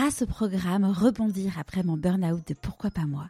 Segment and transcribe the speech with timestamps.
[0.00, 3.28] grâce au programme Rebondir après mon burn-out de Pourquoi pas moi,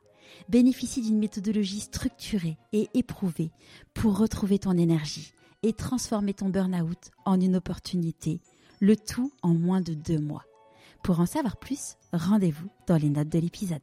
[0.48, 3.50] bénéficie d'une méthodologie structurée et éprouvée
[3.93, 5.33] pour retrouver ton énergie
[5.64, 8.38] et transformer ton burn-out en une opportunité,
[8.79, 10.45] le tout en moins de deux mois.
[11.03, 13.80] Pour en savoir plus, rendez-vous dans les notes de l'épisode.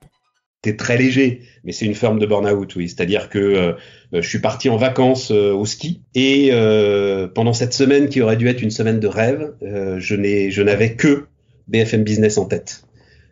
[0.64, 2.88] C'est très léger, mais c'est une forme de burn-out, oui.
[2.88, 3.74] C'est-à-dire que euh,
[4.14, 8.38] je suis parti en vacances euh, au ski et euh, pendant cette semaine qui aurait
[8.38, 11.28] dû être une semaine de rêve, je n'avais que
[11.68, 12.84] BFM Business en tête.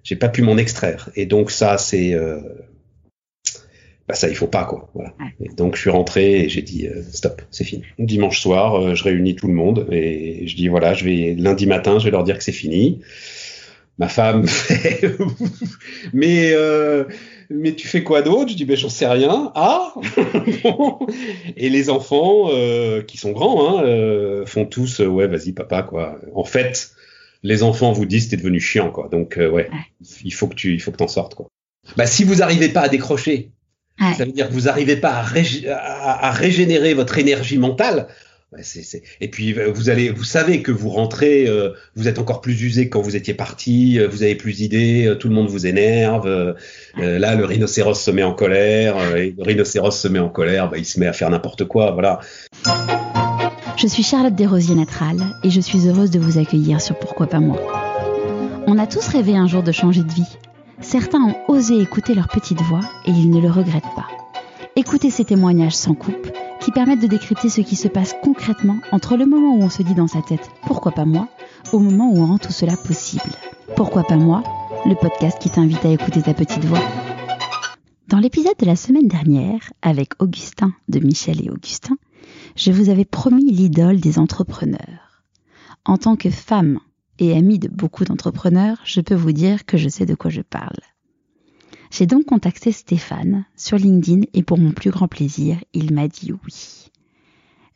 [0.04, 1.10] J'ai pas pu m'en extraire.
[1.16, 2.16] Et donc ça c'est
[4.07, 4.89] bah ça il faut pas quoi.
[4.93, 5.14] Voilà.
[5.39, 7.84] Et donc je suis rentré et j'ai dit stop c'est fini.
[7.98, 11.98] Dimanche soir je réunis tout le monde et je dis voilà je vais lundi matin
[11.98, 13.02] je vais leur dire que c'est fini.
[13.98, 14.46] Ma femme
[16.14, 17.06] mais euh,
[17.50, 18.50] mais tu fais quoi d'autre?
[18.50, 19.54] Je dis ben j'en sais rien.
[19.56, 19.93] Ah
[21.57, 26.20] Et les enfants euh, qui sont grands hein, euh, font tous ouais vas-y papa quoi.
[26.34, 26.92] En fait,
[27.46, 29.08] les enfants vous disent t'es devenu chiant quoi.
[29.12, 29.70] Donc ouais,
[30.24, 31.48] il faut que tu il faut que t'en sortes quoi.
[31.96, 33.52] Bah si vous arrivez pas à décrocher,
[34.18, 38.08] ça veut dire que vous arrivez pas à, à régénérer votre énergie mentale.
[39.22, 42.62] Et puis euh, vous allez, vous savez que vous rentrez, euh, vous êtes encore plus
[42.62, 45.66] usé que quand vous étiez parti, euh, vous avez plus d'idées, tout le monde vous
[45.66, 46.56] énerve.
[46.98, 50.78] là, le rhinocéros se met en colère, et le rhinocéros se met en colère, bah,
[50.78, 52.20] il se met à faire n'importe quoi, voilà.
[53.78, 57.42] Je suis Charlotte Desrosiers Natral et je suis heureuse de vous accueillir sur Pourquoi pas
[57.42, 57.59] moi.
[58.68, 60.38] On a tous rêvé un jour de changer de vie.
[60.80, 64.08] Certains ont osé écouter leur petite voix et ils ne le regrettent pas.
[64.78, 66.31] Écoutez ces témoignages sans coupe
[66.62, 69.84] qui permettent de décrypter ce qui se passe concrètement entre le moment où on se
[69.84, 71.28] dit dans sa tête pourquoi pas moi
[71.73, 73.31] au moment où on rend tout cela possible.
[73.76, 74.42] Pourquoi pas moi
[74.86, 76.81] Le podcast qui t'invite à écouter ta petite voix.
[78.08, 81.98] Dans l'épisode de la semaine dernière, avec Augustin de Michel et Augustin,
[82.56, 85.23] je vous avais promis l'idole des entrepreneurs.
[85.84, 86.80] En tant que femme
[87.20, 90.42] et amie de beaucoup d'entrepreneurs, je peux vous dire que je sais de quoi je
[90.42, 90.80] parle.
[91.92, 96.31] J'ai donc contacté Stéphane sur LinkedIn et pour mon plus grand plaisir, il m'a dit
[96.31, 96.92] oui.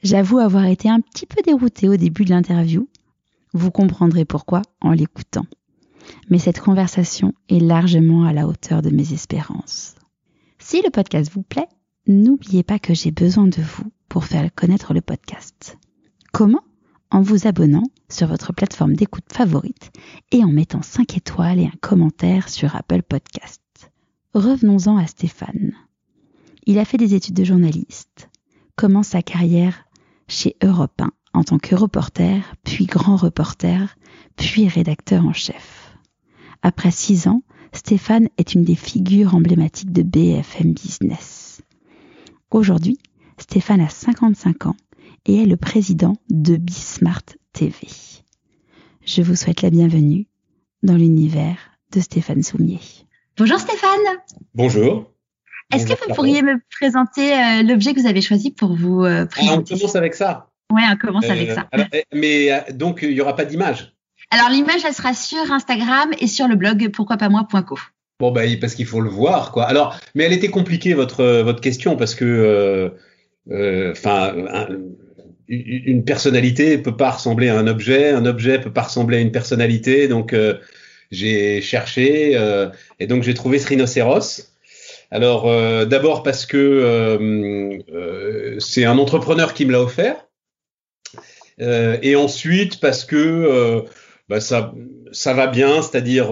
[0.02, 2.88] J'avoue avoir été un petit peu déroutée au début de l'interview.
[3.54, 5.46] Vous comprendrez pourquoi en l'écoutant.
[6.30, 9.96] Mais cette conversation est largement à la hauteur de mes espérances.
[10.58, 11.68] Si le podcast vous plaît,
[12.08, 15.78] n'oubliez pas que j'ai besoin de vous pour faire connaître le podcast.
[16.34, 16.64] Comment?
[17.12, 19.92] En vous abonnant sur votre plateforme d'écoute favorite
[20.32, 23.62] et en mettant 5 étoiles et un commentaire sur Apple Podcast.
[24.34, 25.74] Revenons-en à Stéphane.
[26.66, 28.30] Il a fait des études de journaliste,
[28.76, 29.86] commence sa carrière
[30.28, 33.98] chez Europe 1 en tant que reporter, puis grand reporter,
[34.36, 35.98] puis rédacteur en chef.
[36.62, 37.44] Après six ans,
[37.74, 41.62] Stéphane est une des figures emblématiques de BFM Business.
[42.52, 42.98] Aujourd'hui,
[43.40, 44.76] Stéphane a 55 ans
[45.26, 47.24] et est le président de Bismart
[47.54, 47.76] TV.
[49.06, 50.28] Je vous souhaite la bienvenue
[50.84, 51.58] dans l'univers
[51.94, 52.80] de Stéphane Soumier.
[53.38, 53.90] Bonjour Stéphane.
[54.54, 55.12] Bonjour.
[55.74, 59.26] Est-ce que vous pourriez me présenter euh, l'objet que vous avez choisi pour vous euh,
[59.26, 60.50] présenter ah, On commence avec ça.
[60.74, 61.68] Oui, on commence avec euh, ça.
[61.94, 63.94] Eh, mais donc, il n'y aura pas d'image
[64.32, 67.78] Alors, l'image, elle sera sur Instagram et sur le blog pourquoipasmoi.co.
[68.20, 69.66] Bon, bah, parce qu'il faut le voir, quoi.
[69.66, 72.94] Alors, mais elle était compliquée, votre, votre question, parce que,
[73.52, 74.68] enfin,
[75.48, 79.32] une personnalité peut pas ressembler à un objet, un objet peut pas ressembler à une
[79.32, 80.34] personnalité, donc
[81.12, 84.54] j'ai cherché euh, et donc j'ai trouvé ce rhinocéros.
[85.12, 90.28] Alors euh, d'abord parce que euh, c'est un entrepreneur qui me l'a offert,
[91.60, 93.84] et ensuite parce que
[94.30, 94.74] bah, ça
[95.12, 96.32] ça va bien, c'est-à-dire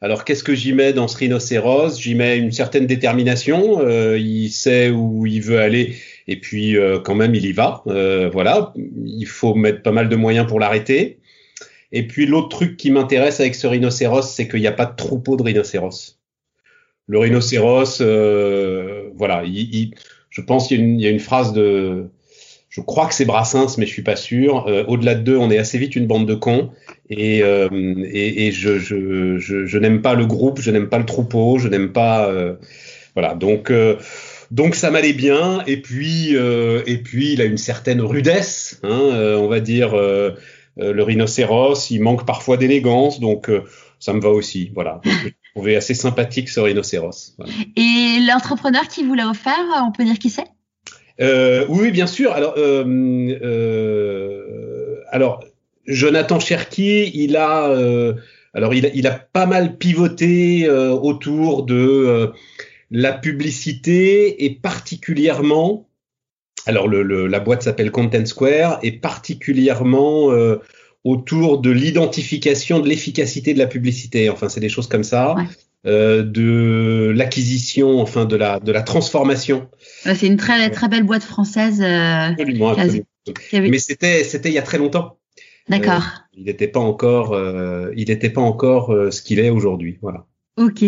[0.00, 3.86] alors qu'est-ce que j'y mets dans ce rhinocéros J'y mets une certaine détermination.
[4.16, 7.82] il sait où il veut aller et puis quand même il y va.
[8.32, 11.18] voilà, il faut mettre pas mal de moyens pour l'arrêter.
[11.94, 14.96] Et puis l'autre truc qui m'intéresse avec ce rhinocéros, c'est qu'il n'y a pas de
[14.96, 16.18] troupeau de rhinocéros.
[17.06, 22.06] Le rhinocéros, euh, voilà, je pense qu'il y, a une phrase de,
[22.68, 24.66] je crois que c'est Brassens, mais je suis pas sûr.
[24.66, 26.70] Euh, au-delà de deux, on est assez vite une bande de cons.
[27.10, 27.68] Et, euh,
[28.10, 32.28] et, je, je n'aime pas le groupe, je n'aime pas le troupeau, je n'aime pas,
[33.14, 33.34] voilà.
[33.34, 33.70] Donc
[34.50, 35.62] donc ça m'allait bien.
[35.66, 39.94] Et puis et puis il a une certaine rudesse, hein, on va dire.
[40.80, 43.62] Euh, le rhinocéros, il manque parfois d'élégance, donc euh,
[44.00, 44.72] ça me va aussi.
[44.74, 45.00] Voilà.
[45.04, 47.36] Donc, je trouvais assez sympathique ce rhinocéros.
[47.76, 50.48] Et l'entrepreneur qui vous l'a offert, on peut dire qui c'est?
[51.20, 52.32] Euh, Oui, bien sûr.
[52.32, 53.36] Alors, euh,
[55.10, 55.44] alors
[55.86, 57.72] Jonathan Cherki, il a,
[58.52, 62.32] alors il a, il a, pas mal pivoté autour de
[62.94, 65.88] la publicité et particulièrement
[66.66, 70.62] alors le, la boîte s'appelle Content Square et particulièrement euh,
[71.02, 74.30] autour de l'identification de l'efficacité de la publicité.
[74.30, 75.34] Enfin, c'est des choses comme ça.
[75.84, 79.68] Euh, de l'acquisition, enfin de la de la transformation.
[80.02, 81.82] C'est une très très belle boîte française.
[81.82, 83.04] Euh, absolument, absolument.
[83.52, 85.18] Mais c'était c'était il y a très longtemps.
[85.68, 86.02] D'accord.
[86.04, 87.38] Euh, il n'était pas encore
[87.94, 89.98] il n'était pas encore ce qu'il est aujourd'hui.
[90.00, 90.24] Voilà.
[90.56, 90.84] Ok,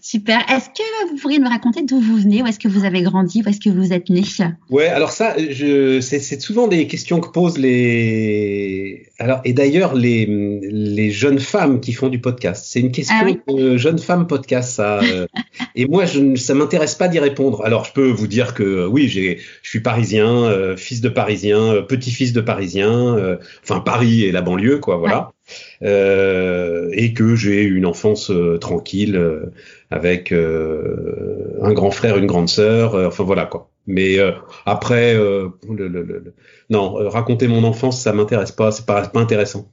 [0.00, 0.40] super.
[0.50, 3.42] Est-ce que vous pourriez me raconter d'où vous venez, où est-ce que vous avez grandi,
[3.46, 4.22] où est-ce que vous êtes né?
[4.70, 9.06] Ouais, alors ça, je, c'est, c'est souvent des questions que posent les.
[9.20, 12.66] Alors et d'ailleurs les les jeunes femmes qui font du podcast.
[12.68, 14.98] C'est une question ah de jeune femme podcast, ça.
[14.98, 15.28] Euh,
[15.76, 17.64] et moi, je, ça m'intéresse pas d'y répondre.
[17.64, 21.60] Alors je peux vous dire que oui, j'ai, je suis parisien, euh, fils de parisien,
[21.60, 25.33] euh, petit-fils de parisien, enfin Paris et la banlieue, quoi, voilà.
[25.82, 29.52] Euh, et que j'ai une enfance euh, tranquille euh,
[29.90, 33.70] avec un grand frère, une grande sœur, enfin voilà quoi.
[33.86, 34.16] Mais
[34.64, 36.34] après, le,
[36.70, 39.70] non, raconter mon enfance, ça m'intéresse pas, c'est pas, pas intéressant.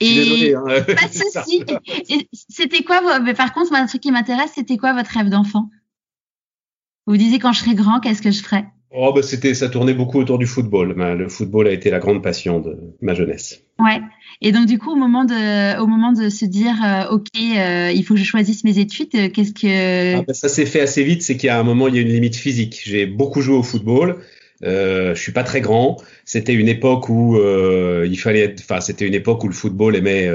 [0.00, 0.64] Et désolé, hein.
[2.48, 5.70] C'était quoi, mais par contre, un truc qui m'intéresse, c'était quoi votre rêve d'enfant?
[7.06, 8.66] Vous disiez quand je serai grand, qu'est-ce que je ferais?
[8.90, 10.94] Oh bah c'était, ça tournait beaucoup autour du football.
[10.96, 13.62] Le football a été la grande passion de ma jeunesse.
[13.78, 14.00] Ouais.
[14.40, 17.92] Et donc du coup, au moment de, au moment de se dire, euh, ok, euh,
[17.94, 20.80] il faut que je choisisse mes études, euh, qu'est-ce que ah bah, ça s'est fait
[20.80, 21.22] assez vite.
[21.22, 22.80] C'est qu'il y a un moment, il y a une limite physique.
[22.84, 24.18] J'ai beaucoup joué au football.
[24.64, 25.98] Euh, je suis pas très grand.
[26.24, 30.30] C'était une époque où il fallait, être, enfin c'était une époque où le football aimait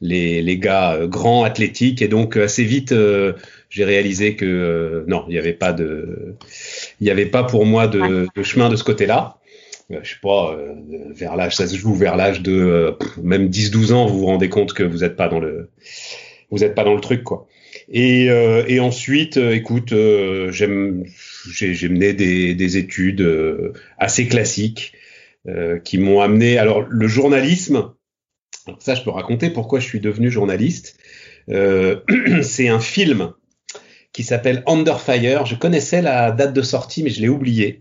[0.00, 2.94] les, les gars grands, athlétiques, et donc assez vite
[3.70, 6.36] j'ai réalisé que non, il n'y avait pas de,
[7.00, 9.38] il n'y avait pas pour moi de, de chemin de ce côté-là.
[9.90, 10.74] Euh, je sais pas, euh,
[11.14, 12.92] vers l'âge, ça se joue vers l'âge de euh,
[13.22, 15.70] même 10-12 ans, vous vous rendez compte que vous n'êtes pas dans le,
[16.50, 17.46] vous êtes pas dans le truc, quoi.
[17.90, 19.94] Et, et ensuite, écoute,
[20.50, 21.04] j'aime,
[21.50, 23.26] j'ai mené des, des études
[23.96, 24.92] assez classiques
[25.84, 26.58] qui m'ont amené.
[26.58, 27.92] Alors, le journalisme,
[28.78, 30.98] ça, je peux raconter pourquoi je suis devenu journaliste.
[32.42, 33.32] c'est un film
[34.18, 35.46] qui s'appelle Under Fire.
[35.46, 37.78] Je connaissais la date de sortie, mais je l'ai oublié.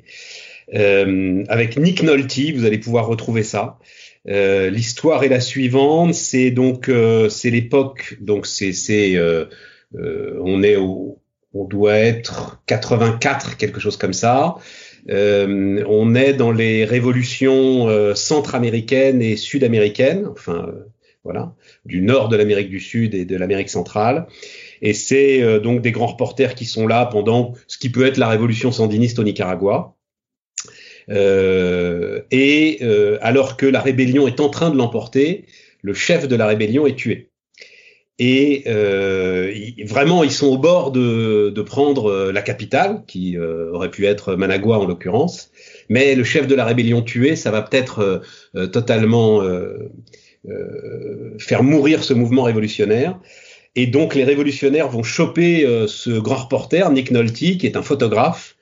[0.75, 3.79] Euh, avec Nick Nolte, vous allez pouvoir retrouver ça.
[4.27, 8.71] Euh, L'histoire est la suivante, c'est donc euh, l'époque, donc c'est
[9.95, 11.17] on est au,
[11.55, 14.57] on doit être 84 quelque chose comme ça.
[15.09, 20.71] on est dans les révolutions centra-américaines et sud-américaines, enfin
[21.23, 24.27] voilà, du nord de l'Amérique du Sud et de l'Amérique centrale.
[24.81, 28.27] Et c'est donc des grands reporters qui sont là pendant ce qui peut être la
[28.27, 29.97] révolution sandiniste au Nicaragua.
[31.09, 35.45] Euh, et euh, alors que la rébellion est en train de l'emporter,
[35.81, 37.29] le chef de la rébellion est tué.
[38.19, 39.53] Et euh,
[39.85, 44.79] vraiment, ils sont au bord de, de prendre la capitale, qui aurait pu être Managua
[44.79, 45.51] en l'occurrence.
[45.87, 48.23] Mais le chef de la rébellion tué, ça va peut-être
[48.71, 49.43] totalement
[51.37, 53.19] faire mourir ce mouvement révolutionnaire.
[53.75, 58.57] Et donc les révolutionnaires vont choper ce grand reporter, Nick Nolte, qui est un photographe,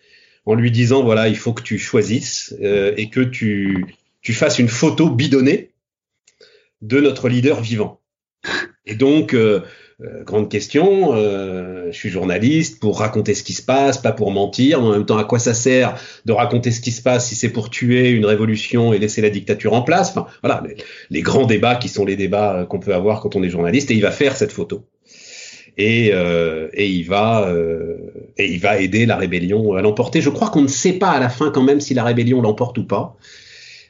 [0.46, 3.86] en lui disant voilà, il faut que tu choisisses euh, et que tu,
[4.22, 5.72] tu fasses une photo bidonnée
[6.81, 8.00] de notre leader vivant.
[8.86, 9.62] Et donc, euh,
[10.02, 14.84] euh, grande question, je suis journaliste pour raconter ce qui se passe, pas pour mentir.
[14.84, 17.50] En même temps, à quoi ça sert de raconter ce qui se passe si c'est
[17.50, 20.10] pour tuer une révolution et laisser la dictature en place?
[20.10, 20.62] Enfin, voilà,
[21.10, 23.90] les grands débats qui sont les débats qu'on peut avoir quand on est journaliste.
[23.90, 24.86] Et il va faire cette photo
[25.77, 27.97] et, euh, et il va euh,
[28.38, 30.21] et il va aider la rébellion à l'emporter.
[30.21, 32.78] Je crois qu'on ne sait pas à la fin quand même si la rébellion l'emporte
[32.78, 33.18] ou pas,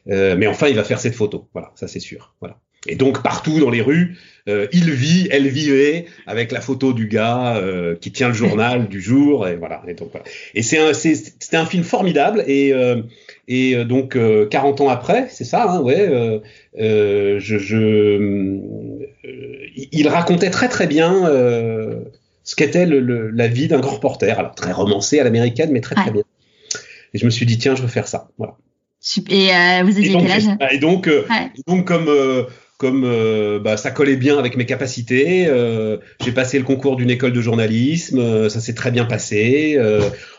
[0.09, 1.47] euh, mais enfin il va faire cette photo.
[1.53, 2.33] Voilà, ça c'est sûr.
[2.39, 2.57] Voilà.
[2.87, 4.15] Et donc partout dans les rues,
[4.47, 8.87] euh, il vit, elle vivait avec la photo du gars euh, qui tient le journal
[8.87, 9.81] du jour et voilà.
[9.87, 10.25] Et donc voilà.
[10.53, 13.01] Et c'est un, c'était un film formidable et euh,
[13.47, 14.17] et donc
[14.49, 16.09] 40 ans après, c'est ça, hein, ouais.
[16.77, 18.59] je, je
[19.91, 21.29] il racontait très très bien
[22.45, 25.95] ce qu'était le, la vie d'un grand reporter, alors très romancé à l'américaine, mais très
[25.95, 26.23] très bien.
[27.13, 28.55] Et je me suis dit tiens, je veux faire ça, voilà.
[29.29, 29.49] Et
[29.83, 30.47] vous aviez quel âge?
[30.71, 31.09] Et donc,
[31.67, 32.09] donc comme
[32.77, 35.45] comme euh, bah, ça collait bien avec mes capacités.
[35.47, 39.79] Euh, j'ai passé le concours d'une école de journalisme, euh, ça s'est très bien passé.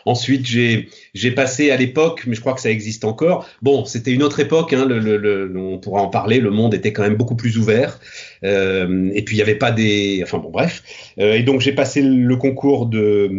[0.05, 3.47] ensuite, j'ai j'ai passé à l'époque, mais je crois que ça existe encore.
[3.61, 6.39] Bon, c'était une autre époque, hein, le, le, on pourra en parler.
[6.39, 7.99] Le monde était quand même beaucoup plus ouvert.
[8.43, 10.83] Et puis il n'y avait pas des, enfin bon, bref.
[11.17, 13.29] et donc j'ai passé le concours de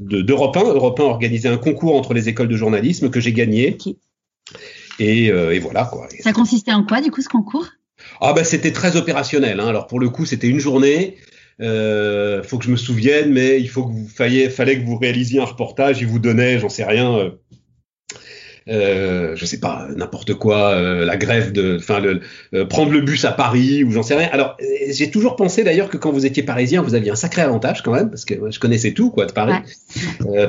[0.00, 0.64] d'Europe 1.
[0.64, 3.76] Europe 1 organisait un concours entre les écoles de journalisme que j'ai gagné.
[4.98, 6.08] Et, et, voilà quoi.
[6.20, 7.66] Ça consistait en quoi du coup ce concours?
[8.20, 9.60] Ah ben c'était très opérationnel.
[9.60, 9.66] Hein.
[9.66, 11.16] Alors pour le coup c'était une journée.
[11.60, 14.96] Euh, faut que je me souvienne, mais il faut que vous fallait, fallait que vous
[14.96, 16.00] réalisiez un reportage.
[16.00, 17.32] Il vous donnait, j'en sais rien,
[18.68, 22.20] euh, euh, je sais pas, n'importe quoi, euh, la grève de, enfin, le,
[22.54, 24.28] euh, prendre le bus à Paris ou j'en sais rien.
[24.32, 24.56] Alors,
[24.90, 27.92] j'ai toujours pensé d'ailleurs que quand vous étiez parisien, vous aviez un sacré avantage quand
[27.92, 29.54] même, parce que je connaissais tout quoi de Paris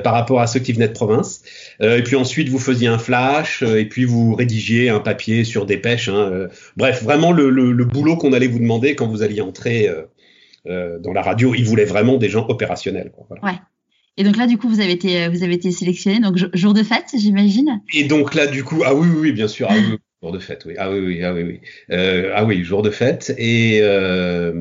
[0.04, 1.42] par rapport à ceux qui venaient de province.
[1.82, 6.10] et puis ensuite, vous faisiez un flash, et puis vous rédigiez un papier sur dépêche.
[6.10, 6.48] Hein,
[6.78, 9.90] bref, vraiment le, le, le boulot qu'on allait vous demander quand vous alliez entrer
[10.66, 13.12] dans la radio, il voulait vraiment des gens opérationnels.
[13.12, 13.44] Quoi, voilà.
[13.46, 13.60] Ouais.
[14.20, 16.84] Et donc là, du coup, vous avez été, vous avez été sélectionné, donc jour de
[16.84, 17.82] fête, j'imagine.
[17.94, 20.64] Et donc là, du coup, ah oui, oui, bien sûr, ah oui, jour de fête,
[20.66, 21.62] oui, ah oui, oui, ah oui, oui,
[21.92, 24.52] euh, ah oui, jour de fête, et euh,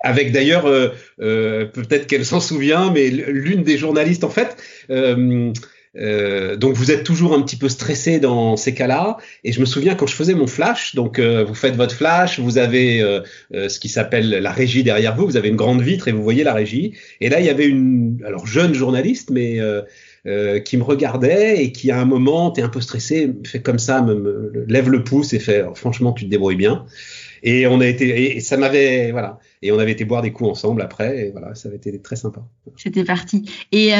[0.00, 0.88] avec d'ailleurs, euh,
[1.20, 4.56] euh peut-être qu'elle s'en souvient, mais l'une des journalistes, en fait.
[5.96, 9.16] Euh, euh, donc vous êtes toujours un petit peu stressé dans ces cas-là.
[9.44, 12.38] Et je me souviens quand je faisais mon flash, donc euh, vous faites votre flash,
[12.38, 16.08] vous avez euh, ce qui s'appelle la régie derrière vous, vous avez une grande vitre
[16.08, 16.94] et vous voyez la régie.
[17.20, 19.60] Et là il y avait une, alors jeune journaliste, mais
[20.64, 24.02] qui me regardait et qui à un moment, t'es un peu stressé, fait comme ça,
[24.02, 26.84] me, me, lève le pouce et fait franchement tu te débrouilles bien.
[27.42, 29.38] Et on a été, et ça m'avait, voilà.
[29.62, 32.16] Et on avait été boire des coups ensemble après, et voilà, ça avait été très
[32.16, 32.42] sympa.
[32.76, 33.50] C'était parti.
[33.72, 33.96] Et euh,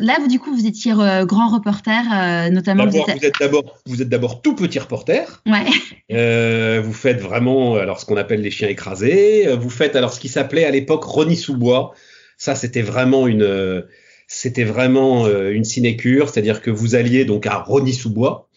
[0.00, 2.86] là, vous, du coup, vous étiez euh, grand reporter, euh, notamment.
[2.86, 5.42] Vous êtes d'abord, vous êtes d'abord tout petit reporter.
[5.46, 5.64] Ouais.
[6.12, 9.46] Euh, vous faites vraiment, alors ce qu'on appelle les chiens écrasés.
[9.56, 11.94] Vous faites alors ce qui s'appelait à l'époque Ronnie sous bois.
[12.36, 13.84] Ça, c'était vraiment une,
[14.26, 18.48] c'était vraiment une sinécure, c'est-à-dire que vous alliez donc à Ronnie sous bois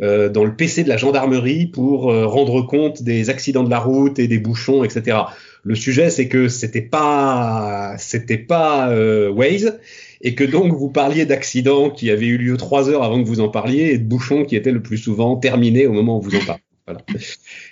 [0.00, 3.78] euh, dans le PC de la gendarmerie pour euh, rendre compte des accidents de la
[3.78, 5.18] route et des bouchons, etc.
[5.64, 9.78] Le sujet, c'est que c'était pas, c'était pas euh, Waze,
[10.20, 13.40] et que donc vous parliez d'accidents qui avaient eu lieu trois heures avant que vous
[13.40, 16.34] en parliez et de bouchons qui étaient le plus souvent terminés au moment où vous
[16.36, 16.62] en parliez.
[16.86, 17.00] Voilà.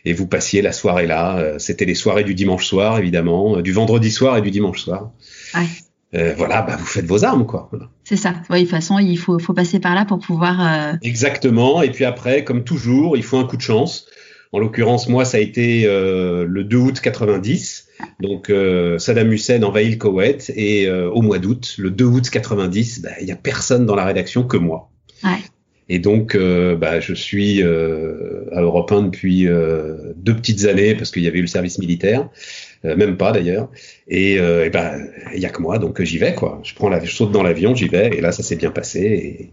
[0.04, 1.54] Et vous passiez la soirée là.
[1.58, 5.12] C'était les soirées du dimanche soir, évidemment, du vendredi soir et du dimanche soir.
[5.54, 5.64] Ouais.
[6.14, 7.70] Euh, voilà, bah, vous faites vos armes, quoi.
[8.08, 8.34] C'est ça.
[8.50, 10.60] Oui, de toute façon, il faut, faut passer par là pour pouvoir.
[10.60, 10.92] Euh...
[11.02, 11.82] Exactement.
[11.82, 14.06] Et puis après, comme toujours, il faut un coup de chance.
[14.52, 17.88] En l'occurrence, moi, ça a été euh, le 2 août 90.
[18.20, 23.02] Donc, euh, Saddam Hussein envahit le Koweït et au mois d'août, le 2 août 90,
[23.02, 24.88] bah, il y a personne dans la rédaction que moi.
[25.24, 25.40] Ouais.
[25.88, 31.26] Et donc, bah, je suis à Europe 1 depuis deux petites années parce qu'il y
[31.26, 32.28] avait eu le service militaire.
[32.84, 33.68] Même pas d'ailleurs.
[34.08, 36.60] Et, et ben, il y a que moi, donc j'y vais quoi.
[36.62, 39.00] Je prends la, je saute dans l'avion, j'y vais, et là ça s'est bien passé.
[39.00, 39.52] Et,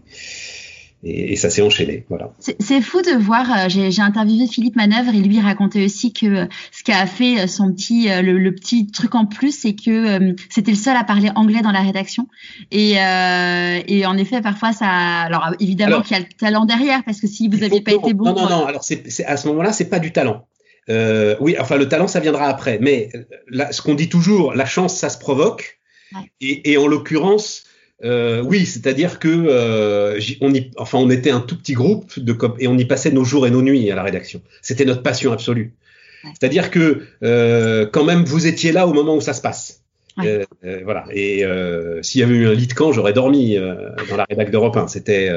[1.06, 2.06] et, et, ça s'est enchaîné.
[2.08, 2.32] Voilà.
[2.38, 3.46] C'est fou de voir.
[3.50, 7.46] Euh, j'ai interviewé Philippe Manœuvre et lui racontait aussi que euh, ce qui a fait
[7.46, 11.04] son petit le, le petit truc en plus, c'est que euh, c'était le seul à
[11.04, 12.26] parler anglais dans la rédaction.
[12.70, 14.86] Et, euh, et en effet, parfois ça.
[14.86, 18.14] Alors évidemment qu'il y a le talent derrière, parce que si vous n'aviez pas été
[18.14, 18.24] bon.
[18.24, 18.66] Non, non, non.
[18.66, 20.46] Alors c'est à ce moment-là, c'est pas du talent.
[20.90, 23.10] Euh, oui, enfin le talent ça viendra après, mais
[23.48, 25.78] là, ce qu'on dit toujours, la chance ça se provoque.
[26.14, 26.20] Ouais.
[26.40, 27.64] Et, et, en l'occurrence,
[28.02, 32.36] euh, oui, c'est-à-dire que euh, on y, enfin on était un tout petit groupe de
[32.58, 34.42] et on y passait nos jours et nos nuits à la rédaction.
[34.62, 35.74] C'était notre passion absolue.
[36.24, 36.30] Ouais.
[36.38, 39.82] C'est-à-dire que euh, quand même vous étiez là au moment où ça se passe.
[40.18, 40.44] Ouais.
[40.64, 41.06] Euh, voilà.
[41.12, 41.44] Et
[42.02, 44.88] s'il y avait eu un lit de camp, j'aurais dormi dans la rédac d'Europe 1.
[44.88, 45.30] C'était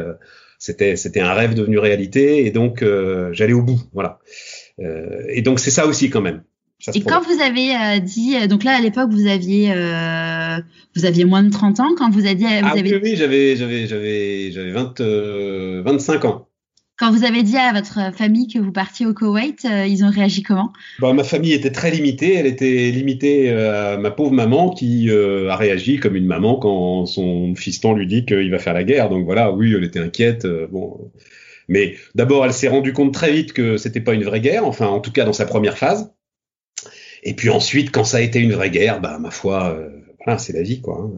[0.60, 2.84] c'était c'était un rêve devenu réalité et donc
[3.32, 3.80] j'allais au bout.
[3.94, 4.20] Voilà.
[4.80, 6.44] Euh, et donc c'est ça aussi quand même.
[6.94, 10.58] et quand vous avez euh, dit, donc là à l'époque vous aviez, euh,
[10.96, 12.98] vous aviez moins de 30 ans, quand vous avez dit, vous ah, avez...
[12.98, 15.02] oui, j'avais, j'avais, j'avais, j'avais 20,
[15.84, 16.48] 25 ans.
[16.98, 20.10] Quand vous avez dit à votre famille que vous partiez au Koweït, euh, ils ont
[20.10, 20.74] réagi comment?
[20.98, 22.34] Bah, Ma famille était très limitée.
[22.34, 27.06] Elle était limitée à ma pauvre maman qui euh, a réagi comme une maman quand
[27.06, 29.10] son fiston lui dit qu'il va faire la guerre.
[29.10, 30.46] Donc voilà, oui, elle était inquiète.
[30.46, 31.12] Euh, bon,
[31.68, 34.88] mais d'abord, elle s'est rendue compte très vite que c'était pas une vraie guerre, enfin,
[34.88, 36.12] en tout cas dans sa première phase.
[37.24, 39.90] Et puis ensuite, quand ça a été une vraie guerre, bah ma foi, euh,
[40.24, 41.02] voilà, c'est la vie, quoi.
[41.02, 41.12] Hein.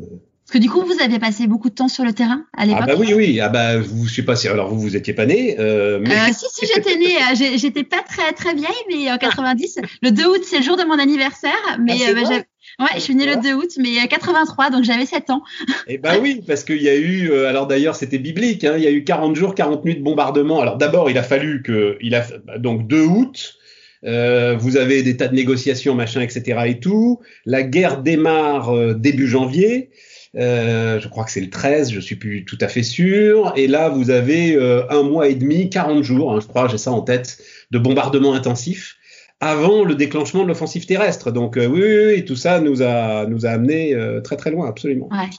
[0.49, 2.81] Parce que du coup, vous avez passé beaucoup de temps sur le terrain à l'époque?
[2.83, 3.39] Ah bah oui, oui.
[3.39, 5.55] Ah bah, vous, je sais pas si alors vous, vous étiez pas né.
[5.59, 6.11] Euh, mais...
[6.11, 7.17] euh, si, si, j'étais né.
[7.17, 10.75] Euh, j'étais pas très très vieille, mais en 90, le 2 août, c'est le jour
[10.75, 11.77] de mon anniversaire.
[11.79, 12.43] Mais ah, euh, bah,
[12.79, 15.43] Ouais, je suis née le 2 août, mais 83, donc j'avais 7 ans.
[15.87, 18.83] Eh ben oui, parce qu'il y a eu, euh, alors d'ailleurs c'était biblique, hein, il
[18.83, 20.61] y a eu 40 jours, 40 nuits de bombardement.
[20.61, 22.25] Alors d'abord, il a fallu que, il a
[22.57, 23.59] donc 2 août,
[24.05, 26.59] euh, vous avez des tas de négociations, machin, etc.
[26.67, 27.19] et tout.
[27.45, 29.89] La guerre démarre euh, début janvier.
[30.35, 33.53] Euh, je crois que c'est le 13, je suis plus tout à fait sûr.
[33.55, 36.77] Et là, vous avez euh, un mois et demi, 40 jours, hein, je crois, j'ai
[36.77, 37.39] ça en tête,
[37.71, 38.95] de bombardement intensif
[39.41, 41.31] avant le déclenchement de l'offensive terrestre.
[41.31, 44.51] Donc euh, oui, oui, oui, tout ça nous a nous a amené euh, très très
[44.51, 45.09] loin, absolument.
[45.11, 45.29] Ouais.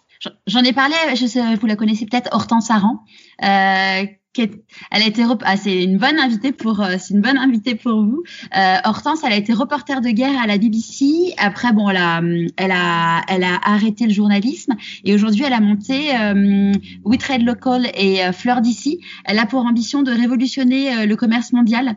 [0.47, 3.04] J'en ai parlé, je sais, vous la connaissez peut-être, Hortense Aran,
[3.42, 4.04] euh,
[4.38, 8.02] elle a été ah, c'est une bonne invitée pour euh, c'est une bonne invitée pour
[8.02, 8.22] vous.
[8.56, 11.34] Euh, Hortense, elle a été reporter de guerre à la BBC.
[11.37, 12.20] Après, bon, elle a
[12.56, 16.72] elle a elle a arrêté le journalisme et aujourd'hui, elle a monté euh,
[17.04, 19.00] We Trade Local et euh, Fleur d'ici.
[19.25, 21.96] Elle a pour ambition de révolutionner euh, le commerce mondial.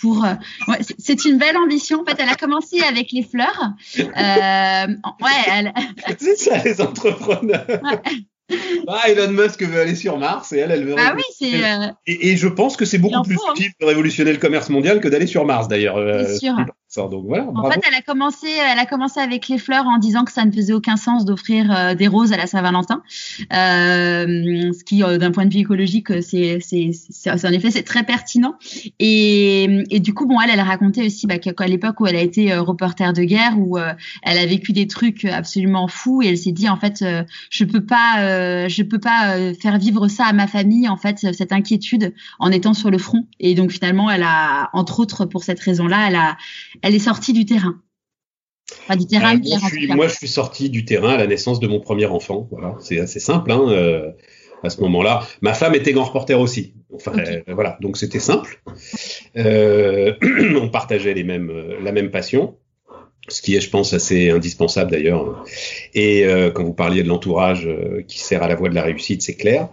[0.00, 0.24] pour
[0.68, 2.02] ouais, c'est une belle ambition.
[2.02, 3.72] En fait, elle a commencé avec les fleurs.
[3.96, 4.06] ouais,
[5.50, 5.72] elle...
[6.18, 7.66] c'est ça les entrepreneurs.
[7.68, 8.24] Ouais.
[8.88, 10.94] Ah, Elon Musk veut aller sur Mars et elle, elle veut.
[10.98, 11.64] Ah oui, c'est.
[11.64, 13.52] Euh, et, et, je pense que c'est beaucoup plus hein.
[13.54, 15.96] utile de révolutionner le commerce mondial que d'aller sur Mars d'ailleurs.
[15.96, 16.54] Euh, sûr.
[16.96, 17.46] Donc voilà.
[17.54, 20.44] En fait, elle a commencé, elle a commencé avec les fleurs en disant que ça
[20.44, 23.02] ne faisait aucun sens d'offrir euh, des roses à la Saint-Valentin,
[23.52, 27.84] euh, ce qui, euh, d'un point de vue écologique, c'est, c'est, c'est, en effet, c'est
[27.84, 28.56] très pertinent.
[28.98, 32.22] Et, et du coup, bon, elle, elle racontait aussi bah, qu'à l'époque où elle a
[32.22, 36.50] été reporter de guerre, où elle a vécu des trucs absolument fous, et elle s'est
[36.50, 37.04] dit en fait,
[37.50, 41.52] je peux pas, je peux pas faire vivre ça à ma famille, en fait, cette
[41.52, 43.26] inquiétude en étant sur le front.
[43.38, 46.36] Et donc finalement, elle a, entre autres, pour cette raison-là, elle a
[46.82, 47.80] elle est sortie du terrain.
[48.82, 49.34] Enfin, du terrain.
[49.34, 51.80] Euh, moi, je suis, moi, je suis sorti du terrain à la naissance de mon
[51.80, 52.48] premier enfant.
[52.50, 53.50] Voilà, c'est assez simple.
[53.50, 54.12] Hein, euh,
[54.62, 56.74] à ce moment-là, ma femme était grand reporter aussi.
[56.94, 58.62] Enfin, euh, voilà, donc c'était simple.
[59.36, 62.56] on partageait les mêmes, la même passion
[63.32, 65.44] ce qui est, je pense, assez indispensable d'ailleurs.
[65.94, 68.82] Et euh, quand vous parliez de l'entourage euh, qui sert à la voie de la
[68.82, 69.68] réussite, c'est clair.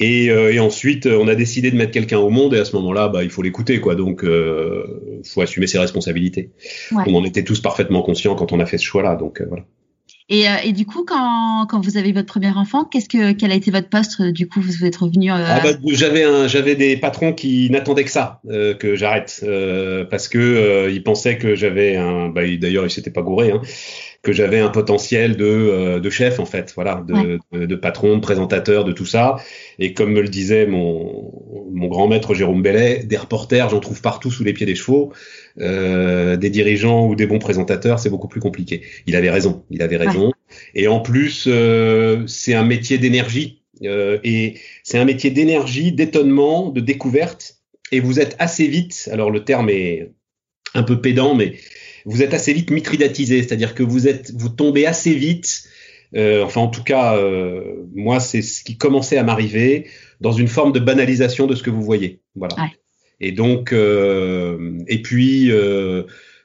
[0.00, 2.74] Et, euh, et, ensuite, on a décidé de mettre quelqu'un au monde, et à ce
[2.76, 3.94] moment-là, bah, il faut l'écouter, quoi.
[3.94, 6.50] Donc, il faut assumer ses responsabilités.
[6.92, 9.16] On en était tous parfaitement conscients quand on a fait ce choix-là.
[9.16, 9.64] Donc, voilà.
[10.28, 13.50] Et, euh, et, du coup, quand, quand vous avez votre premier enfant, qu'est-ce que quel
[13.50, 15.30] a été votre poste euh, Du coup, vous êtes revenu.
[15.30, 15.44] Euh...
[15.46, 20.04] Ah bah, j'avais un, j'avais des patrons qui n'attendaient que ça, euh, que j'arrête, euh,
[20.04, 22.28] parce que ils pensaient que j'avais un.
[22.28, 23.50] Bah, d'ailleurs, ils s'étaient pas gourés.
[23.50, 23.60] Hein,
[24.22, 28.20] que j'avais un potentiel de, de chef en fait, voilà, de, de, de, patron, de
[28.20, 29.38] présentateur, de tout ça.
[29.80, 31.32] Et comme me le disait mon,
[31.72, 35.12] mon grand maître Jérôme Bellet, des reporters, j'en trouve partout sous les pieds des chevaux.
[35.60, 38.82] Euh, des dirigeants ou des bons présentateurs, c'est beaucoup plus compliqué.
[39.06, 40.32] Il avait raison, il avait raison.
[40.74, 43.62] Et en plus, euh, c'est un métier d'énergie.
[43.84, 47.56] Euh, et c'est un métier d'énergie, d'étonnement, de découverte.
[47.90, 50.12] Et vous êtes assez vite, alors le terme est
[50.74, 51.56] un peu pédant, mais
[52.06, 55.64] vous êtes assez vite mitridatisé, c'est-à-dire que vous êtes, vous tombez assez vite.
[56.14, 59.86] Euh, enfin, en tout cas, euh, moi, c'est ce qui commençait à m'arriver
[60.20, 62.20] dans une forme de banalisation de ce que vous voyez.
[62.34, 62.54] Voilà.
[63.22, 66.02] Et donc, euh, et puis, euh,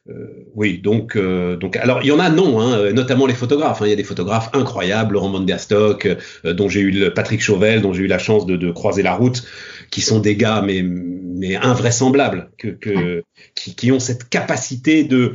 [0.10, 3.82] euh, oui, donc, donc, alors il y en a non, hein, notamment les photographes.
[3.82, 6.08] Hein, il y a des photographes incroyables, Laurent Van der Stock,
[6.46, 9.16] dont j'ai eu le, Patrick Chauvel, dont j'ai eu la chance de, de, croiser la
[9.16, 9.44] route,
[9.90, 13.24] qui sont des gars mais mais invraisemblables, que, que
[13.56, 15.32] qui, qui, ont cette capacité de euh,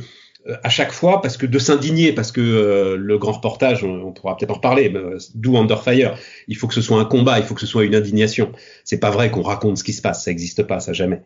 [0.63, 4.35] à chaque fois parce que de s'indigner parce que euh, le grand reportage on, pourra
[4.35, 6.17] peut-être en reparler euh, d'où Under Fire.
[6.47, 8.51] Il faut que ce soit un combat il faut que ce soit une indignation.
[8.83, 11.21] C'est pas vrai qu'on raconte ce qui se passe ça n'existe pas ça jamais.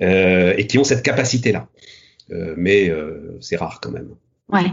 [0.00, 1.68] Euh, et qui ont cette capacité là
[2.32, 2.92] euh, mais
[3.40, 4.10] c'est rare quand même.
[4.48, 4.70] Ouais.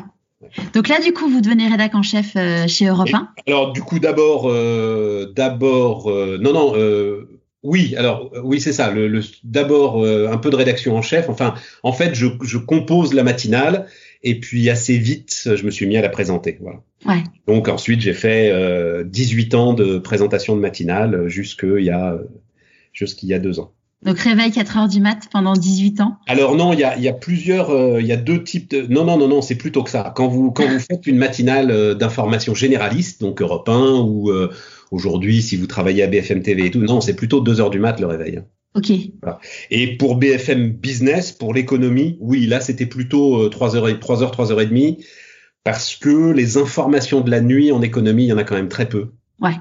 [0.73, 2.33] Donc là, du coup, vous devenez rédac en chef
[2.67, 4.43] chez Europe 1 Alors, du coup, d'abord,
[5.33, 6.73] d'abord, non, non,
[7.67, 8.91] oui, alors euh, oui, c'est ça.
[8.91, 11.27] Le, D'abord, euh, un peu de rédaction en chef.
[11.27, 11.53] Enfin,
[11.83, 13.87] en fait, je, je, compose la matinale
[14.23, 16.57] et puis assez vite, je me suis mis à la présenter.
[16.61, 16.79] Voilà.
[17.05, 17.23] Ouais.
[17.45, 22.17] Donc ensuite, j'ai fait euh, 18 ans de présentation de matinale jusqu'il y a
[22.93, 23.73] jusqu'il y a deux ans.
[24.03, 26.17] Donc réveil 4 heures du mat pendant 18 ans?
[26.27, 28.87] Alors non, il y a, y a, plusieurs, euh, il y a deux types de.
[28.87, 30.13] Non non non non, c'est plutôt que ça.
[30.15, 34.31] Quand vous quand vous faites une matinale d'information généraliste, donc Europe 1 ou
[34.91, 37.79] Aujourd'hui, si vous travaillez à BFM TV et tout, non, c'est plutôt 2 heures du
[37.79, 38.37] mat le réveil.
[38.37, 38.45] Hein.
[38.75, 38.91] Ok.
[39.21, 39.39] Voilà.
[39.71, 44.31] Et pour BFM Business, pour l'économie, oui, là c'était plutôt 3 euh, heures, 3 heures,
[44.31, 45.03] 3 heures et demie,
[45.63, 48.69] parce que les informations de la nuit en économie, il y en a quand même
[48.69, 49.07] très peu.
[49.41, 49.55] Ouais.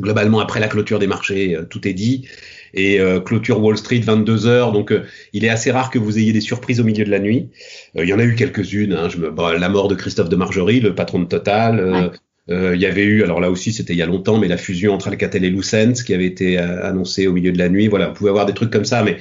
[0.00, 2.28] Globalement, après la clôture des marchés, euh, tout est dit.
[2.72, 4.94] Et euh, clôture Wall Street 22 heures, donc
[5.32, 7.50] il est assez rare que vous ayez des surprises au milieu de la nuit.
[7.96, 8.92] il y en a eu quelques-unes.
[8.92, 12.12] Hein, je me, bah, la mort de Christophe de Margerie, le patron de Total.
[12.50, 14.56] Euh, il y avait eu, alors là aussi c'était il y a longtemps, mais la
[14.56, 17.88] fusion entre Alcatel et Lucent qui avait été euh, annoncée au milieu de la nuit.
[17.88, 19.18] Voilà, vous pouvez avoir des trucs comme ça, mais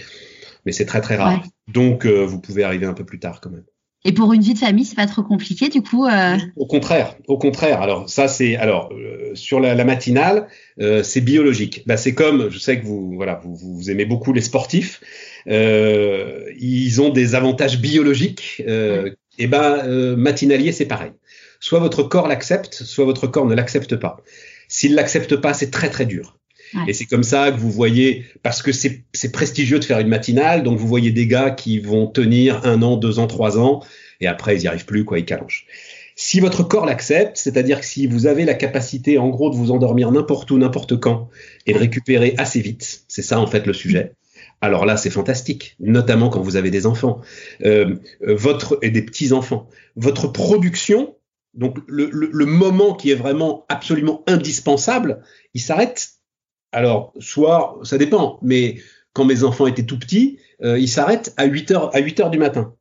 [0.66, 1.44] mais c'est très très rare.
[1.72, 3.66] Donc euh, vous pouvez arriver un peu plus tard quand même.
[4.06, 6.08] Et pour une vie de famille, c'est pas trop compliqué du coup
[6.56, 7.82] Au contraire, au contraire.
[7.82, 8.92] Alors ça c'est alors
[9.34, 10.48] sur la, la matinale,
[11.04, 11.84] c'est biologique.
[11.86, 15.02] Bah, c'est comme, je sais que vous voilà, vous, vous aimez beaucoup les sportifs.
[15.46, 18.64] ils ont des avantages biologiques.
[19.38, 21.12] Et ben matinalier c'est pareil.
[21.60, 24.22] Soit votre corps l'accepte, soit votre corps ne l'accepte pas.
[24.68, 26.38] S'il l'accepte pas, c'est très très dur.
[26.88, 30.62] Et c'est comme ça que vous voyez, parce que c'est prestigieux de faire une matinale,
[30.64, 33.84] donc vous voyez des gars qui vont tenir un an, deux ans, trois ans,
[34.22, 35.66] et après ils n'y arrivent plus, quoi, ils calanchent.
[36.16, 39.72] Si votre corps l'accepte, c'est-à-dire que si vous avez la capacité, en gros, de vous
[39.72, 41.30] endormir n'importe où, n'importe quand,
[41.66, 44.12] et de récupérer assez vite, c'est ça en fait le sujet.
[44.62, 47.22] Alors là, c'est fantastique, notamment quand vous avez des enfants,
[47.64, 49.70] euh, votre et des petits enfants.
[49.96, 51.16] Votre production,
[51.54, 56.10] donc le, moment qui est vraiment absolument indispensable, il s'arrête.
[56.72, 58.78] Alors, soit, ça dépend, mais
[59.14, 62.30] quand mes enfants étaient tout petits, euh, il s'arrête à 8 heures, à 8 heures
[62.30, 62.76] du matin.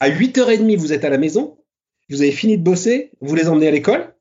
[0.00, 1.58] À 8h30, vous êtes à la maison,
[2.08, 4.14] vous avez fini de bosser, vous les emmenez à l'école,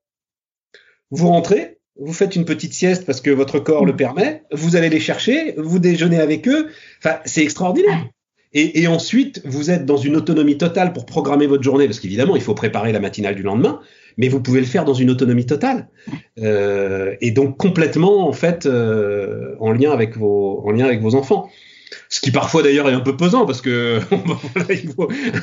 [1.09, 4.89] vous rentrez, vous faites une petite sieste parce que votre corps le permet, vous allez
[4.89, 6.69] les chercher, vous déjeunez avec eux.
[6.99, 8.07] Enfin, c'est extraordinaire.
[8.53, 12.35] Et, et, ensuite, vous êtes dans une autonomie totale pour programmer votre journée, parce qu'évidemment,
[12.35, 13.81] il faut préparer la matinale du lendemain,
[14.17, 15.87] mais vous pouvez le faire dans une autonomie totale.
[16.39, 21.15] Euh, et donc complètement, en fait, euh, en, lien avec vos, en lien avec vos
[21.15, 21.49] enfants.
[22.09, 23.99] Ce qui parfois d'ailleurs est un peu pesant parce que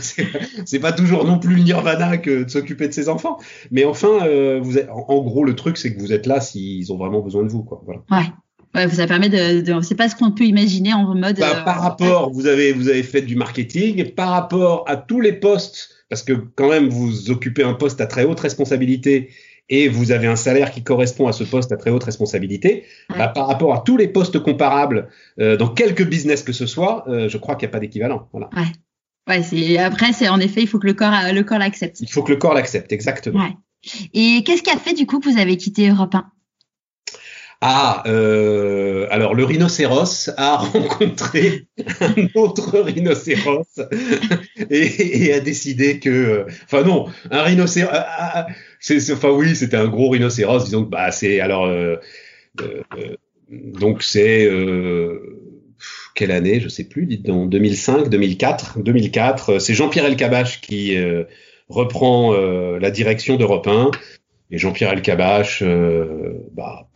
[0.64, 3.38] c'est pas toujours non plus nirvana que de s'occuper de ses enfants.
[3.70, 6.92] Mais enfin, euh, vous êtes, en, gros, le truc c'est que vous êtes là s'ils
[6.92, 7.82] ont vraiment besoin de vous, quoi.
[7.86, 8.24] Ouais.
[8.74, 11.38] Ouais, ça permet de, de c'est pas ce qu'on peut imaginer en mode.
[11.38, 15.32] Bah, par rapport, vous avez vous avez fait du marketing, par rapport à tous les
[15.32, 19.30] postes, parce que quand même vous occupez un poste à très haute responsabilité
[19.68, 23.18] et vous avez un salaire qui correspond à ce poste à très haute responsabilité, ouais.
[23.18, 25.08] bah, par rapport à tous les postes comparables
[25.40, 28.28] euh, dans quelque business que ce soit, euh, je crois qu'il n'y a pas d'équivalent.
[28.32, 28.50] Voilà.
[28.56, 28.72] Ouais.
[29.26, 32.00] Ouais, c'est après c'est en effet il faut que le corps le corps l'accepte.
[32.00, 33.40] Il faut que le corps l'accepte exactement.
[33.42, 33.56] Ouais.
[34.12, 36.30] Et qu'est-ce qui a fait du coup que vous avez quitté Europe 1
[37.60, 41.66] ah, euh, alors le rhinocéros a rencontré
[42.00, 43.80] un autre rhinocéros
[44.70, 47.90] et, a décidé que, enfin non, un rhinocéros,
[48.80, 51.96] c'est, enfin oui, c'était un gros rhinocéros, disons bah c'est alors euh,
[52.60, 53.16] euh,
[53.48, 54.48] donc c'est
[56.14, 60.96] quelle année, je sais plus, dites donc 2005, 2004, 2004, c'est Jean-Pierre Elkabach qui
[61.68, 63.90] reprend la direction d'Europe 1
[64.50, 65.62] et Jean-Pierre Elkabach,
[66.52, 66.88] bah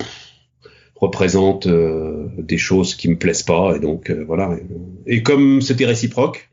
[1.00, 4.56] représente euh, des choses qui me plaisent pas et donc euh, voilà.
[5.06, 6.50] Et comme c'était réciproque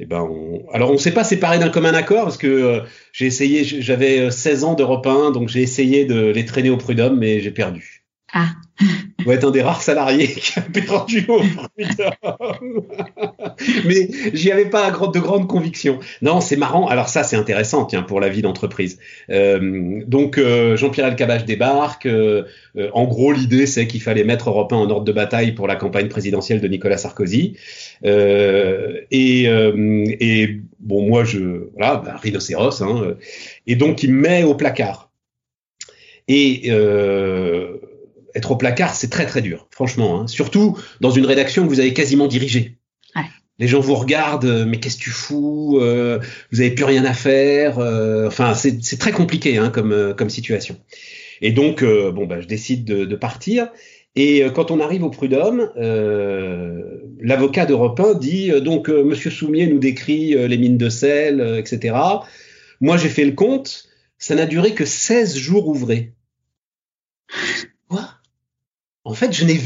[0.00, 0.64] eh ben on...
[0.72, 2.80] alors on s'est pas séparé d'un commun accord parce que euh,
[3.12, 7.18] j'ai essayé j'avais 16 ans d'Europe 1 donc j'ai essayé de les traîner au prud'homme
[7.18, 8.04] mais j'ai perdu.
[8.32, 8.50] Ah
[9.28, 11.40] doit être un des rares salariés qui a perdu au.
[13.84, 15.98] Mais j'y avais pas de grande conviction.
[16.22, 16.88] Non, c'est marrant.
[16.88, 18.98] Alors ça, c'est intéressant, tiens, pour la vie d'entreprise.
[19.30, 22.06] Euh, donc euh, Jean-Pierre Elkabbach débarque.
[22.06, 22.44] Euh,
[22.94, 25.76] en gros, l'idée, c'est qu'il fallait mettre Europe 1 en ordre de bataille pour la
[25.76, 27.56] campagne présidentielle de Nicolas Sarkozy.
[28.02, 32.80] Et, et, bon, moi, je voilà, bah, rhinocéros.
[32.82, 33.16] Hein,
[33.66, 35.08] et donc, il me met au placard.
[36.28, 37.78] Et euh,
[38.34, 40.20] être au placard, c'est très très dur, franchement.
[40.20, 40.26] Hein.
[40.26, 42.78] Surtout dans une rédaction que vous avez quasiment dirigée.
[43.16, 43.22] Ouais.
[43.58, 46.20] Les gens vous regardent, euh, mais qu'est-ce que tu fous euh,
[46.52, 47.78] Vous avez plus rien à faire.
[47.78, 50.76] Euh, enfin, c'est très compliqué hein, comme, euh, comme situation.
[51.40, 53.68] Et donc, euh, bon, bah, je décide de, de partir.
[54.16, 55.70] Et quand on arrive au prud'homme,
[57.20, 61.94] l'avocat d'Europe 1 dit donc Monsieur Soumier nous décrit les mines de sel, etc.
[62.80, 63.84] Moi, j'ai fait le compte.
[64.18, 66.14] Ça n'a duré que 16 jours ouvrés.
[69.08, 69.58] En fait, je n'ai,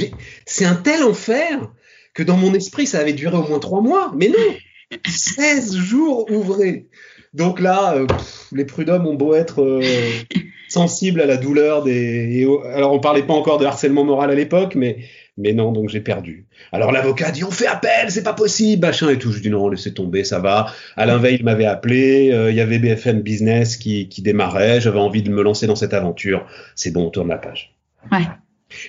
[0.47, 1.69] c'est un tel enfer
[2.15, 4.13] que dans mon esprit, ça avait duré au moins trois mois.
[4.17, 6.87] Mais non, 16 jours ouvrés.
[7.35, 9.83] Donc là, euh, pff, les prud'hommes ont beau être euh,
[10.69, 12.47] sensibles à la douleur des.
[12.47, 12.63] Au...
[12.63, 14.99] Alors, on parlait pas encore de harcèlement moral à l'époque, mais
[15.37, 16.47] mais non, donc j'ai perdu.
[16.71, 19.33] Alors l'avocat dit on fait appel, c'est pas possible, machin et tout.
[19.33, 20.67] Je dis non, laissez tomber, ça va.
[20.97, 25.23] Alain Veil m'avait appelé, euh, il y avait BFM Business qui, qui démarrait, j'avais envie
[25.23, 26.47] de me lancer dans cette aventure.
[26.77, 27.75] C'est bon, on tourne la page.
[28.13, 28.27] Ouais.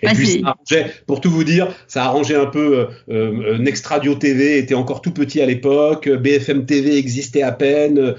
[0.02, 2.80] Et puis ça arrangeait, pour tout vous dire, ça arrangeait un peu.
[2.80, 7.52] Euh, euh, Next Radio TV était encore tout petit à l'époque, BFM TV existait à
[7.52, 8.16] peine.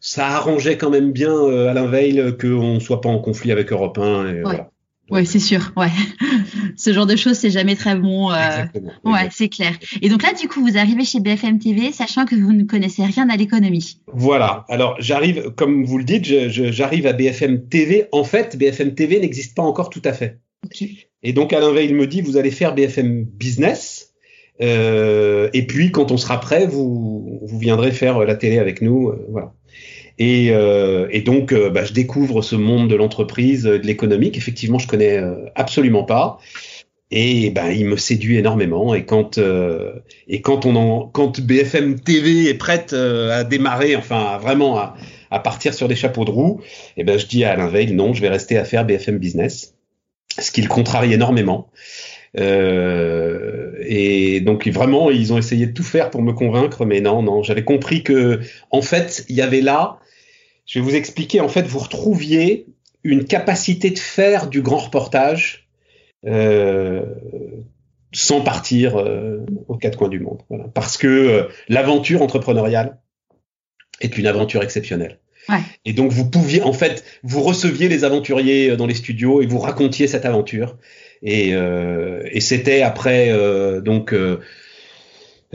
[0.00, 3.98] Ça arrangeait quand même bien euh, Alain Veil qu'on soit pas en conflit avec Europe
[3.98, 4.02] 1.
[4.02, 4.42] Et, ouais.
[4.42, 4.70] voilà.
[5.10, 5.72] Ouais, c'est sûr.
[5.76, 5.90] Ouais,
[6.76, 8.30] ce genre de choses, c'est jamais très bon.
[8.30, 8.36] Euh...
[8.36, 8.92] Exactement.
[9.04, 9.72] Ouais, c'est clair.
[10.02, 13.04] Et donc là, du coup, vous arrivez chez BFM TV, sachant que vous ne connaissez
[13.04, 14.00] rien à l'économie.
[14.06, 14.66] Voilà.
[14.68, 18.06] Alors, j'arrive, comme vous le dites, j'arrive à BFM TV.
[18.12, 20.40] En fait, BFM TV n'existe pas encore tout à fait.
[20.66, 21.07] Okay.
[21.22, 24.14] Et donc Alain Veil me dit, vous allez faire BFM Business.
[24.60, 29.08] Euh, et puis quand on sera prêt, vous, vous viendrez faire la télé avec nous.
[29.08, 29.52] Euh, voilà.
[30.18, 34.36] Et, euh, et donc, euh, bah, je découvre ce monde de l'entreprise, de l'économique.
[34.36, 36.38] Effectivement, je connais euh, absolument pas.
[37.10, 38.94] Et ben, il me séduit énormément.
[38.94, 44.76] Et quand et quand on en, quand BFM TV est prête à démarrer, enfin vraiment
[44.76, 44.94] à,
[45.30, 46.60] à partir sur des chapeaux de roue,
[46.98, 49.77] et ben je dis à Alain Veil, non, je vais rester à faire BFM Business
[50.38, 51.70] ce qui le contrarie énormément.
[52.38, 57.22] Euh, et donc vraiment, ils ont essayé de tout faire pour me convaincre, mais non,
[57.22, 59.98] non, j'avais compris que en fait, il y avait là,
[60.66, 61.40] je vais vous expliquer.
[61.40, 62.66] En fait, vous retrouviez
[63.04, 65.68] une capacité de faire du grand reportage
[66.26, 67.04] euh,
[68.12, 70.42] sans partir euh, aux quatre coins du monde.
[70.74, 72.98] Parce que l'aventure entrepreneuriale
[74.00, 75.18] est une aventure exceptionnelle.
[75.48, 75.60] Ouais.
[75.84, 79.46] Et donc vous pouviez, en fait, vous receviez les aventuriers euh, dans les studios et
[79.46, 80.76] vous racontiez cette aventure.
[81.22, 84.38] Et, euh, et c'était après euh, donc euh,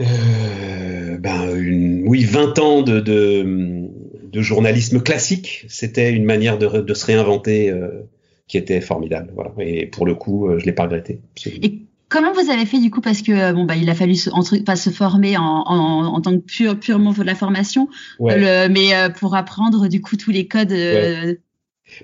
[0.00, 3.88] euh, ben une, oui 20 ans de, de,
[4.24, 5.64] de journalisme classique.
[5.68, 8.02] C'était une manière de, de se réinventer euh,
[8.46, 9.30] qui était formidable.
[9.34, 9.52] Voilà.
[9.58, 11.20] Et pour le coup, je l'ai pas regretté.
[11.36, 11.60] absolument.
[11.66, 14.14] Et comment vous avez fait du coup Parce que euh, bon bah il a fallu
[14.14, 17.88] se, entre, pas se former en, en, en tant que pure, purement de la formation,
[18.18, 18.38] Ouais.
[18.38, 20.72] le, mais euh, pour apprendre du coup tous les codes.
[20.72, 21.34] euh,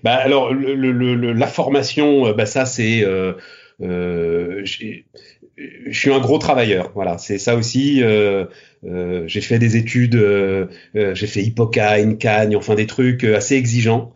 [0.02, 3.32] Bah alors le, le, le- la formation, euh, bah ça c'est, euh,
[3.82, 8.02] euh, je suis un gros travailleur, voilà, c'est ça aussi.
[8.02, 8.44] euh,
[8.84, 10.16] euh, j'ai fait des études,
[10.94, 14.14] j'ai fait Hippocagne, Cagne, enfin des trucs assez exigeants.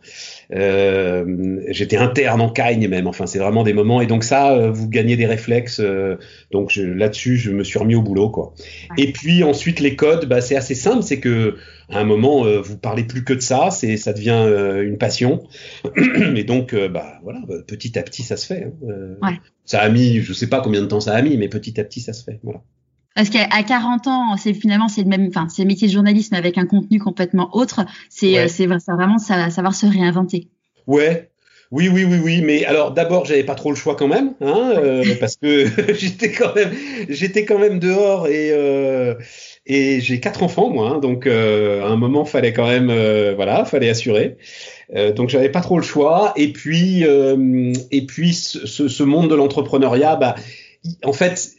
[0.53, 4.71] Euh, J'étais interne en Cagne même, enfin c'est vraiment des moments et donc ça, euh,
[4.71, 5.79] vous gagnez des réflexes.
[5.79, 6.17] euh,
[6.51, 8.53] donc là-dessus, je me suis remis au boulot quoi.
[8.97, 9.03] Ouais.
[9.05, 11.55] Et puis ensuite les codes, bah c'est assez simple, c'est que
[11.89, 14.97] à un moment euh, vous parlez plus que de ça, c'est ça devient euh, une
[14.97, 15.43] passion.
[16.35, 18.63] Et donc, euh, bah voilà, euh, petit à petit, ça se fait.
[18.65, 19.17] hein.
[19.21, 19.35] Ouais.
[19.65, 21.83] Ça a mis, je sais pas combien de temps ça a mis, mais petit à
[21.83, 22.39] petit, ça se fait.
[22.43, 22.61] Voilà.
[23.15, 25.93] Parce qu'à à 40 ans, c'est finalement c'est le même, enfin c'est le métier de
[25.93, 27.85] journalisme avec un contenu complètement autre.
[28.09, 28.39] C'est Ouais.
[28.45, 30.49] euh, c'est vraiment ça, savoir se réinventer.
[30.87, 31.29] Ouais.
[31.71, 34.73] Oui, oui, oui, oui, mais alors d'abord j'avais pas trop le choix quand même, hein,
[34.77, 36.71] euh, parce que j'étais quand même,
[37.09, 39.15] j'étais quand même dehors et euh,
[39.65, 43.33] et j'ai quatre enfants moi, hein, donc euh, à un moment fallait quand même, euh,
[43.35, 44.37] voilà, fallait assurer,
[44.95, 46.33] Euh, donc j'avais pas trop le choix.
[46.35, 50.35] Et puis euh, et puis ce, ce- monde de l'entrepreneuriat, bah,
[51.03, 51.51] en fait,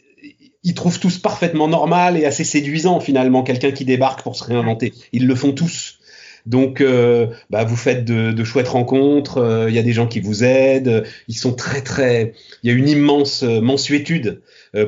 [0.67, 4.93] ils trouvent tous parfaitement normal et assez séduisant finalement quelqu'un qui débarque pour se réinventer.
[5.13, 5.99] Ils le font tous.
[6.45, 9.37] Donc, euh, bah, vous faites de, de chouettes rencontres.
[9.37, 10.87] euh, Il y a des gens qui vous aident.
[10.87, 12.33] euh, Ils sont très, très.
[12.63, 14.41] Il y a une immense mensuétude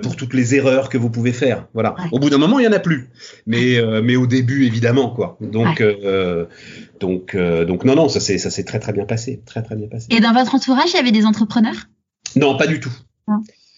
[0.04, 1.68] pour toutes les erreurs que vous pouvez faire.
[1.74, 1.96] Voilà.
[1.98, 2.10] Ouais.
[2.12, 3.10] Au bout d'un moment, il y en a plus.
[3.48, 5.38] Mais, euh, mais au début, évidemment, quoi.
[5.42, 6.46] Donc, euh,
[7.00, 9.42] donc, euh, donc, non, non, ça s'est, ça s'est très, très bien passé.
[9.46, 10.08] Très, très bien passé.
[10.12, 11.88] Et dans votre entourage, il y avait des entrepreneurs?
[12.36, 12.94] Non, pas du tout.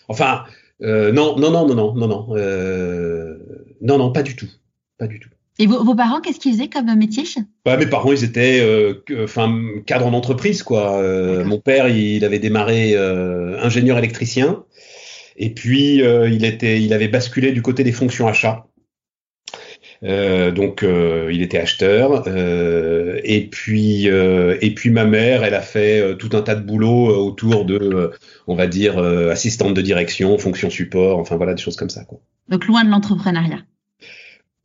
[0.07, 0.43] Enfin,
[0.83, 3.37] euh, non, non, non, non, non, non, non, euh,
[3.81, 4.49] non, non, pas du tout,
[4.97, 5.29] pas du tout.
[5.59, 7.23] Et vos, vos parents, qu'est-ce qu'ils faisaient comme métier
[7.65, 10.97] Bah, mes parents, ils étaient, euh, enfin, cadres en entreprise, quoi.
[10.97, 14.63] Euh, mon père, il avait démarré euh, ingénieur électricien,
[15.37, 18.65] et puis euh, il était, il avait basculé du côté des fonctions achats.
[20.03, 22.23] Euh, donc, euh, il était acheteur.
[22.27, 26.55] euh, et puis, euh, et puis ma mère, elle a fait euh, tout un tas
[26.55, 28.11] de boulot autour de,
[28.47, 32.03] on va dire, euh, assistante de direction, fonction support, enfin voilà, des choses comme ça,
[32.03, 32.19] quoi.
[32.49, 33.59] Donc loin de l'entrepreneuriat.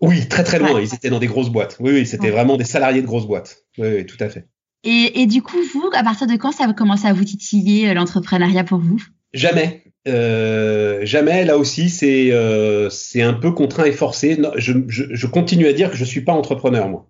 [0.01, 0.75] Oui, très très loin.
[0.75, 0.85] Ouais.
[0.85, 1.77] Ils étaient dans des grosses boîtes.
[1.81, 2.31] Oui, oui, c'était Ouais.
[2.31, 3.59] vraiment des salariés de grosses boîtes.
[3.79, 4.47] Oui, oui, tout à fait.
[4.85, 7.93] Et, et du coup, vous, à partir de quand ça a commencé à vous titiller
[7.95, 9.03] l'entrepreneuriat pour vous?
[9.33, 9.83] Jamais.
[10.07, 11.45] Euh, jamais.
[11.45, 14.37] Là aussi, c'est euh, c'est un peu contraint et forcé.
[14.37, 17.09] Non, je, je, je continue à dire que je suis pas entrepreneur, moi.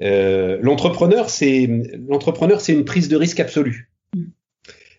[0.00, 1.68] Euh, l'entrepreneur, c'est
[2.08, 3.90] l'entrepreneur, c'est une prise de risque absolue.
[4.14, 4.22] Mm.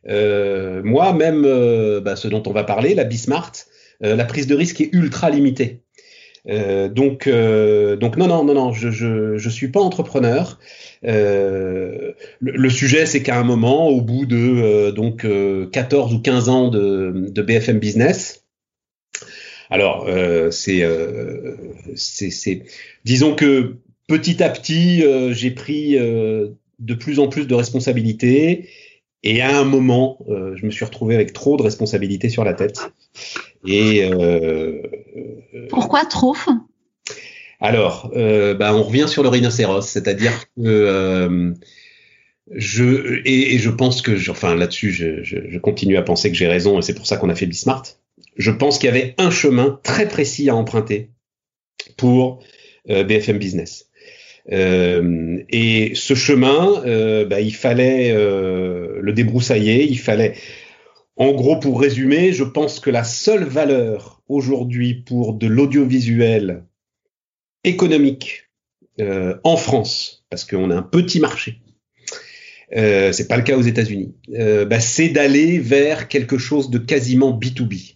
[0.09, 3.51] Euh, moi, même euh, bah, ce dont on va parler, la Bismart,
[4.03, 5.81] euh, la prise de risque est ultra limitée.
[6.47, 10.59] Euh, donc, euh, donc non, non, non, non, je, je, je suis pas entrepreneur.
[11.05, 16.13] Euh, le, le sujet, c'est qu'à un moment, au bout de euh, donc euh, 14
[16.13, 18.45] ou 15 ans de, de BFM Business,
[19.69, 21.55] alors euh, c'est, euh,
[21.95, 22.63] c'est,
[23.05, 26.49] disons que petit à petit, euh, j'ai pris euh,
[26.79, 28.69] de plus en plus de responsabilités.
[29.21, 32.53] Et à un moment, euh, je me suis retrouvé avec trop de responsabilités sur la
[32.53, 32.79] tête.
[33.65, 34.81] Et euh,
[35.69, 36.35] Pourquoi trop
[37.61, 41.51] alors, euh, bah, on revient sur le rhinocéros, c'est-à-dire que euh,
[42.55, 46.31] je et, et je pense que, je- enfin là-dessus, je, je, je continue à penser
[46.31, 47.83] que j'ai raison et c'est pour ça qu'on a fait Bismart.
[48.37, 51.09] Je pense qu'il y avait un chemin très précis à emprunter
[51.97, 52.41] pour
[52.89, 53.87] euh, BFM Business.
[54.51, 60.33] Euh, et ce chemin, euh, bah, il fallait euh, le débroussailler, il fallait,
[61.19, 66.63] en gros, pour résumer, je pense que la seule valeur aujourd'hui pour de l'audiovisuel
[67.63, 68.49] économique
[68.99, 71.61] euh, en France, parce qu'on a un petit marché,
[72.75, 76.77] euh, c'est pas le cas aux États-Unis, euh, bah, c'est d'aller vers quelque chose de
[76.77, 77.95] quasiment B2B.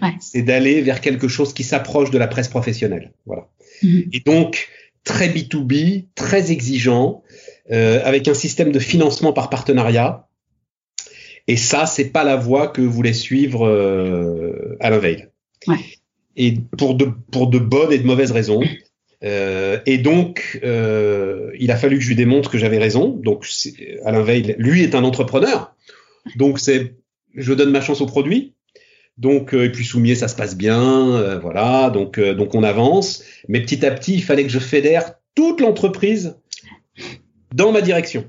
[0.00, 0.14] Ouais.
[0.20, 3.12] C'est d'aller vers quelque chose qui s'approche de la presse professionnelle.
[3.26, 3.48] Voilà.
[3.82, 4.08] Mhm.
[4.12, 4.68] Et donc,
[5.04, 7.22] très B2B, très exigeant,
[7.70, 10.28] euh, avec un système de financement par partenariat.
[11.48, 15.28] Et ça, c'est pas la voie que voulait suivre euh, Alain Veil.
[15.66, 15.76] Ouais.
[16.36, 18.62] Et pour de, pour de bonnes et de mauvaises raisons.
[19.24, 23.08] Euh, et donc, euh, il a fallu que je lui démontre que j'avais raison.
[23.08, 23.46] Donc,
[24.04, 25.74] Alain Veil, lui est un entrepreneur.
[26.36, 26.94] Donc, c'est,
[27.34, 28.54] je donne ma chance au produit.
[29.18, 31.90] Donc, euh, et puis Soumier, ça se passe bien, euh, voilà.
[31.90, 33.22] Donc, euh, donc on avance.
[33.48, 36.36] Mais petit à petit, il fallait que je fédère toute l'entreprise
[37.54, 38.24] dans ma direction.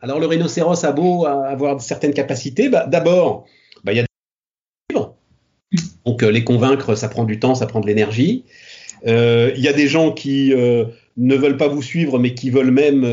[0.00, 2.68] Alors, le rhinocéros a beau avoir certaines capacités.
[2.68, 3.46] Bah, D'abord,
[3.84, 5.14] bah, il y a des livres.
[6.04, 8.44] Donc, les convaincre, ça prend du temps, ça prend de l'énergie.
[9.06, 13.04] Il y a des gens qui ne veulent pas vous suivre, mais qui veulent même,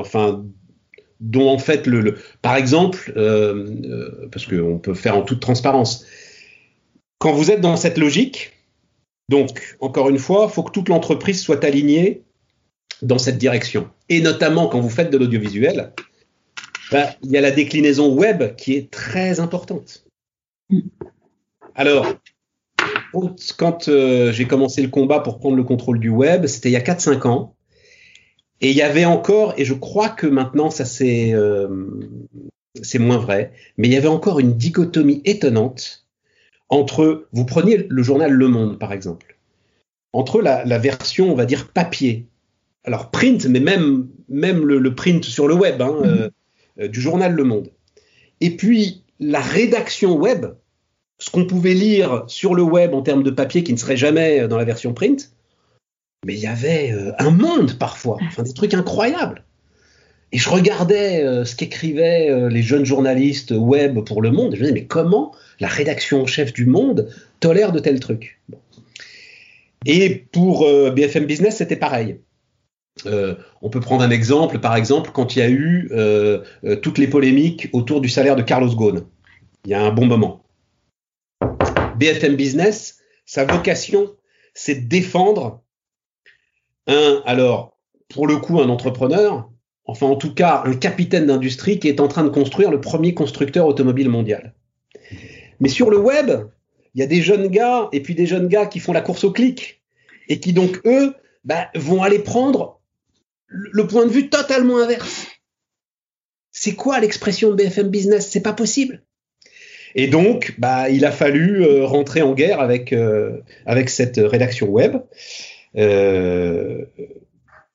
[0.00, 0.42] enfin,
[1.20, 6.06] dont en fait le, par exemple, euh, euh, parce qu'on peut faire en toute transparence,
[7.18, 8.52] quand vous êtes dans cette logique,
[9.28, 12.22] donc encore une fois, il faut que toute l'entreprise soit alignée
[13.02, 15.92] dans cette direction, et notamment quand vous faites de l'audiovisuel,
[16.90, 20.04] bah, il y a la déclinaison web qui est très importante.
[21.74, 22.06] Alors,
[23.56, 26.76] quand euh, j'ai commencé le combat pour prendre le contrôle du web, c'était il y
[26.76, 27.54] a 4-5 ans.
[28.60, 31.68] Et il y avait encore, et je crois que maintenant ça c'est euh,
[32.82, 36.06] c'est moins vrai, mais il y avait encore une dichotomie étonnante
[36.68, 39.38] entre, vous preniez le journal Le Monde par exemple,
[40.12, 42.26] entre la, la version on va dire papier,
[42.82, 46.30] alors print, mais même même le, le print sur le web hein, euh, euh,
[46.78, 47.70] du journal Le Monde,
[48.40, 50.46] et puis la rédaction web,
[51.18, 54.46] ce qu'on pouvait lire sur le web en termes de papier qui ne serait jamais
[54.46, 55.32] dans la version print,
[56.24, 59.44] mais il y avait euh, un monde parfois, des trucs incroyables.
[60.30, 64.54] Et je regardais euh, ce qu'écrivaient euh, les jeunes journalistes web pour Le Monde.
[64.54, 67.08] Et je me disais, mais comment la rédaction en chef du Monde
[67.40, 68.38] tolère de tels trucs?
[69.86, 72.20] Et pour euh, BFM Business, c'était pareil.
[73.06, 76.42] Euh, on peut prendre un exemple, par exemple, quand il y a eu euh,
[76.82, 79.04] toutes les polémiques autour du salaire de Carlos Ghosn.
[79.64, 80.44] Il y a un bon moment.
[81.96, 84.12] BFM Business, sa vocation,
[84.54, 85.62] c'est de défendre
[86.86, 87.76] un, alors,
[88.08, 89.50] pour le coup, un entrepreneur,
[89.84, 93.14] enfin en tout cas un capitaine d'industrie qui est en train de construire le premier
[93.14, 94.54] constructeur automobile mondial.
[95.60, 96.30] Mais sur le web,
[96.94, 99.24] il y a des jeunes gars et puis des jeunes gars qui font la course
[99.24, 99.82] au clic
[100.28, 102.77] et qui donc eux bah, vont aller prendre
[103.48, 105.26] le point de vue totalement inverse.
[106.52, 108.28] C'est quoi l'expression de BFM Business?
[108.30, 109.02] C'est pas possible.
[109.94, 114.68] Et donc, bah, il a fallu euh, rentrer en guerre avec euh, avec cette rédaction
[114.68, 114.96] web
[115.76, 116.84] euh,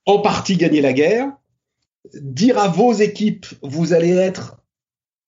[0.05, 1.31] en partie gagner la guerre,
[2.13, 4.57] dire à vos équipes, vous allez être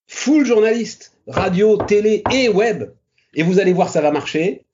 [0.06, 2.90] full journaliste, radio, télé et web,
[3.34, 4.64] et vous allez voir, ça va marcher.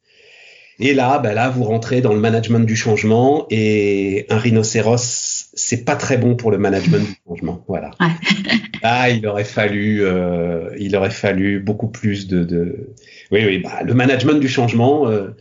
[0.79, 5.85] Et là, ben là, vous rentrez dans le management du changement, et un rhinocéros, c'est
[5.85, 7.65] pas très bon pour le management du changement.
[7.69, 7.91] Voilà.
[8.01, 8.07] Ouais.
[8.85, 12.95] Ah, il aurait fallu, euh, il aurait fallu beaucoup plus de, de...
[13.31, 15.07] oui, oui, bah, le management du changement.
[15.07, 15.37] Euh,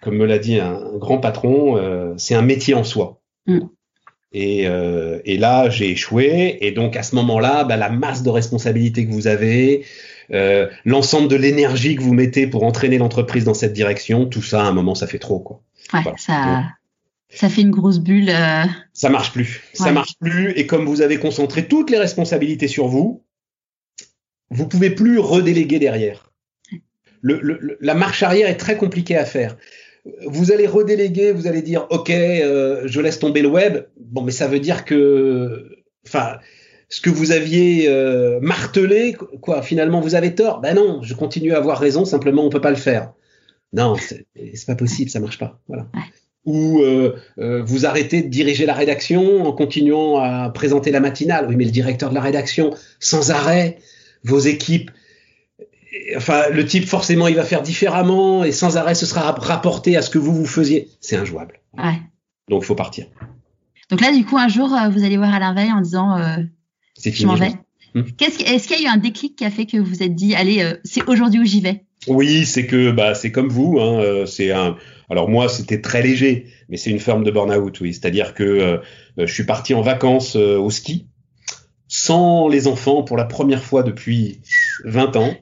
[0.00, 3.20] comme me l'a dit un, un, grand patron, euh, c'est un métier en soi.
[3.46, 3.60] Mm.
[4.32, 6.58] Et, euh, et, là, j'ai échoué.
[6.60, 9.84] Et donc, à ce moment-là, bah, la masse de responsabilités que vous avez,
[10.32, 14.62] euh, l'ensemble de l'énergie que vous mettez pour entraîner l'entreprise dans cette direction, tout ça,
[14.62, 15.38] à un moment, ça fait trop.
[15.38, 15.60] Quoi.
[15.92, 16.18] Ouais, voilà.
[16.18, 16.64] ça,
[17.34, 18.30] ça fait une grosse bulle.
[18.30, 18.64] Euh...
[18.92, 19.62] Ça marche plus.
[19.78, 19.84] Ouais.
[19.86, 20.52] Ça marche plus.
[20.52, 23.24] Et comme vous avez concentré toutes les responsabilités sur vous,
[24.50, 26.30] vous pouvez plus redéléguer derrière.
[27.20, 29.56] Le, le, la marche arrière est très compliquée à faire
[30.26, 33.84] vous allez redéléguer, vous allez dire OK, euh, je laisse tomber le web.
[33.98, 36.38] Bon, mais ça veut dire que, enfin,
[36.88, 40.60] ce que vous aviez euh, martelé, quoi, finalement vous avez tort.
[40.60, 42.04] Ben non, je continue à avoir raison.
[42.04, 43.12] Simplement, on peut pas le faire.
[43.72, 45.60] Non, c'est pas possible, ça marche pas.
[45.66, 45.88] Voilà.
[45.94, 46.02] Ouais.
[46.46, 51.46] Ou euh, vous arrêtez de diriger la rédaction en continuant à présenter la matinale.
[51.48, 53.78] Oui, mais le directeur de la rédaction, sans arrêt,
[54.24, 54.90] vos équipes
[56.16, 60.02] enfin, le type, forcément, il va faire différemment et sans arrêt, ce sera rapporté à
[60.02, 60.88] ce que vous, vous faisiez.
[61.00, 61.60] C'est injouable.
[61.76, 62.00] Ouais.
[62.48, 63.06] Donc, il faut partir.
[63.90, 66.36] Donc là, du coup, un jour, euh, vous allez voir Alain Veil en disant euh,
[66.94, 67.52] C'est Je m'en vais.
[67.94, 68.04] Hum.
[68.20, 70.14] Est-ce est qu'il y a eu un déclic qui a fait que vous vous êtes
[70.14, 71.84] dit Allez, euh, c'est aujourd'hui où j'y vais?
[72.08, 73.78] Oui, c'est que bah, c'est comme vous.
[73.78, 74.76] Hein, euh, c'est un.
[75.10, 77.92] Alors, moi, c'était très léger, mais c'est une forme de burn-out, oui.
[77.92, 78.78] C'est-à-dire que euh,
[79.18, 81.08] je suis parti en vacances euh, au ski
[81.88, 84.40] sans les enfants pour la première fois depuis
[84.84, 85.34] 20 ans.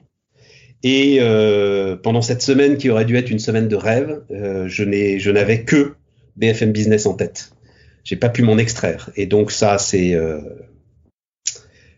[0.83, 4.83] Et euh, pendant cette semaine qui aurait dû être une semaine de rêve, euh, je
[4.83, 5.95] n'ai, je n'avais que
[6.35, 7.53] BFM Business en tête.
[8.03, 9.09] J'ai pas pu m'en extraire.
[9.15, 10.41] Et donc ça, c'est, euh,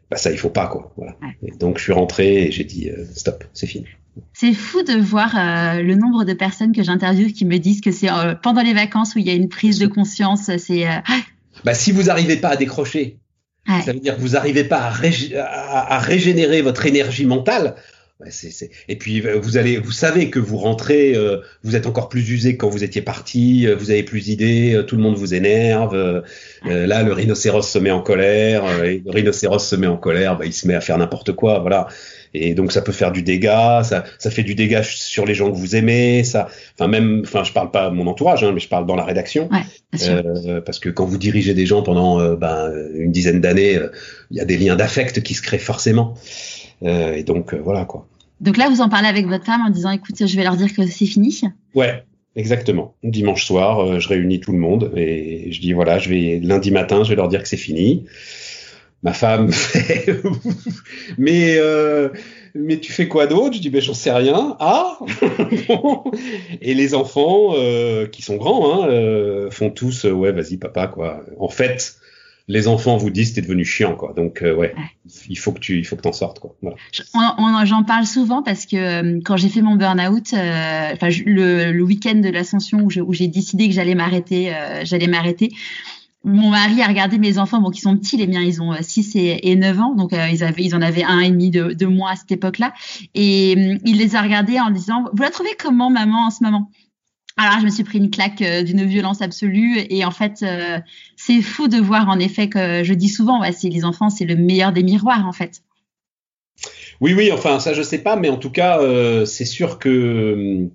[0.10, 0.94] bah ça, il faut pas quoi.
[0.98, 1.18] Voilà.
[1.22, 1.50] Ouais.
[1.50, 3.88] Et donc je suis rentré et j'ai dit euh, stop, c'est fini.
[4.34, 7.92] C'est fou de voir euh, le nombre de personnes que j'interviewe qui me disent que
[7.92, 10.50] c'est euh, pendant les vacances où il y a une prise de conscience.
[10.58, 11.00] C'est euh,
[11.64, 13.20] bah si vous n'arrivez pas à décrocher,
[13.68, 13.82] ouais.
[13.82, 17.76] ça veut dire que vous n'arrivez pas à, rég à, à, régénérer votre énergie mentale
[18.88, 21.16] Et puis vous allez, vous savez que vous rentrez,
[21.64, 24.96] vous êtes encore plus usé que quand vous étiez parti, vous avez plus d'idées, tout
[24.96, 26.24] le monde vous énerve.
[26.64, 30.46] là, le rhinocéros se met en colère, et le rhinocéros se met en colère, bah,
[30.46, 31.88] il se met à faire n'importe quoi, voilà.
[32.36, 35.52] Et donc ça peut faire du dégât, ça, ça fait du dégât sur les gens
[35.52, 38.60] que vous aimez, ça, enfin même, enfin je parle pas de mon entourage, hein, mais
[38.60, 39.50] je parle dans la rédaction,
[40.02, 43.90] euh, parce que quand vous dirigez des gens pendant euh, ben, une dizaine d'années, euh,
[44.32, 46.16] il y a des liens d'affect qui se créent forcément,
[46.82, 48.08] et donc voilà quoi.
[48.42, 50.74] Donc là vous en parlez avec votre femme en disant écoute je vais leur dire
[50.74, 51.42] que c'est fini.
[51.74, 52.04] Ouais,
[52.38, 52.96] Exactement.
[53.02, 57.06] Dimanche soir, je réunis tout le monde et je dis voilà, je vais lundi matin,
[57.06, 58.06] je vais leur dire que c'est fini
[59.06, 60.20] ma femme fait
[61.20, 62.10] mais euh,
[62.56, 63.54] mais tu fais quoi d'autre?
[63.56, 64.58] Je dis ben j'en sais rien.
[64.60, 64.98] Ah
[66.62, 71.24] Et les enfants euh, qui sont grands hein, euh, font tous ouais vas-y papa quoi.
[71.40, 71.98] En fait
[72.48, 74.14] les enfants vous disent t'es devenu chiant quoi.
[74.16, 74.74] Donc ouais,
[75.30, 76.56] il faut que tu il faut que t'en sortes quoi.
[76.64, 76.78] Voilà.
[77.66, 82.30] J'en parle souvent parce que quand j'ai fait mon burn-out, enfin le, le week-end de
[82.30, 84.52] l'ascension où j'ai décidé que j'allais m'arrêter,
[84.84, 85.52] j'allais m'arrêter
[86.26, 89.16] mon mari a regardé mes enfants, bon, qui sont petits, les miens, ils ont 6
[89.16, 91.74] euh, et, 9 ans, donc euh, ils, avaient, ils en avaient un et demi de,
[91.74, 92.74] de moi à cette époque-là.
[93.14, 96.44] Et euh, il les a regardés en disant, vous la trouvez comment, maman, en ce
[96.44, 96.72] moment?
[97.38, 100.46] Alors je me suis pris une claque d'une violence absolue et en fait
[101.18, 104.24] c'est fou de voir en effet que je dis souvent ouais, c'est les enfants c'est
[104.24, 105.62] le meilleur des miroirs en fait.
[107.02, 108.80] Oui oui enfin ça je sais pas mais en tout cas
[109.26, 110.70] c'est sûr que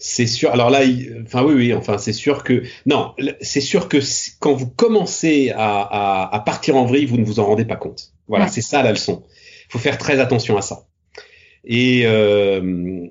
[0.00, 0.50] c'est sûr.
[0.50, 0.80] Alors là,
[1.22, 3.98] enfin oui, oui, enfin c'est sûr que non, c'est sûr que
[4.40, 7.76] quand vous commencez à, à, à, partir en vrille, vous ne vous en rendez pas
[7.76, 8.14] compte.
[8.26, 9.24] Voilà, c'est ça la leçon.
[9.68, 10.86] Il faut faire très attention à ça.
[11.64, 13.06] Et euh,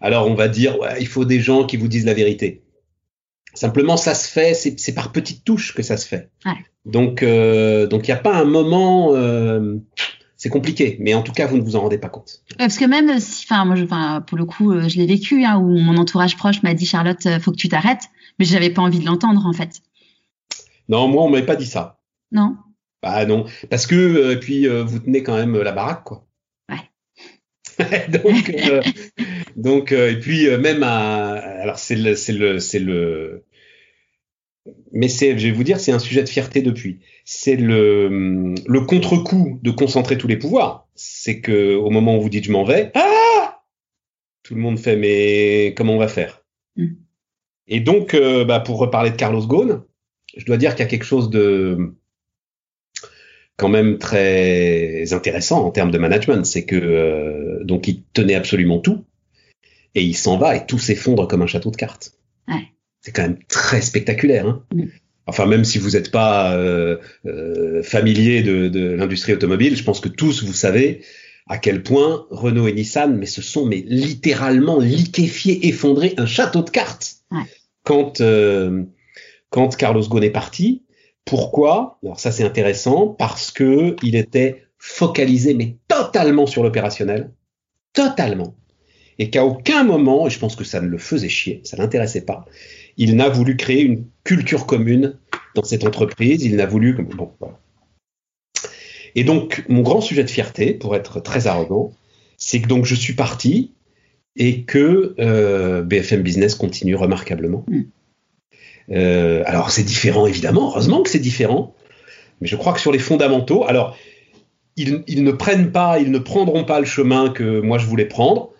[0.00, 2.62] alors on va dire, ouais, il faut des gens qui vous disent la vérité.
[3.54, 6.28] Simplement, ça se fait, c'est par petites touches que ça se fait.
[6.44, 6.52] Ouais.
[6.84, 9.14] Donc, euh, donc il n'y a pas un moment.
[9.14, 9.76] Euh,
[10.36, 12.42] c'est compliqué, mais en tout cas, vous ne vous en rendez pas compte.
[12.58, 13.84] parce que même si, enfin, moi, je,
[14.20, 17.24] pour le coup, euh, je l'ai vécu, hein, où mon entourage proche m'a dit, Charlotte,
[17.26, 18.04] euh, faut que tu t'arrêtes,
[18.38, 19.80] mais j'avais pas envie de l'entendre, en fait.
[20.88, 21.98] Non, moi, on m'avait pas dit ça.
[22.32, 22.56] Non.
[23.02, 26.26] Bah non, parce que euh, puis vous tenez quand même la baraque, quoi.
[26.70, 26.90] Ouais.
[28.08, 28.52] donc,
[29.56, 33.44] donc, et puis même à, alors c'est le, c'est le, c'est le,
[34.92, 37.00] mais c'est, je vais vous dire, c'est un sujet de fierté depuis.
[37.24, 40.88] C'est le, le contre-coup de concentrer tous les pouvoirs.
[40.94, 43.62] C'est que au moment où vous dites je m'en vais, ah,
[44.42, 46.42] tout le monde fait mais comment on va faire?
[46.76, 46.94] Mm.
[47.68, 49.82] Et donc, euh, bah, pour reparler de Carlos Ghosn,
[50.36, 51.94] je dois dire qu'il y a quelque chose de
[53.56, 58.78] quand même très intéressant en termes de management, c'est que euh, donc il tenait absolument
[58.78, 59.04] tout
[59.94, 62.12] et il s'en va et tout s'effondre comme un château de cartes.
[62.48, 62.68] Ouais
[63.06, 64.48] c'est quand même très spectaculaire.
[64.48, 64.86] Hein mm.
[65.28, 70.00] Enfin, même si vous n'êtes pas euh, euh, familier de, de l'industrie automobile, je pense
[70.00, 71.02] que tous vous savez
[71.48, 76.62] à quel point Renault et Nissan, mais ce sont mais littéralement liquéfiés, effondrés, un château
[76.62, 77.18] de cartes.
[77.30, 77.42] Ouais.
[77.84, 78.82] Quand euh,
[79.50, 80.82] quand Carlos Ghosn est parti,
[81.24, 82.00] pourquoi?
[82.02, 87.30] Alors ça c'est intéressant parce que il était focalisé mais totalement sur l'opérationnel,
[87.92, 88.56] totalement,
[89.20, 92.24] et qu'à aucun moment, et je pense que ça ne le faisait chier, ça l'intéressait
[92.24, 92.44] pas,
[92.96, 95.16] il n'a voulu créer une culture commune
[95.54, 96.44] dans cette entreprise.
[96.44, 96.94] Il n'a voulu.
[96.94, 97.58] Bon, voilà.
[99.14, 101.92] Et donc, mon grand sujet de fierté, pour être très arrogant,
[102.36, 103.72] c'est que donc je suis parti
[104.36, 107.64] et que euh, BFM Business continue remarquablement.
[107.68, 107.80] Mm.
[108.92, 110.70] Euh, alors, c'est différent, évidemment.
[110.70, 111.74] Heureusement que c'est différent.
[112.40, 113.96] Mais je crois que sur les fondamentaux, alors,
[114.76, 118.04] ils, ils, ne prennent pas, ils ne prendront pas le chemin que moi je voulais
[118.04, 118.50] prendre.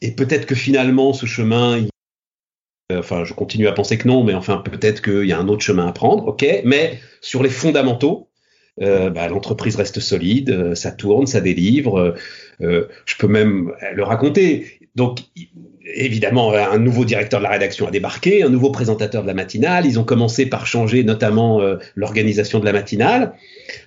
[0.00, 1.84] Et peut-être que finalement, ce chemin,
[2.92, 5.62] enfin, je continue à penser que non, mais enfin, peut-être qu'il y a un autre
[5.62, 6.44] chemin à prendre, ok.
[6.64, 8.28] Mais sur les fondamentaux,
[8.82, 12.14] euh, bah, l'entreprise reste solide, euh, ça tourne, ça délivre.
[12.60, 14.78] Euh, je peux même le raconter.
[14.94, 15.20] Donc,
[15.94, 19.86] évidemment, un nouveau directeur de la rédaction a débarqué, un nouveau présentateur de la matinale.
[19.86, 23.34] Ils ont commencé par changer notamment euh, l'organisation de la matinale.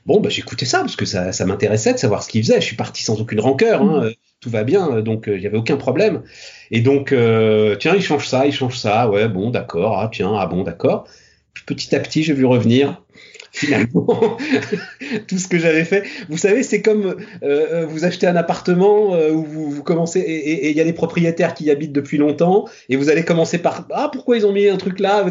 [0.06, 2.62] Bon, bah, j'écoutais ça parce que ça, ça m'intéressait de savoir ce qu'ils faisaient.
[2.62, 3.82] Je suis parti sans aucune rancœur.
[3.82, 6.24] Hein tout va bien, donc il n'y avait aucun problème.
[6.72, 10.34] Et donc, euh, tiens, il change ça, il change ça, ouais, bon, d'accord, ah, tiens,
[10.38, 11.08] ah bon, d'accord.
[11.66, 13.02] Petit à petit, j'ai vu revenir
[13.52, 14.38] finalement
[15.28, 16.04] tout ce que j'avais fait.
[16.30, 20.70] Vous savez, c'est comme euh, vous achetez un appartement euh, où vous, vous, commencez et
[20.70, 23.88] il y a des propriétaires qui y habitent depuis longtemps et vous allez commencer par
[23.92, 25.26] ah pourquoi ils ont mis un truc là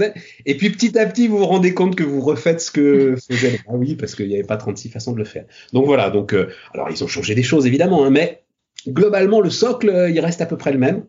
[0.46, 3.60] et puis petit à petit vous vous rendez compte que vous refaites ce que faisaient
[3.68, 5.44] ah oui parce qu'il n'y avait pas 36 façons de le faire.
[5.72, 8.42] Donc voilà, donc euh, alors ils ont changé des choses évidemment, hein, mais
[8.86, 11.02] globalement le socle il reste à peu près le même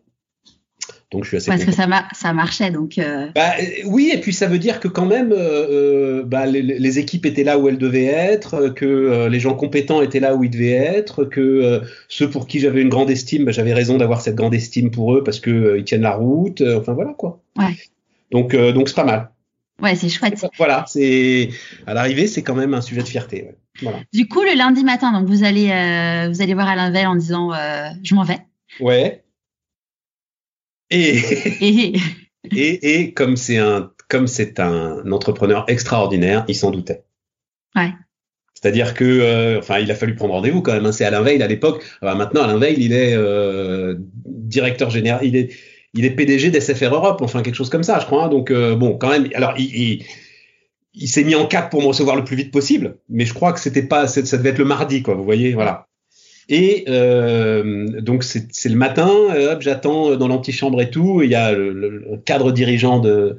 [1.12, 1.84] Donc je suis assez Parce content.
[1.86, 2.98] que ça, ça marchait, donc.
[2.98, 3.28] Euh...
[3.34, 3.52] Bah,
[3.84, 7.42] oui, et puis ça veut dire que quand même, euh, bah, les, les, équipes étaient
[7.42, 10.70] là où elles devaient être, que euh, les gens compétents étaient là où ils devaient
[10.70, 14.36] être, que euh, ceux pour qui j'avais une grande estime, bah, j'avais raison d'avoir cette
[14.36, 16.62] grande estime pour eux parce que euh, ils tiennent la route.
[16.76, 17.40] enfin voilà quoi.
[17.58, 17.76] Ouais.
[18.30, 19.30] Donc donc c'est pas mal.
[19.82, 20.44] Ouais, c'est chouette.
[20.58, 21.50] Voilà, c'est
[21.86, 23.42] à l'arrivée, c'est quand même un sujet de fierté.
[23.42, 23.56] Ouais.
[23.82, 23.98] Voilà.
[24.12, 25.66] Du coup, le lundi matin, donc vous allez
[26.28, 27.50] vous allez voir Alain Veil en disant
[28.02, 28.38] je m'en vais.
[28.80, 29.24] Ouais.
[30.92, 31.18] Et,
[31.60, 32.00] et,
[32.50, 37.04] et, et, comme c'est un, comme c'est un entrepreneur extraordinaire, il s'en doutait.
[37.76, 37.92] Ouais.
[38.60, 40.84] C'est-à-dire que, euh, enfin, il a fallu prendre rendez-vous quand même.
[40.84, 40.92] Hein.
[40.92, 41.84] C'est Alain Veil à l'époque.
[42.02, 43.94] Maintenant, Alain Veil, il est euh,
[44.26, 45.54] directeur général, il est,
[45.94, 48.24] il est PDG d'SFR Europe, enfin quelque chose comme ça, je crois.
[48.24, 48.28] Hein.
[48.28, 49.28] Donc euh, bon, quand même.
[49.34, 50.04] Alors, il,
[51.06, 53.60] s'est mis en cap pour me recevoir le plus vite possible, mais je crois que
[53.60, 55.14] c'était pas, ça devait être le mardi, quoi.
[55.14, 55.86] Vous voyez, voilà.
[56.48, 61.22] Et euh, donc c'est le matin, hop, j'attends dans l'antichambre et tout.
[61.22, 63.36] Il y a le, cadre dirigeant de,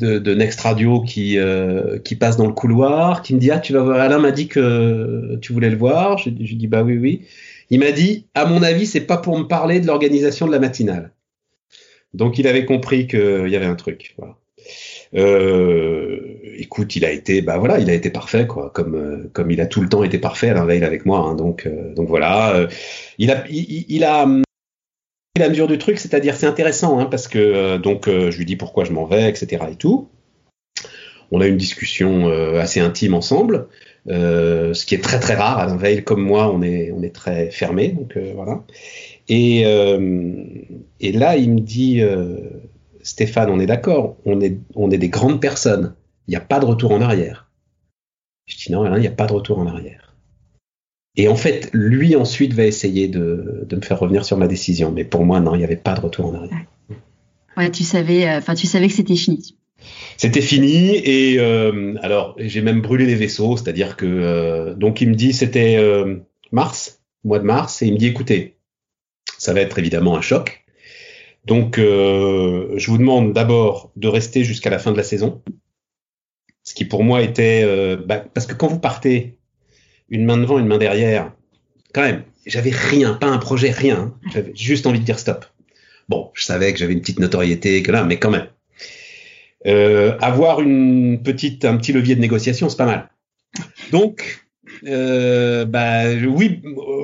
[0.00, 3.82] Next Radio qui, euh, qui passe dans le couloir, qui me dit ah tu vas
[3.82, 4.00] voir.
[4.00, 6.16] Alain m'a dit que tu voulais le voir.
[6.16, 7.22] Je, je dis bah oui oui.
[7.68, 10.58] Il m'a dit à mon avis c'est pas pour me parler de l'organisation de la
[10.58, 11.12] matinale.
[12.14, 14.14] Donc il avait compris qu'il y avait un truc.
[14.18, 14.36] Voilà.
[15.14, 16.18] Euh,
[16.56, 19.60] écoute, il a été, bah voilà, il a été parfait, quoi, comme euh, comme il
[19.60, 21.20] a tout le temps été parfait à Veil avec moi.
[21.20, 22.66] Hein, donc euh, donc voilà, euh,
[23.18, 24.26] il a il, il a
[25.38, 28.56] la mesure du truc, c'est-à-dire c'est intéressant hein, parce que euh, donc je lui dis
[28.56, 29.64] pourquoi je m'en vais, etc.
[29.70, 30.08] et tout.
[31.30, 33.68] On a une discussion assez intime ensemble,
[34.06, 35.58] ce qui est très très rare.
[35.58, 38.62] Alain Veil comme moi, on est on est très fermé, donc voilà.
[39.28, 39.62] Et
[41.00, 42.02] et là, il me dit
[43.02, 45.94] Stéphane, on est d'accord, on est, on est des grandes personnes.
[46.26, 47.50] Il n'y a pas de retour en arrière.
[48.46, 50.14] Je dis non, il n'y a pas de retour en arrière.
[51.16, 54.90] Et en fait, lui ensuite va essayer de, de, me faire revenir sur ma décision.
[54.90, 56.64] Mais pour moi, non, il n'y avait pas de retour en arrière.
[57.56, 59.56] Ouais, tu savais, enfin, euh, tu savais que c'était fini.
[60.16, 65.10] C'était fini et euh, alors j'ai même brûlé les vaisseaux, c'est-à-dire que euh, donc il
[65.10, 66.16] me dit c'était euh,
[66.52, 68.53] mars, mois de mars, et il me dit écoutez,
[69.44, 70.64] ça va être évidemment un choc,
[71.44, 75.42] donc, euh, je vous demande d'abord de rester jusqu'à la fin de la saison,
[76.62, 79.36] ce qui pour moi était euh, bah, parce que quand vous partez
[80.08, 81.32] une main devant, une main derrière,
[81.92, 84.14] quand même, j'avais rien, pas un projet, rien.
[84.32, 85.44] J'avais juste envie de dire stop.
[86.08, 88.48] Bon, je savais que j'avais une petite notoriété, que là, mais quand même.
[89.66, 93.10] Euh, avoir une petite, un petit levier de négociation, c'est pas mal.
[93.92, 94.43] Donc,
[94.86, 96.62] euh, bah oui,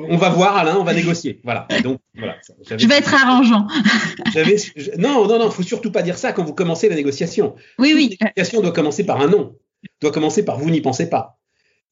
[0.09, 1.41] on va voir Alain, on va négocier.
[1.45, 1.67] Voilà.
[1.83, 2.37] Donc voilà.
[2.77, 3.67] Je vais être arrangeant.
[4.33, 4.57] J'avais
[4.99, 7.55] non non non, faut surtout pas dire ça quand vous commencez la négociation.
[7.79, 8.17] Oui oui.
[8.21, 9.57] La négociation doit commencer par un non.
[10.01, 11.39] Doit commencer par vous n'y pensez pas.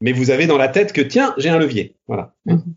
[0.01, 1.97] Mais vous avez dans la tête que tiens j'ai un levier.
[2.07, 2.35] Voilà.
[2.47, 2.75] Mm -hmm.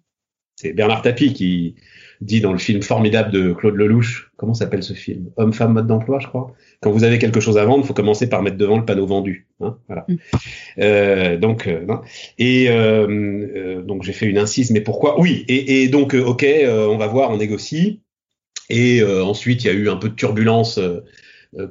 [0.56, 1.76] C'est Bernard Tapie qui
[2.22, 5.32] dit dans le film formidable de Claude Lelouch, comment s'appelle ce film?
[5.38, 6.54] Homme-femme mode d'emploi, je crois?
[6.82, 9.06] Quand vous avez quelque chose à vendre, il faut commencer par mettre devant le panneau
[9.06, 9.48] vendu.
[9.60, 10.06] Hein, voilà.
[10.08, 10.16] Mm.
[10.80, 12.02] Euh, donc, euh, non.
[12.40, 15.20] et euh, euh, donc j'ai fait une incise, mais pourquoi?
[15.20, 15.46] Oui.
[15.48, 18.02] Et, et donc, euh, ok, on va voir, on négocie.
[18.70, 20.80] Et ensuite, il y a eu un peu de turbulence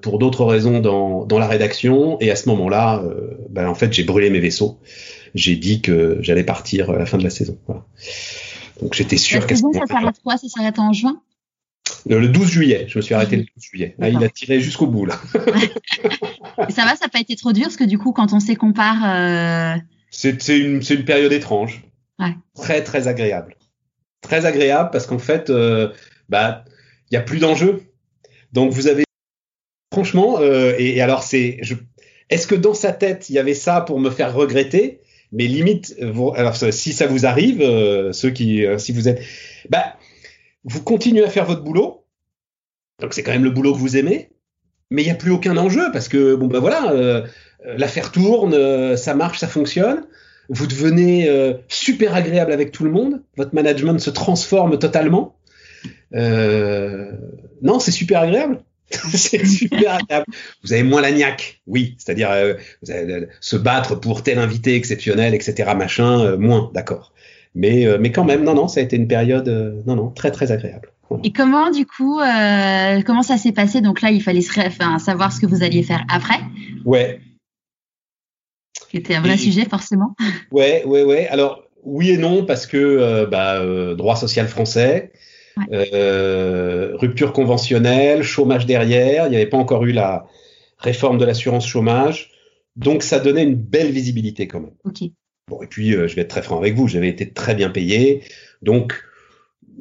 [0.02, 2.20] pour d'autres raisons dans, dans la rédaction.
[2.20, 3.02] Et à ce moment-là,
[3.48, 4.78] ben, en fait, j'ai brûlé mes vaisseaux.
[5.34, 7.56] J'ai dit que j'allais partir à la fin de la saison.
[7.66, 7.86] Voilà.
[8.82, 10.36] Donc j'étais sûr qu'elle ça s'arrête quoi?
[10.36, 11.22] Ça s'arrête en juin?
[12.06, 13.94] Le 12 juillet, je me suis arrêté le 12 juillet.
[13.98, 15.20] Là, il a tiré jusqu'au bout là.
[16.68, 18.40] Et ça va, ça n'a pas été trop dur parce que du coup, quand on
[18.40, 19.76] s'est compare, euh...
[20.10, 21.82] c'est une, une période étrange,
[22.18, 22.34] ouais.
[22.54, 23.56] très très agréable,
[24.20, 25.92] très agréable parce qu'en fait, euh,
[26.28, 26.64] bah,
[27.10, 27.82] il y a plus d'enjeux.
[28.52, 29.04] Donc vous avez,
[29.92, 31.60] franchement, euh, et, et, alors c'est,
[32.30, 35.00] est-ce que dans sa tête il y avait ça pour me faire regretter?
[35.32, 39.22] Mais limite, vous, alors si ça vous arrive, euh, ceux qui, euh, si vous êtes,
[39.68, 39.96] bah,
[40.64, 42.04] vous continuez à faire votre boulot,
[43.00, 44.30] donc c'est quand même le boulot que vous aimez,
[44.90, 47.26] mais il n'y a plus aucun enjeu parce que bon bah voilà, euh,
[47.64, 50.06] l'affaire tourne, ça marche, ça fonctionne,
[50.48, 51.30] vous devenez
[51.68, 55.36] super agréable avec tout le monde, votre management se transforme totalement.
[56.12, 58.62] non, c'est super agréable.
[59.14, 60.26] c'est super agréable.
[60.64, 61.10] Vous avez moins la
[61.66, 62.54] oui, c'est-à-dire euh,
[63.40, 65.70] se battre pour tel invité exceptionnel, etc.
[65.76, 67.12] Machin, euh, moins, d'accord.
[67.54, 69.48] Mais euh, mais quand même, non non, ça a été une période,
[69.86, 70.92] non non, très très agréable.
[71.24, 72.20] Et comment du coup,
[73.04, 73.80] comment ça s'est passé?
[73.80, 76.38] Donc là, il fallait se enfin, savoir ce que vous alliez faire après?
[76.84, 77.20] Ouais.
[78.92, 80.14] C'était un vrai et, sujet forcément.
[80.52, 81.26] Ouais ouais ouais.
[81.28, 83.60] Alors oui et non parce que bah,
[83.96, 85.10] droit social français.
[85.56, 85.90] Ouais.
[85.92, 90.26] Euh, rupture conventionnelle, chômage derrière, il n'y avait pas encore eu la
[90.78, 92.30] réforme de l'assurance chômage,
[92.76, 94.74] donc ça donnait une belle visibilité quand même.
[94.84, 95.12] Okay.
[95.50, 97.70] Bon, et puis euh, je vais être très franc avec vous, j'avais été très bien
[97.70, 98.22] payé,
[98.62, 99.02] donc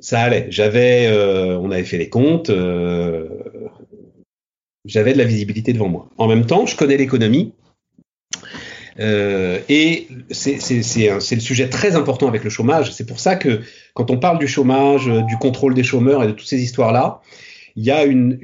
[0.02, 0.48] ça allait.
[0.50, 3.28] J'avais, euh, on avait fait les comptes, euh,
[4.84, 6.10] j'avais de la visibilité devant moi.
[6.18, 7.54] En même temps, je connais l'économie.
[9.02, 12.92] Et c'est le sujet très important avec le chômage.
[12.92, 13.62] C'est pour ça que
[13.94, 17.22] quand on parle du chômage, du contrôle des chômeurs et de toutes ces histoires-là,
[17.78, 18.38] il y a une,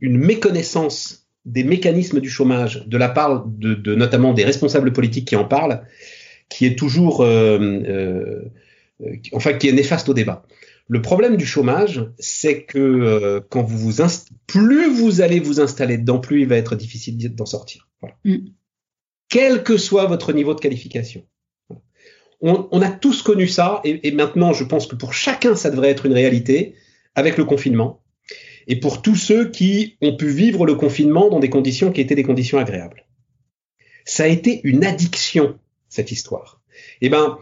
[0.00, 5.44] méconnaissance des mécanismes du chômage de la part de, notamment des responsables politiques qui en
[5.44, 5.82] parlent,
[6.50, 8.50] qui est toujours, euh, euh,
[9.32, 10.44] enfin, qui est néfaste au débat.
[10.88, 14.02] Le problème du chômage, c'est que euh, quand vous vous
[14.46, 17.88] plus vous allez vous installer dedans, plus il va être difficile d'en sortir.
[18.00, 18.16] Voilà.
[18.24, 18.48] Mm.
[19.28, 21.24] Quel que soit votre niveau de qualification.
[22.40, 25.70] On, on a tous connu ça, et, et, maintenant, je pense que pour chacun, ça
[25.70, 26.74] devrait être une réalité
[27.14, 28.02] avec le confinement,
[28.66, 32.14] et pour tous ceux qui ont pu vivre le confinement dans des conditions qui étaient
[32.14, 33.06] des conditions agréables.
[34.04, 35.58] Ça a été une addiction
[35.90, 36.60] cette histoire.
[37.02, 37.38] Eh ben,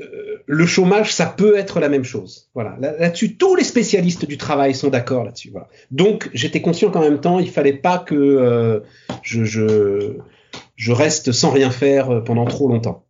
[0.00, 2.48] euh, le chômage, ça peut être la même chose.
[2.54, 2.76] Voilà.
[2.80, 5.50] Là-dessus, tous les spécialistes du travail sont d'accord là-dessus.
[5.50, 5.68] Voilà.
[5.90, 8.80] Donc, j'étais conscient qu'en même temps, il fallait pas que euh,
[9.22, 13.04] je, reste sans rien faire euh, pendant trop longtemps.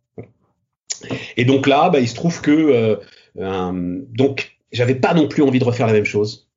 [1.37, 2.99] Et donc là, bah, il se trouve que
[3.37, 6.48] donc j'avais pas non plus envie de refaire la même chose.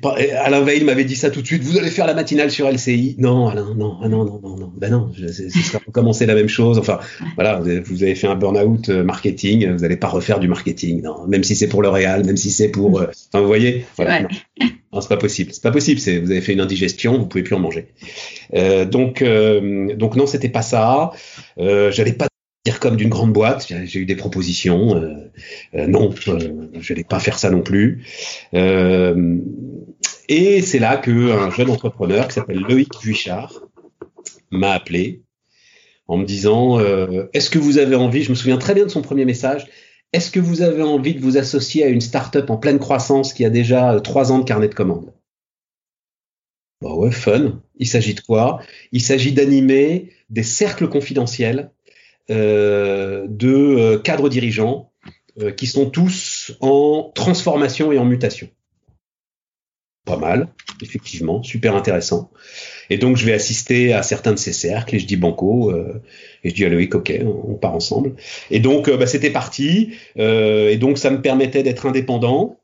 [0.00, 1.62] Pas, Alain Veil m'avait dit ça tout de suite.
[1.62, 4.72] Vous allez faire la matinale sur LCI Non, Alain, non, ah non, non, non, non.
[4.76, 6.78] Ben non, ce sera commencer la même chose.
[6.78, 6.98] Enfin,
[7.36, 9.72] voilà, vous avez fait un burn-out euh, marketing.
[9.72, 11.26] Vous n'allez pas refaire du marketing, non.
[11.26, 13.00] Même si c'est pour L'Oréal, même si c'est pour.
[13.00, 14.28] Euh, enfin, vous voyez, voilà, non,
[14.92, 15.50] non c'est pas possible.
[15.52, 16.00] C'est pas possible.
[16.00, 17.88] C'est vous avez fait une indigestion, vous pouvez plus en manger.
[18.54, 21.12] Euh, donc, euh, donc non, c'était pas ça.
[21.58, 22.28] Euh, J'allais pas
[22.64, 23.66] dire comme d'une grande boîte.
[23.68, 24.96] J'ai eu des propositions.
[24.96, 25.30] Euh,
[25.74, 28.04] euh, non, euh, je n'allais pas faire ça non plus.
[28.54, 29.38] Euh,
[30.28, 33.60] et c'est là que un jeune entrepreneur qui s'appelle Loïc Vuichard
[34.50, 35.22] m'a appelé
[36.06, 38.90] en me disant euh, Est-ce que vous avez envie Je me souviens très bien de
[38.90, 39.66] son premier message.
[40.14, 43.44] Est-ce que vous avez envie de vous associer à une start-up en pleine croissance qui
[43.44, 45.12] a déjà trois ans de carnet de commandes?
[46.80, 47.60] Bah ouais, fun.
[47.76, 48.60] Il s'agit de quoi?
[48.92, 51.73] Il s'agit d'animer des cercles confidentiels euh,
[52.28, 54.90] de euh, cadres dirigeants
[55.40, 58.48] euh, qui sont tous en transformation et en mutation.
[60.04, 60.48] Pas mal,
[60.80, 62.30] effectivement, super intéressant.
[62.88, 66.02] Et donc je vais assister à certains de ces cercles et je dis banco euh,
[66.44, 68.14] et je dis à Loïc ok on, part ensemble.
[68.50, 72.60] Et donc bah, c'était parti euh, et donc ça me permettait d'être indépendant,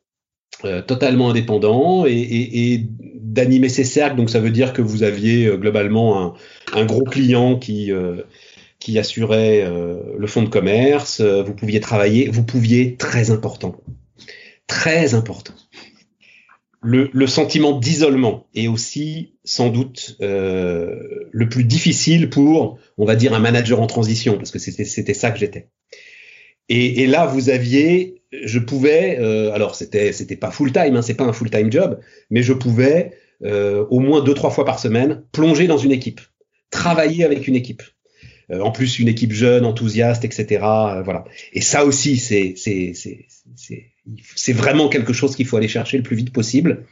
[0.64, 2.86] euh, totalement indépendant et, et, et
[3.16, 4.16] d'animer ces cercles.
[4.16, 6.34] Donc ça veut dire que vous aviez globalement un,
[6.74, 7.90] un, gros client qui
[8.81, 13.76] qui assurait euh, le fonds de commerce, euh, vous pouviez travailler, vous pouviez, très important,
[14.66, 15.55] très important.
[16.83, 23.35] Le, sentiment d'isolement est aussi sans doute euh, le plus difficile pour, on va dire,
[23.35, 25.68] un manager en transition, parce que c'était ça que j'étais.
[26.70, 29.16] Et, là, vous aviez, je pouvais,
[29.53, 31.99] alors c'était c'était pas full time, hein, c'est pas un full time job,
[32.31, 33.11] mais je pouvais
[33.45, 36.22] au moins deux trois fois par semaine plonger dans une équipe,
[36.70, 37.83] travailler avec une équipe.
[38.51, 40.62] Euh, en plus une équipe jeune, enthousiaste, etc.
[40.62, 41.24] Euh, voilà.
[41.53, 42.94] Et ça aussi, c'est c'est
[44.36, 46.84] c'est vraiment quelque chose qu'il faut aller chercher le plus vite possible.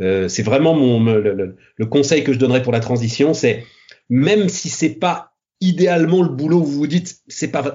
[0.00, 3.64] Euh, c'est vraiment mon le, le, le, conseil que je donnerais pour la transition, c'est
[4.08, 7.74] même si c'est pas idéalement le boulot où vous vous dites c'est pas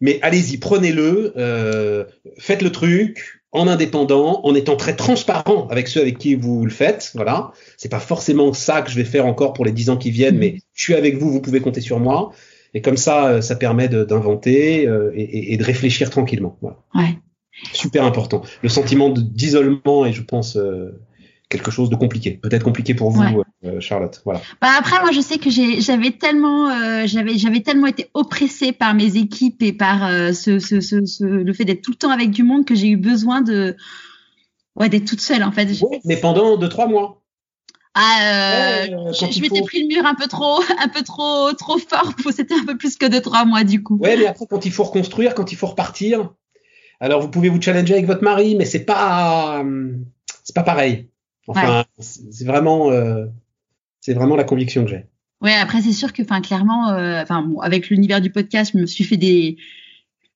[0.00, 2.04] mais allez-y, prenez-le, euh,
[2.38, 6.70] faites le truc en indépendant, en étant très transparent avec ceux avec qui vous le
[6.70, 7.12] faites.
[7.14, 10.10] Voilà, c'est pas forcément ça que je vais faire encore pour les dix ans qui
[10.10, 12.32] viennent, mais je suis avec vous, vous pouvez compter sur moi.
[12.74, 16.58] Et comme ça, euh, ça permet d'inventer euh, et, et, de réfléchir tranquillement.
[16.60, 16.78] Voilà.
[16.94, 17.16] Ouais.
[17.72, 18.42] Super important.
[18.62, 21.00] Le sentiment d'isolement est, je pense, euh,
[21.48, 22.32] quelque chose de compliqué.
[22.32, 23.44] Peut-être compliqué pour vous, ouais.
[23.64, 24.20] Euh, Charlotte.
[24.24, 24.40] Voilà.
[24.60, 28.94] Bah après, moi, je sais que j'avais tellement, euh, j'avais, j'avais tellement été oppressée par
[28.94, 32.10] mes équipes et par euh, ce, ce, ce, ce, le fait d'être tout le temps
[32.10, 33.76] avec du monde que j'ai eu besoin de,
[34.76, 35.68] ouais, d'être toute seule en fait.
[35.82, 37.22] Ouais, mais pendant deux trois mois.
[37.94, 39.66] Ah, euh, ouais, je, je m'étais faut...
[39.66, 42.12] pris le mur un peu trop, un peu trop, trop fort.
[42.32, 43.98] C'était un peu plus que deux trois mois du coup.
[43.98, 46.34] Ouais, mais après quand il faut reconstruire, quand il faut repartir,
[47.00, 49.64] alors vous pouvez vous challenger avec votre mari, mais c'est pas,
[50.42, 51.08] c'est pas pareil.
[51.46, 51.84] Enfin, ouais.
[51.98, 53.26] c'est vraiment, euh,
[54.04, 55.06] c'est vraiment la conviction que j'ai.
[55.40, 58.78] Ouais, après c'est sûr que, enfin, clairement, euh, enfin, bon, avec l'univers du podcast, je
[58.78, 59.56] me suis fait des,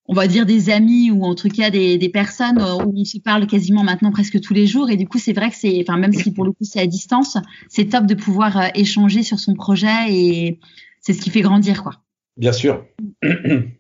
[0.07, 3.05] on va dire des amis ou en tout cas des, des personnes euh, où on
[3.05, 4.89] se parle quasiment maintenant presque tous les jours.
[4.89, 6.87] Et du coup, c'est vrai que c'est, enfin, même si pour le coup c'est à
[6.87, 7.37] distance,
[7.69, 10.61] c'est top de pouvoir euh, échanger sur son projet et
[11.03, 11.93] c'est ce qui fait grandir, quoi.
[12.39, 12.87] Bien sûr.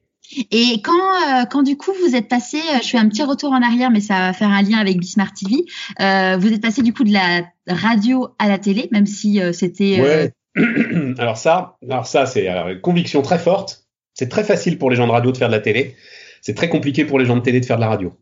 [0.50, 3.52] Et quand, euh, quand du coup vous êtes passé, euh, je fais un petit retour
[3.52, 5.64] en arrière, mais ça va faire un lien avec Bismart TV.
[6.00, 9.52] Euh, vous êtes passé du coup de la radio à la télé, même si euh,
[9.52, 10.00] c'était.
[10.00, 10.32] Ouais.
[11.18, 13.86] alors ça, alors ça c'est une conviction très forte.
[14.14, 15.96] C'est très facile pour les gens de radio de faire de la télé.
[16.42, 18.12] C'est très compliqué pour les gens de télé de faire de la radio.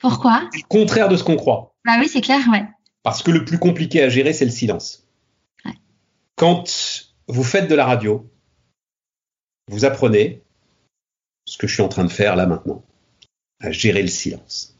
[0.00, 0.48] Pourquoi?
[0.52, 1.74] Le contraire de ce qu'on croit.
[1.84, 2.64] Bah oui, c'est clair, ouais.
[3.02, 5.06] Parce que le plus compliqué à gérer, c'est le silence.
[5.64, 5.74] Ouais.
[6.36, 6.64] Quand
[7.28, 8.30] vous faites de la radio,
[9.68, 10.43] vous apprenez,
[11.44, 12.84] ce que je suis en train de faire là maintenant,
[13.60, 14.78] à gérer le silence.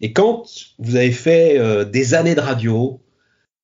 [0.00, 0.46] Et quand
[0.78, 3.00] vous avez fait euh, des années de radio,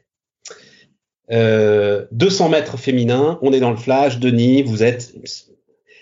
[1.32, 5.12] Euh, 200 mètres féminin, on est dans le flash, Denis, vous êtes...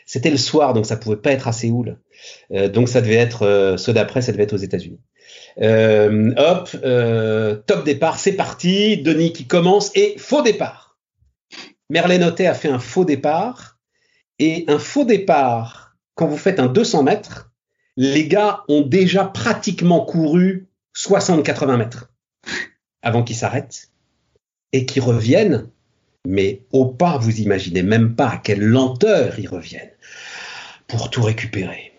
[0.07, 1.99] C'était le soir, donc ça pouvait pas être à Séoul.
[2.53, 5.01] Euh, donc ça devait être, euh, ceux d'après, ça devait être aux États-Unis.
[5.61, 10.99] Euh, hop, euh, top départ, c'est parti, Denis qui commence, et faux départ.
[11.91, 13.79] Merlène Otet a fait un faux départ,
[14.39, 17.51] et un faux départ, quand vous faites un 200 mètres,
[17.97, 22.12] les gars ont déjà pratiquement couru 60-80 mètres
[23.03, 23.91] avant qu'ils s'arrêtent
[24.73, 25.69] et qu'ils reviennent,
[26.27, 29.93] mais au pas, vous imaginez même pas à quelle lenteur ils reviennent
[30.87, 31.93] pour tout récupérer.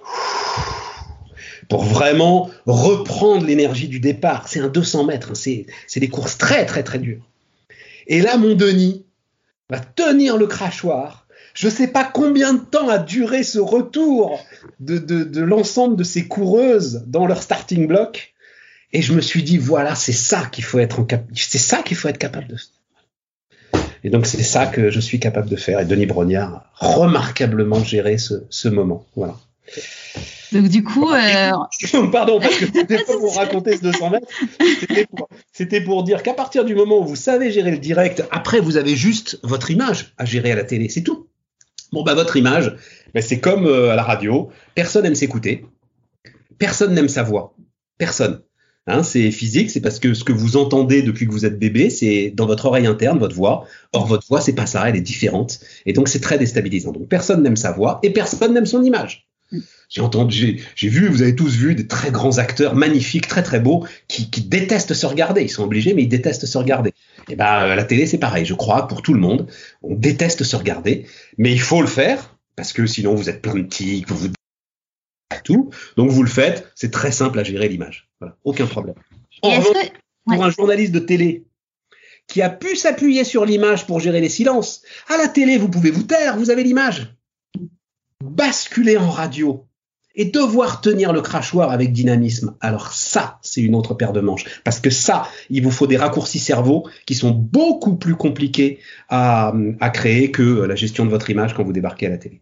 [1.67, 4.47] Pour vraiment reprendre l'énergie du départ.
[4.47, 7.27] C'est un 200 mètres, hein, c'est, des courses très très très dures.
[8.07, 9.05] Et là, mon Denis
[9.69, 11.27] va tenir le crachoir.
[11.53, 14.39] Je ne sais pas combien de temps a duré ce retour
[14.79, 18.33] de l'ensemble de ces coureuses dans leur starting block.
[18.91, 21.83] Et je me suis dit, voilà, c'est ça qu'il faut être en cap- c'est ça
[21.83, 23.83] qu'il faut être capable de faire.
[24.03, 25.79] Et donc c'est ça que je suis capable de faire.
[25.79, 29.05] Et Denis Brognard a remarquablement géré ce, ce moment.
[29.15, 29.35] Voilà.
[30.51, 31.51] Donc du coup, euh,
[32.11, 34.27] Pardon, parce que c'était pas pour raconter ce 200 mètres.
[35.51, 38.77] C'était pour, dire qu'à partir du moment où vous savez gérer le direct, après vous
[38.77, 41.27] avez juste votre image à gérer à la télé, c'est tout.
[41.91, 42.75] Bon bah votre image,
[43.13, 44.49] bah, c'est comme euh, à la radio.
[44.75, 45.65] Personne n'aime s'écouter.
[46.57, 47.53] Personne n'aime sa voix.
[47.97, 48.41] Personne.
[48.89, 51.89] Hein, c'est physique, c'est parce que ce que vous entendez depuis que vous êtes bébé,
[51.89, 53.65] c'est dans votre oreille interne, votre voix.
[53.93, 55.59] Or, votre voix, c'est pas ça, elle est différente.
[55.85, 56.91] Et donc, c'est très déstabilisant.
[56.91, 59.27] Donc, personne n'aime sa voix et personne n'aime son image.
[59.89, 63.59] J'ai entendu, j'ai, vu, vous avez tous vu des très grands acteurs magnifiques, très très
[63.59, 65.41] beaux, qui, qui détestent se regarder.
[65.41, 66.93] Ils sont obligés, mais ils détestent se regarder.
[67.29, 68.45] Et ben, à la télé, c'est pareil.
[68.45, 69.47] Je crois pour tout le monde,
[69.81, 71.05] on déteste se regarder,
[71.37, 74.27] mais il faut le faire parce que sinon vous êtes plein de tics, vous vous
[75.43, 75.69] tout.
[75.95, 78.08] Donc vous le faites, c'est très simple à gérer l'image.
[78.19, 78.95] Voilà, aucun problème.
[79.41, 81.45] En et est-ce revanche, que pour un journaliste de télé
[82.27, 85.91] qui a pu s'appuyer sur l'image pour gérer les silences, à la télé, vous pouvez
[85.91, 87.15] vous taire, vous avez l'image.
[88.23, 89.65] Basculer en radio
[90.15, 94.61] et devoir tenir le crachoir avec dynamisme, alors ça, c'est une autre paire de manches.
[94.63, 99.53] Parce que ça, il vous faut des raccourcis cerveau qui sont beaucoup plus compliqués à,
[99.79, 102.41] à créer que la gestion de votre image quand vous débarquez à la télé.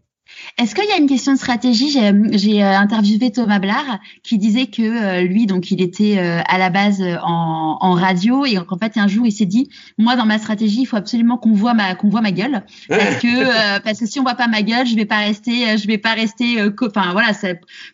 [0.58, 1.92] Est-ce qu'il y a une question de stratégie?
[1.92, 6.42] J'ai, j'ai euh, interviewé Thomas Blard qui disait que euh, lui, donc, il était euh,
[6.48, 9.70] à la base euh, en, en radio et qu'en fait un jour il s'est dit,
[9.98, 13.18] moi dans ma stratégie, il faut absolument qu'on voit ma qu'on voit ma gueule parce
[13.18, 15.78] que euh, parce que si on voit pas ma gueule, je vais pas rester, euh,
[15.78, 16.60] je vais pas rester.
[16.62, 17.32] euh, Enfin voilà,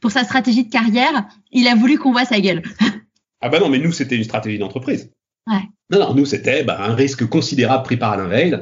[0.01, 2.61] pour sa stratégie de carrière, il a voulu qu'on voit sa gueule.
[3.41, 5.11] Ah bah non, mais nous, c'était une stratégie d'entreprise.
[5.47, 5.63] Ouais.
[5.91, 8.57] Non, non, nous, c'était bah, un risque considérable pris par Alain Veil,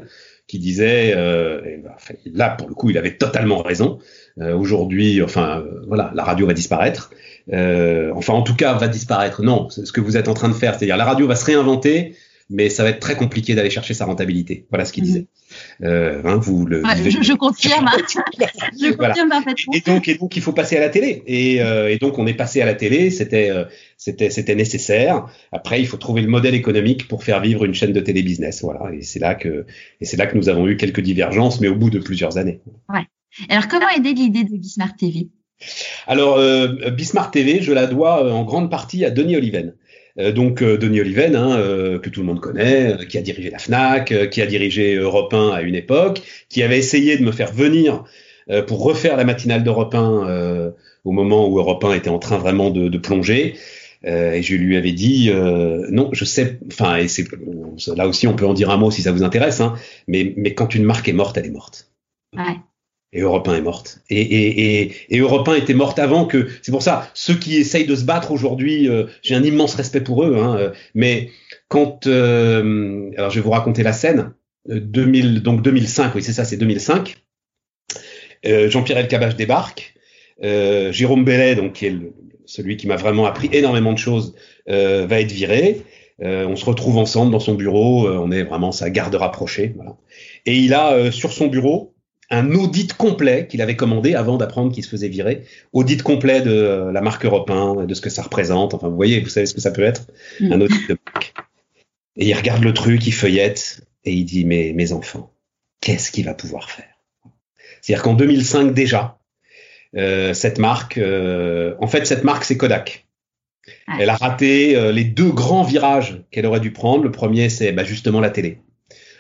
[0.52, 4.00] qui disait, euh, et, enfin, là, pour le coup, il avait totalement raison.
[4.42, 7.12] Euh, Aujourd'hui, enfin, euh, voilà, la radio va disparaître.
[7.54, 9.42] Euh, enfin, en tout cas, va disparaître.
[9.44, 11.46] Non, c'est ce que vous êtes en train de faire, c'est-à-dire la radio va se
[11.46, 12.16] réinventer,
[12.50, 14.66] mais ça va être très compliqué d'aller chercher sa rentabilité.
[14.72, 15.08] Voilà ce qu'il Mhm.
[15.10, 15.26] disait.
[15.84, 17.88] Euh, hein, vous le Ouais, je, je confirme.
[17.88, 17.98] hein.
[18.80, 19.10] je Voilà.
[19.14, 19.74] confirme parfaitement.
[19.74, 21.24] Et donc, et donc, il faut passer à la télé.
[21.26, 23.10] Et, euh, et donc, on est passé à la télé.
[23.10, 23.66] C'était, euh,
[23.98, 25.26] c'était, c'était nécessaire.
[25.52, 28.62] Après, il faut trouver le modèle économique pour faire vivre une chaîne de télé business.
[28.62, 28.94] Voilà.
[28.94, 29.66] Et c'est là que,
[30.00, 32.62] et c'est là que nous avons eu quelques divergences, mais au bout de plusieurs années.
[33.50, 35.30] Alors comment aider l'idée de Bismarck TV
[36.06, 36.38] Alors,
[36.92, 39.74] Bismarck TV, je la dois en grande partie à Denis Oliven.
[40.18, 44.42] Donc Denis Oliven, hein, que tout le monde connaît, qui a dirigé la Fnac, qui
[44.42, 48.04] a dirigé Europe 1 à une époque, qui avait essayé de me faire venir
[48.68, 52.70] pour refaire la matinale d'Europe 1 au moment où Europe 1 était en train vraiment
[52.70, 53.56] de, de plonger.
[54.06, 56.60] Euh, et je lui avais dit euh, non, je sais.
[56.68, 57.28] Enfin, et c'est
[57.96, 59.62] là aussi on peut en dire un mot si ça vous intéresse.
[59.62, 59.76] Hein,
[60.08, 61.92] mais mais quand une marque est morte, elle est morte.
[62.36, 62.56] Ouais.
[63.14, 64.00] Et Europe 1 est morte.
[64.10, 66.48] Et, et, et, et Europe 1 était morte avant que.
[66.62, 70.02] C'est pour ça, ceux qui essayent de se battre aujourd'hui, euh, j'ai un immense respect
[70.02, 70.38] pour eux.
[70.38, 71.30] Hein, euh, mais
[71.68, 74.34] quand, euh, alors je vais vous raconter la scène.
[74.70, 77.18] 2000, donc 2005, oui c'est ça, c'est 2005.
[78.44, 79.96] Jean-Pierre Elkabbach débarque.
[80.42, 82.14] Jérôme Bellet, donc qui est le,
[82.52, 84.36] celui qui m'a vraiment appris énormément de choses,
[84.70, 85.82] euh, va être viré.
[86.22, 89.74] Euh, on se retrouve ensemble dans son bureau, euh, on est vraiment sa garde rapprochée.
[89.76, 89.96] Voilà.
[90.46, 91.96] Et il a sur son bureau
[92.32, 95.44] un audit complet qu'il avait commandé avant d'apprendre qu'il se faisait virer.
[95.74, 98.74] Audit complet de la marque Europe 1, de ce que ça représente.
[98.74, 100.08] Enfin, vous voyez, vous savez ce que ça peut être,
[100.40, 100.62] un mm.
[100.62, 101.34] audit de marque.
[102.16, 105.32] Et il regarde le truc, il feuillette, et il dit, mais mes enfants,
[105.82, 106.86] qu'est-ce qu'il va pouvoir faire?
[107.82, 109.20] C'est-à-dire qu'en 2005 déjà,
[109.98, 113.08] euh, cette marque, euh, en fait, cette marque, c'est Kodak.
[114.00, 117.04] Elle a raté euh, les deux grands virages qu'elle aurait dû prendre.
[117.04, 118.60] Le premier, c'est bah, justement la télé.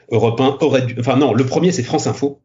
[0.09, 2.41] Europe 1 aurait dû, enfin non, le premier, c'est France Info.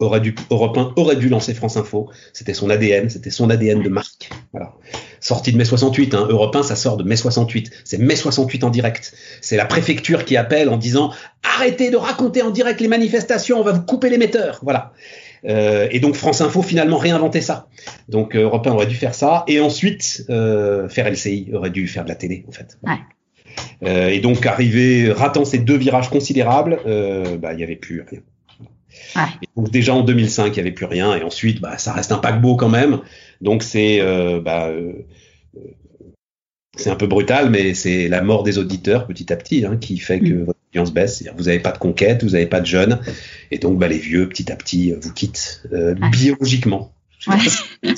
[0.00, 2.08] Aurait dû, Europe 1 aurait dû lancer France Info.
[2.32, 4.30] C'était son ADN, c'était son ADN de marque.
[4.52, 4.74] Voilà.
[5.20, 6.28] Sorti de mai 68, hein.
[6.30, 7.70] Europe 1, ça sort de mai 68.
[7.84, 9.12] C'est mai 68 en direct.
[9.40, 13.64] C'est la préfecture qui appelle en disant arrêtez de raconter en direct les manifestations, on
[13.64, 14.60] va vous couper l'émetteur.
[14.62, 14.92] Voilà.
[15.44, 17.68] Euh, et donc France Info finalement réinventait ça.
[18.08, 21.86] Donc euh, Europe 1 aurait dû faire ça et ensuite euh, faire LCI aurait dû
[21.86, 22.78] faire de la télé en fait.
[22.82, 22.98] Ouais.
[23.84, 26.78] Euh, et donc arrivé ratant ces deux virages considérables,
[27.40, 28.20] bah il y avait plus rien.
[29.16, 29.22] Ouais.
[29.42, 32.12] Et donc déjà en 2005 il y avait plus rien et ensuite bah ça reste
[32.12, 33.00] un paquebot quand même.
[33.40, 34.00] Donc c'est
[34.44, 34.70] bah
[36.78, 39.98] c'est un peu brutal, mais c'est la mort des auditeurs petit à petit hein, qui
[39.98, 40.44] fait que mm.
[40.44, 41.24] votre audience baisse.
[41.36, 43.00] Vous n'avez pas de conquête, vous n'avez pas de jeunes,
[43.50, 46.92] et donc bah, les vieux petit à petit vous quittent euh, biologiquement.
[47.26, 47.36] Ouais.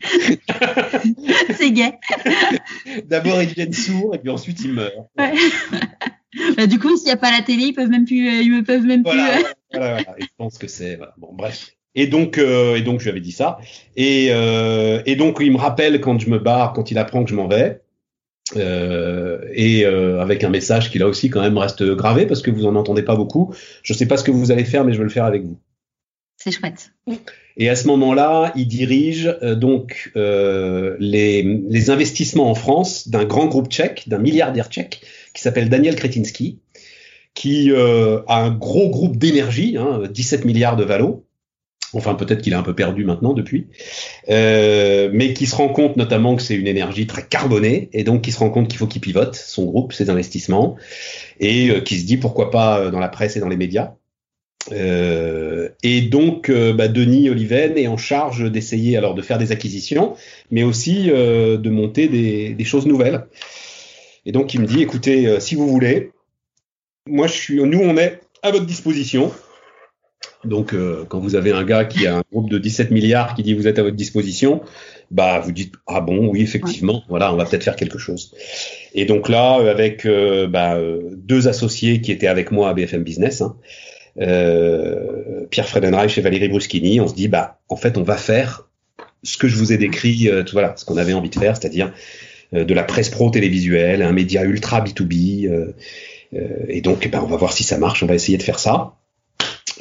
[1.56, 1.92] c'est gay.
[3.06, 5.08] D'abord ils deviennent sourds et puis ensuite ils meurent.
[5.18, 5.32] Ouais.
[6.56, 8.64] Bah, du coup, s'il n'y a pas la télé, ils peuvent même plus, euh, ils
[8.64, 9.44] peuvent même voilà, plus.
[9.44, 9.48] Euh...
[9.72, 11.12] Voilà, voilà, Et je pense que c'est voilà.
[11.18, 11.76] bon, bref.
[11.94, 13.58] Et donc, euh, et donc, je lui avais dit ça.
[13.96, 17.30] Et, euh, et donc, il me rappelle quand je me barre, quand il apprend que
[17.30, 17.82] je m'en vais.
[18.56, 22.50] Euh, et euh, avec un message qui là aussi quand même reste gravé parce que
[22.50, 23.54] vous en entendez pas beaucoup.
[23.82, 25.58] Je sais pas ce que vous allez faire, mais je vais le faire avec vous.
[26.36, 26.92] C'est chouette.
[27.56, 33.46] Et à ce moment-là, il dirige euh, donc euh, les, investissements en France d'un grand
[33.46, 35.02] groupe tchèque, d'un milliardaire tchèque
[35.34, 36.60] qui s'appelle Daniel Kretinsky,
[37.34, 41.26] qui euh, a un gros groupe d'énergie, hein, 17 milliards de valo,
[41.94, 43.66] Enfin, peut-être qu'il est un peu perdu maintenant depuis,
[44.26, 48.32] mais qui se rend compte notamment que c'est une énergie très carbonée, et donc qui
[48.32, 50.76] se rend compte qu'il faut qu'il pivote son groupe, ses investissements,
[51.38, 53.92] et qui se dit pourquoi pas dans la presse et dans les médias.
[54.70, 59.50] Euh, et donc, euh, bah, Denis Oliven est en charge d'essayer alors de faire des
[59.50, 60.14] acquisitions,
[60.50, 63.26] mais aussi euh, de monter des, des, choses nouvelles.
[64.24, 66.12] Et donc, il me dit, écoutez, si vous voulez,
[67.08, 69.32] moi, je suis, nous, on est à votre disposition.
[70.44, 73.42] Donc, euh, quand vous avez un gars qui a un groupe de 17 milliards qui
[73.42, 74.62] dit vous êtes à votre disposition,
[75.10, 77.04] bah vous dites ah bon oui effectivement ouais.
[77.08, 78.34] voilà on va peut-être faire quelque chose.
[78.94, 80.78] Et donc là avec euh, bah,
[81.12, 83.56] deux associés qui étaient avec moi à BFM Business, hein,
[84.20, 88.68] euh, Pierre Fredenreich et Valérie Bruschini, on se dit bah en fait on va faire
[89.22, 91.56] ce que je vous ai décrit, euh, tout, voilà ce qu'on avait envie de faire,
[91.56, 91.92] c'est-à-dire
[92.54, 95.72] euh, de la presse pro télévisuelle, un média ultra B2B.
[96.68, 98.94] et donc bah, on va voir si ça marche, on va essayer de faire ça.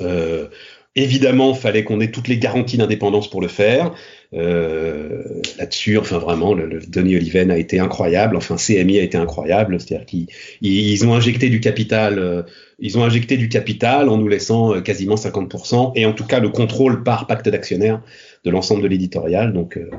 [0.02, 0.48] Euh,
[0.96, 3.94] évidemment, fallait qu'on ait toutes les garanties d'indépendance pour le faire.
[4.34, 5.24] Euh,
[5.58, 8.38] Là-dessus, enfin vraiment, le, le Denis Oliven a été incroyable.
[8.38, 9.80] Enfin, CMI a été incroyable.
[9.80, 10.28] C'est-à-dire qu'ils
[10.62, 12.20] ils ont injecté du capital.
[12.20, 12.44] Euh,
[12.80, 16.40] ils ont injecté du capital en nous laissant euh, quasiment 50% et en tout cas
[16.40, 18.02] le contrôle par pacte d'actionnaires
[18.44, 19.54] de l'ensemble de l'éditorial.
[19.54, 19.90] Donc, euh,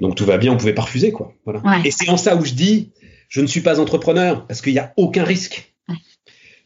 [0.00, 0.52] donc tout va bien.
[0.52, 1.32] On pouvait pas refuser quoi.
[1.44, 1.60] Voilà.
[1.60, 1.86] Ouais.
[1.86, 2.92] Et c'est en ça où je dis,
[3.28, 5.74] je ne suis pas entrepreneur parce qu'il n'y a aucun risque.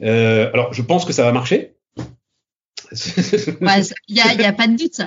[0.02, 1.72] Euh, alors, je pense que ça va marcher.
[2.92, 3.82] Il ouais,
[4.38, 5.00] n'y a, pas de doute.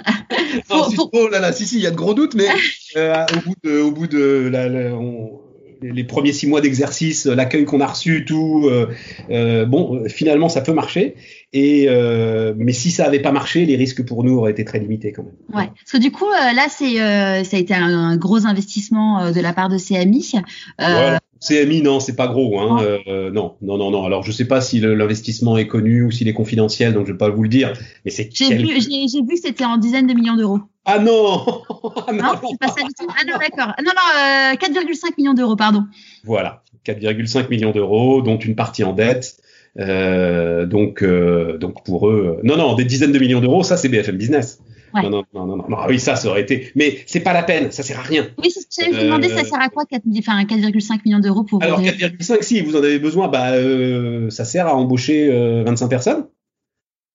[0.70, 2.48] non, si, oh là là, si, si, il y a de gros doutes, mais
[2.96, 5.42] euh, au bout de, au bout de la, la, on,
[5.82, 8.88] les premiers six mois d'exercice, l'accueil qu'on a reçu, tout, euh,
[9.30, 11.16] euh, bon, finalement, ça peut marcher.
[11.54, 14.80] Et euh, mais si ça avait pas marché, les risques pour nous auraient été très
[14.80, 15.34] limités quand même.
[15.54, 16.96] Ouais, parce que du coup, là, c'est,
[17.44, 20.34] ça a été un, un, gros investissement de la part de CMI.
[20.78, 21.20] Voilà.
[21.42, 22.60] CMI, non, c'est pas gros.
[22.60, 22.84] Hein.
[23.08, 24.06] Euh, non, non, non, non.
[24.06, 27.18] Alors, je sais pas si l'investissement est connu ou s'il est confidentiel, donc je vais
[27.18, 27.74] pas vous le dire.
[28.06, 28.30] Mais c'est.
[28.32, 30.60] J'ai vu, j'ai vu que c'était en dizaines de millions d'euros.
[30.86, 31.44] Ah non
[32.08, 33.08] ah Non, c'est pas ça du tout.
[33.10, 33.74] Ah non, d'accord.
[33.84, 35.84] Non, non, 4,5 euh, millions d'euros, pardon.
[36.24, 39.38] Voilà, 4,5 millions d'euros, dont une partie en dette.
[39.80, 43.90] Euh, donc, euh, donc pour eux, non, non, des dizaines de millions d'euros, ça c'est
[43.90, 44.60] BFM Business.
[44.94, 46.72] Non, non, non, non, non, oui, ça, ça aurait été.
[46.76, 48.28] Mais c'est pas la peine, ça sert à rien.
[48.38, 51.64] Oui, c'est ce que j'allais vous demander, ça sert à quoi 4,5 millions d'euros pour.
[51.64, 55.30] Alors, 4,5, si vous en avez besoin, bah, euh, ça sert à embaucher
[55.64, 56.26] 25 personnes.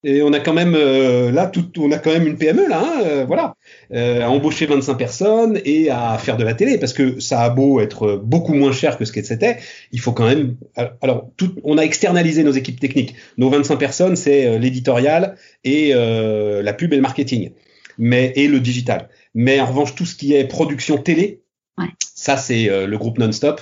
[0.04, 2.80] Et on a quand même euh, là, tout, on a quand même une PME là,
[2.80, 3.56] hein, euh, voilà,
[3.92, 7.50] euh, à embaucher 25 personnes et à faire de la télé parce que ça a
[7.50, 9.56] beau être beaucoup moins cher que ce que c'était,
[9.90, 10.56] il faut quand même.
[11.02, 13.16] Alors, tout, on a externalisé nos équipes techniques.
[13.36, 17.50] Nos 25 personnes, c'est l'éditorial et la pub et le marketing,
[17.98, 19.08] mais et le digital.
[19.34, 21.42] Mais en revanche, tout ce qui est production télé,
[21.78, 21.88] ouais.
[22.14, 23.60] ça c'est le groupe Non-Stop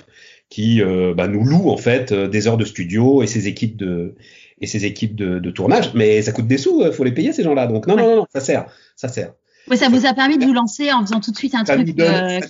[0.48, 0.80] qui
[1.16, 4.14] bah, nous loue en fait des heures de studio et ses équipes de
[4.60, 7.42] et ses équipes de, tournage, mais ça coûte des sous, euh, faut les payer ces
[7.42, 7.66] gens-là.
[7.66, 8.66] Donc non, non, non, ça sert,
[8.96, 9.32] ça sert.
[9.70, 11.96] Oui, ça vous a permis de vous lancer en faisant tout de suite un truc.
[11.96, 12.40] Nous euh,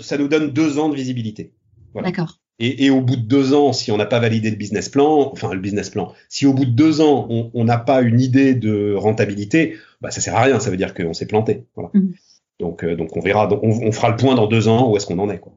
[0.00, 1.52] ça, nous donne, deux ans de visibilité.
[1.94, 2.38] D'accord.
[2.60, 5.54] Et, au bout de deux ans, si on n'a pas validé le business plan, enfin
[5.54, 8.94] le business plan, si au bout de deux ans on n'a pas une idée de
[8.94, 10.60] rentabilité, bah ça sert à rien.
[10.60, 11.66] Ça veut dire qu'on s'est planté.
[11.74, 11.90] Voilà.
[11.94, 12.14] Mhm.
[12.60, 15.06] Donc, euh, donc on verra, donc on, fera le point dans deux ans où est-ce
[15.06, 15.38] qu'on en est.
[15.38, 15.54] Quoi.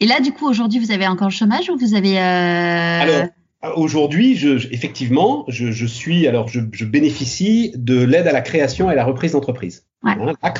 [0.00, 2.18] Et là, du coup, aujourd'hui, vous avez encore le chômage ou vous avez
[3.74, 8.90] Aujourd'hui, je, effectivement, je, je, suis, alors je, je bénéficie de l'aide à la création
[8.90, 9.86] et à la reprise d'entreprise.
[10.02, 10.12] Ouais.
[10.20, 10.54] Hein,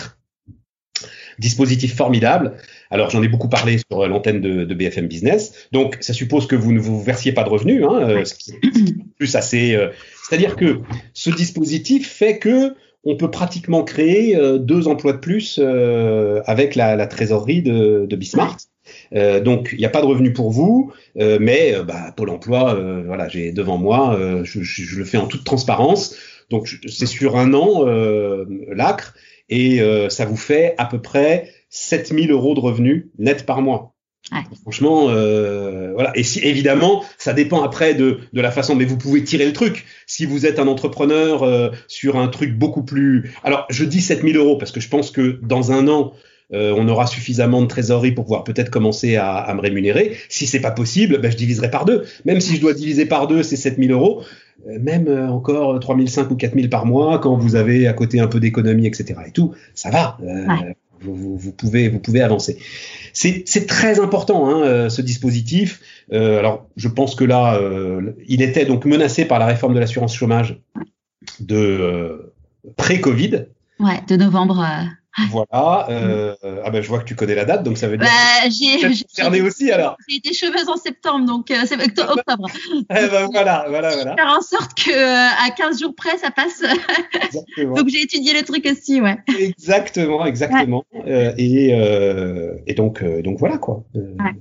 [1.39, 2.57] Dispositif formidable.
[2.91, 5.69] Alors j'en ai beaucoup parlé sur l'antenne de, de, BFM Business.
[5.73, 8.53] Donc ça suppose que vous ne vous versiez pas de revenus, hein, euh, ce qui
[8.53, 9.75] est plus assez.
[9.75, 9.89] Euh,
[10.29, 10.81] c'est-à-dire que
[11.15, 12.75] ce dispositif fait que
[13.05, 15.61] on peut pratiquement créer euh, deux emplois de plus
[16.47, 18.61] avec la, la, trésorerie de, de Bismarck.
[19.15, 22.31] Euh, donc il n'y a pas de revenu pour vous, euh, mais euh, bah, Pôle
[22.31, 22.75] Emploi,
[23.05, 26.17] voilà, j'ai devant moi, je, je, le fais en toute transparence.
[26.51, 27.85] Donc c'est sur un an
[28.69, 29.15] l'acre
[29.49, 33.97] et ça vous fait à peu près 7000 euros de revenus net par mois.
[34.33, 34.39] Ouais.
[34.63, 36.11] Franchement, euh, voilà.
[36.17, 39.53] Et si évidemment, ça dépend après de, de la façon, mais vous pouvez tirer le
[39.53, 39.85] truc.
[40.07, 44.37] Si vous êtes un entrepreneur euh, sur un truc beaucoup plus, alors je dis 7000
[44.37, 46.13] euros parce que je pense que dans un an,
[46.53, 50.17] euh, on aura suffisamment de trésorerie pour pouvoir peut-être commencer à, me rémunérer.
[50.29, 52.05] Si c'est pas possible, ben, je diviserai par deux.
[52.25, 54.25] Même si je dois diviser par deux, c'est 7000 euros.
[54.67, 58.27] Euh, même euh, encore 3005 ou 4000 par mois, quand vous avez à côté un
[58.27, 59.15] peu d'économie, etc.
[59.27, 60.19] et tout, ça va.
[61.03, 62.59] Vous, pouvez, vous pouvez avancer.
[63.13, 65.81] C'est très important hein, ce dispositif.
[66.11, 67.61] alors, je pense que là,
[68.27, 70.59] il était donc menacé par la réforme de l'assurance chômage
[71.39, 72.33] de
[72.77, 73.45] pré-Covid.
[73.79, 74.67] Ouais, de novembre.
[75.31, 75.87] Voilà.
[75.91, 78.07] Euh, ah ben je vois que tu connais la date, donc ça veut dire.
[78.07, 79.97] Bah, j'ai concerné aussi alors.
[80.09, 82.49] J'ai été cheveux en septembre, donc euh, c'est octobre.
[82.91, 84.15] eh ben voilà, voilà, voilà.
[84.15, 86.63] Faire en sorte que euh, à 15 jours près ça passe.
[87.57, 89.17] donc j'ai étudié le truc aussi, ouais.
[89.39, 90.85] Exactement, exactement.
[91.07, 93.85] Euh, et, euh, et donc donc voilà quoi.
[93.95, 94.33] Ouais.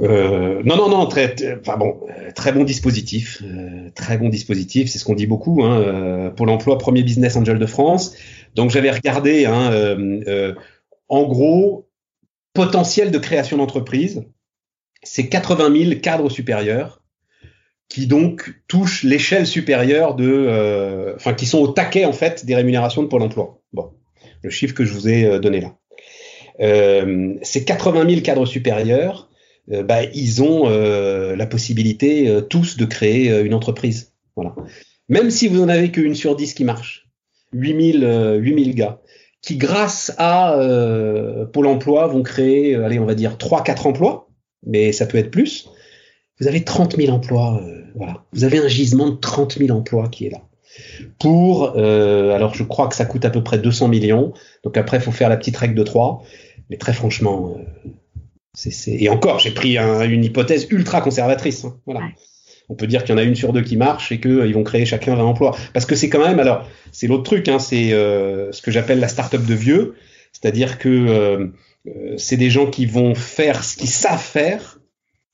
[0.00, 2.00] Euh, non, non, non, très, enfin bon,
[2.34, 5.62] très bon dispositif, euh, très bon dispositif, c'est ce qu'on dit beaucoup.
[5.62, 8.14] Hein, euh, pour l'emploi, premier business angel de France.
[8.54, 9.70] Donc j'avais regardé, hein,
[11.08, 11.88] en gros,
[12.52, 14.24] potentiel de création d'entreprise,
[15.02, 17.02] c'est 80 000 cadres supérieurs
[17.88, 23.02] qui donc touchent l'échelle supérieure de, enfin qui sont au taquet en fait des rémunérations
[23.02, 23.60] de Pôle Emploi.
[23.72, 23.90] Bon,
[24.42, 25.76] le chiffre que je vous ai donné là.
[27.42, 29.28] c'est 80 000 cadres supérieurs
[29.72, 34.12] euh, bah, ils ont euh, la possibilité euh, tous de créer une entreprise.
[34.36, 34.54] Voilà.
[35.08, 37.03] Même si vous en avez qu'une sur dix qui marche,
[37.54, 39.00] 8000, 8000 gars,
[39.40, 40.58] qui grâce à
[41.52, 44.28] Pôle emploi vont créer, allez, on va dire 3-4 emplois,
[44.66, 45.70] mais ça peut être plus.
[46.40, 47.60] Vous avez 30 000 emplois,
[47.94, 48.24] voilà.
[48.32, 50.42] Vous avez un gisement de 30 000 emplois qui est là.
[51.18, 54.32] Pour, alors je crois que ça coûte à peu près 200 millions,
[54.62, 56.22] donc après il faut faire la petite règle de 3,
[56.70, 57.56] mais très franchement,
[58.86, 61.64] et encore, j'ai pris une hypothèse ultra conservatrice.
[61.64, 62.02] Hein, voilà.
[62.68, 64.52] On peut dire qu'il y en a une sur deux qui marche et qu'ils euh,
[64.52, 65.56] vont créer chacun 20 emplois.
[65.72, 69.00] Parce que c'est quand même, alors, c'est l'autre truc, hein, c'est euh, ce que j'appelle
[69.00, 69.94] la start-up de vieux.
[70.32, 71.48] C'est-à-dire que euh,
[72.16, 74.80] c'est des gens qui vont faire ce qu'ils savent faire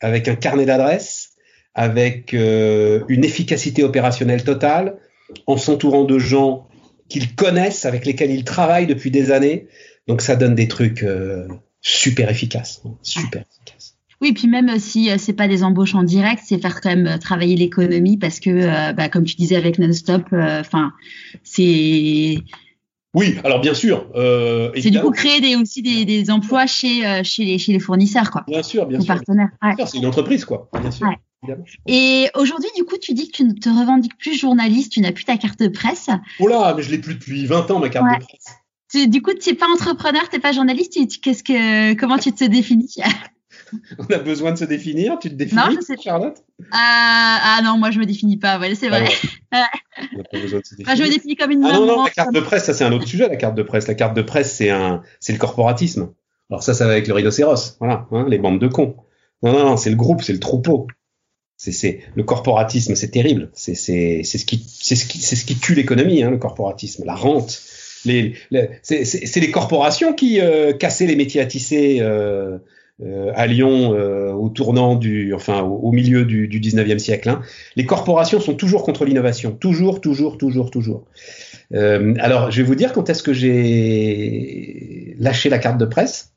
[0.00, 1.30] avec un carnet d'adresses,
[1.74, 4.96] avec une efficacité opérationnelle totale,
[5.46, 6.66] en s'entourant de gens
[7.08, 9.68] qu'ils connaissent, avec lesquels ils travaillent depuis des années.
[10.08, 11.04] Donc ça donne des trucs
[11.80, 13.89] super efficace, super efficace.
[14.20, 17.06] Oui, puis même si euh, c'est pas des embauches en direct, c'est faire quand même
[17.06, 20.92] euh, travailler l'économie parce que, euh, bah, comme tu disais avec Non-Stop, enfin,
[21.42, 22.36] c'est
[23.14, 24.06] Oui, alors bien sûr.
[24.14, 27.72] Euh, c'est du coup créer des, aussi des, des emplois chez, euh, chez, les, chez
[27.72, 28.44] les fournisseurs, quoi.
[28.46, 29.14] Bien sûr, bien sûr.
[29.14, 29.50] partenaires.
[29.62, 29.74] Ouais.
[29.86, 30.68] C'est une entreprise, quoi.
[30.78, 31.06] Bien sûr.
[31.06, 31.16] Ouais.
[31.86, 35.12] Et aujourd'hui, du coup, tu dis que tu ne te revendiques plus journaliste, tu n'as
[35.12, 36.10] plus ta carte de presse.
[36.38, 38.56] Oh là, mais je l'ai plus depuis 20 ans, ma carte de presse.
[38.92, 40.98] Tu, du coup, tu n'es pas entrepreneur, tu n'es pas journaliste.
[41.22, 42.96] qu'est-ce que, comment tu te définis?
[43.98, 45.18] On a besoin de se définir.
[45.18, 46.36] Tu te définis, non, je Charlotte?
[46.72, 48.58] Ah, ah, non, moi je me définis pas.
[48.58, 49.04] Ouais, c'est vrai.
[49.52, 49.68] Ah
[50.32, 51.64] je me définis comme une.
[51.64, 53.28] Ah non non, la carte de presse, ça c'est un autre sujet.
[53.28, 56.12] La carte de presse, la carte de presse, c'est un, c'est le corporatisme.
[56.50, 57.76] Alors ça, ça va avec le rhinocéros.
[57.78, 58.96] Voilà, hein, les bandes de cons.
[59.42, 60.86] Non non non, c'est le groupe, c'est le troupeau.
[61.56, 63.50] C'est, c'est le corporatisme, c'est terrible.
[63.52, 66.38] C'est, c'est, c'est ce qui, c'est ce qui, c'est ce qui tue l'économie, hein, le
[66.38, 67.60] corporatisme, la rente.
[68.06, 71.98] Les, les c'est, c'est, les corporations qui euh, cassaient les métiers à tisser.
[72.00, 72.58] Euh,
[73.02, 77.30] euh, à Lyon euh, au tournant du, enfin au, milieu du, du 19e siècle.
[77.30, 77.40] Hein.
[77.74, 81.06] Les corporations sont toujours contre l'innovation, toujours, toujours, toujours, toujours.
[81.72, 86.34] Euh, alors, je vais vous dire quand est-ce que j'ai lâché la carte de presse.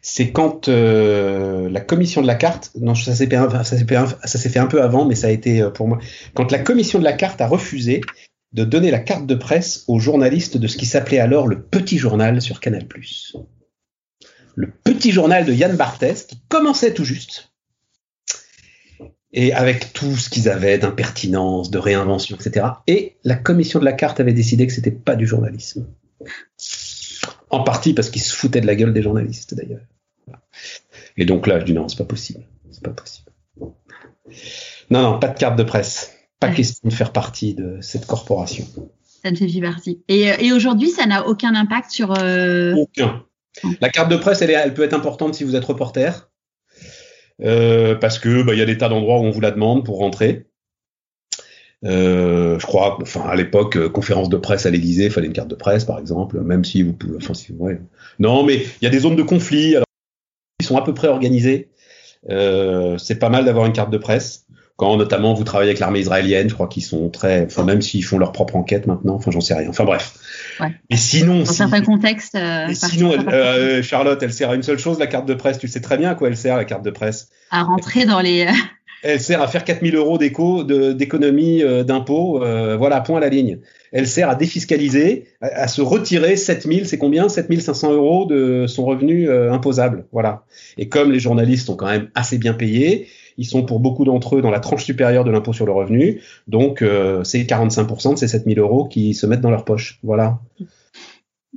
[0.00, 5.06] C'est quand la commission de la carte, non, ça s'est fait, fait un peu avant,
[5.06, 5.98] mais ça a été pour moi,
[6.34, 8.00] quand la commission de la carte a refusé
[8.52, 11.98] de donner la carte de presse aux journalistes de ce qui s'appelait alors le Petit
[11.98, 12.86] Journal sur Canal+
[14.58, 17.52] le petit journal de Yann Barthès, qui commençait tout juste,
[19.32, 22.66] et avec tout ce qu'ils avaient d'impertinence, de réinvention, etc.
[22.88, 25.86] Et la commission de la carte avait décidé que c'était pas du journalisme.
[27.50, 29.86] En partie parce qu'ils se foutaient de la gueule des journalistes, d'ailleurs.
[31.16, 32.44] Et donc là, je dis non, c'est pas possible.
[32.72, 33.30] C'est pas possible.
[34.90, 36.16] Non, non, pas de carte de presse.
[36.40, 38.66] Pas question de faire partie de cette corporation.
[39.22, 40.02] Ça ne fait plus partie.
[40.08, 42.12] Et, et aujourd'hui, ça n'a aucun impact sur.
[42.18, 43.24] Euh, aucun.
[43.80, 46.30] La carte de presse, elle, elle peut être importante si vous êtes reporter,
[47.42, 49.84] euh, parce que bah, il y a des tas d'endroits où on vous la demande
[49.84, 50.46] pour rentrer.
[51.84, 55.32] Euh, je crois, enfin à l'époque, euh, conférence de presse à l'Élysée, il fallait une
[55.32, 57.16] carte de presse, par exemple, même si vous pouvez.
[57.16, 57.34] Enfin.
[58.18, 59.76] Non, mais il y a des zones de conflit.
[59.76, 59.86] Alors,
[60.60, 61.68] ils sont à peu près organisés.
[62.28, 64.47] c'est pas mal d'avoir une carte de presse
[64.78, 68.04] quand notamment vous travaillez avec l'armée israélienne, je crois qu'ils sont très, enfin même s'ils
[68.04, 69.68] font leur propre enquête maintenant, enfin j'en sais rien.
[69.68, 70.14] Enfin bref.
[70.60, 70.68] Ouais.
[70.88, 72.36] Mais sinon, dans certains contextes.
[72.36, 75.58] Euh, sinon, euh, Charlotte, elle sert à une seule chose, la carte de presse.
[75.58, 77.28] Tu sais très bien à quoi elle sert la carte de presse.
[77.50, 78.46] À rentrer dans les.
[78.46, 78.52] Euh,
[79.02, 82.38] elle sert à faire 4000 euros d'éco, d'économie d'impôts,
[82.78, 83.58] voilà, point à la ligne.
[83.90, 87.28] Elle sert à défiscaliser, à, à se retirer 7000, c'est combien?
[87.28, 90.44] 7500 euros de son revenu imposable, voilà.
[90.78, 93.08] Et comme les journalistes sont quand même assez bien payés,
[93.38, 96.20] ils sont pour beaucoup d'entre eux dans la tranche supérieure de l'impôt sur le revenu.
[96.48, 100.00] Donc, euh, c'est 45% de ces 7000 euros qui se mettent dans leur poche.
[100.02, 100.40] Voilà.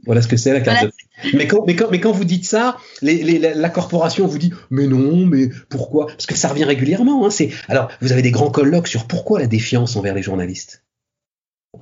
[0.06, 0.92] Voilà ce que c'est la carte de...
[1.34, 4.54] mais, quand, mais, quand, mais quand vous dites ça, les, les, la corporation vous dit
[4.70, 6.08] mais non, mais pourquoi?
[6.08, 7.26] Parce que ça revient régulièrement.
[7.26, 10.84] Hein, c'est alors vous avez des grands colloques sur pourquoi la défiance envers les journalistes.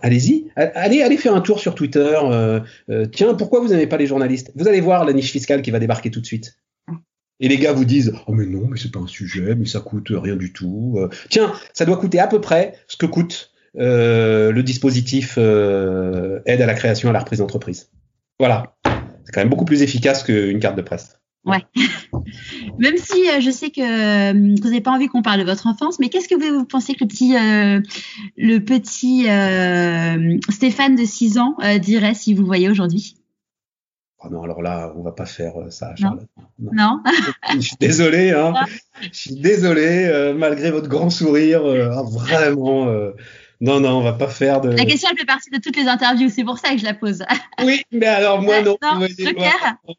[0.02, 2.18] Allez-y, allez, allez faire un tour sur Twitter.
[2.24, 4.52] Euh, euh, tiens, pourquoi vous n'aimez pas les journalistes?
[4.56, 6.58] Vous allez voir la niche fiscale qui va débarquer tout de suite.
[7.39, 9.79] Et les gars vous disent oh mais non mais c'est pas un sujet mais ça
[9.79, 10.95] coûte rien du tout.
[10.97, 16.39] Euh, tiens ça doit coûter à peu près ce que coûte euh, le dispositif euh,
[16.45, 17.89] aide à la création à la reprise d'entreprise.
[18.39, 21.19] Voilà c'est quand même beaucoup plus efficace qu'une carte de presse.
[21.45, 21.63] Ouais.
[22.79, 26.09] Même si je sais que vous n'avez pas envie qu'on parle de votre enfance, mais
[26.09, 27.33] qu'est-ce que vous, pensez que le petit,
[28.37, 29.23] le petit
[30.51, 33.18] Stéphane de 6 ans dirait si vous voyez aujourd'hui?
[34.22, 36.28] Oh non, alors là, on va pas faire euh, ça, Charlotte.
[36.59, 37.01] Non.
[37.53, 38.53] je suis désolé, hein.
[39.01, 42.86] Je suis désolé, euh, malgré votre grand sourire, euh, ah, vraiment.
[43.61, 44.72] non, non, on va pas faire de.
[44.72, 46.93] La question, elle fait partie de toutes les interviews, c'est pour ça que je la
[46.93, 47.24] pose.
[47.63, 48.76] oui, mais alors moi non.
[48.82, 49.07] non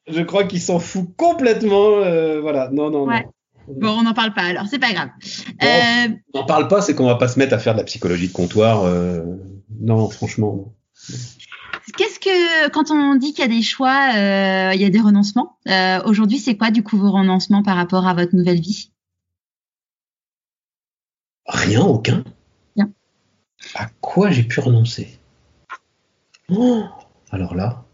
[0.07, 2.01] je crois qu'il s'en fout complètement.
[2.43, 3.23] voilà, non, non, non.
[3.69, 5.09] Bon, on n'en parle pas alors, c'est pas grave.
[5.63, 8.29] on n'en parle pas, c'est qu'on va pas se mettre à faire de la psychologie
[8.29, 8.85] de comptoir.
[9.81, 10.75] non, franchement.
[12.31, 15.57] Que, quand on dit qu'il y a des choix, euh, il y a des renoncements,
[15.67, 18.93] euh, aujourd'hui, c'est quoi du coup vos renoncements par rapport à votre nouvelle vie?
[21.47, 22.23] Rien, aucun.
[22.77, 22.91] Rien.
[23.75, 25.19] À quoi j'ai pu renoncer?
[26.49, 26.85] Oh,
[27.33, 27.85] Alors là.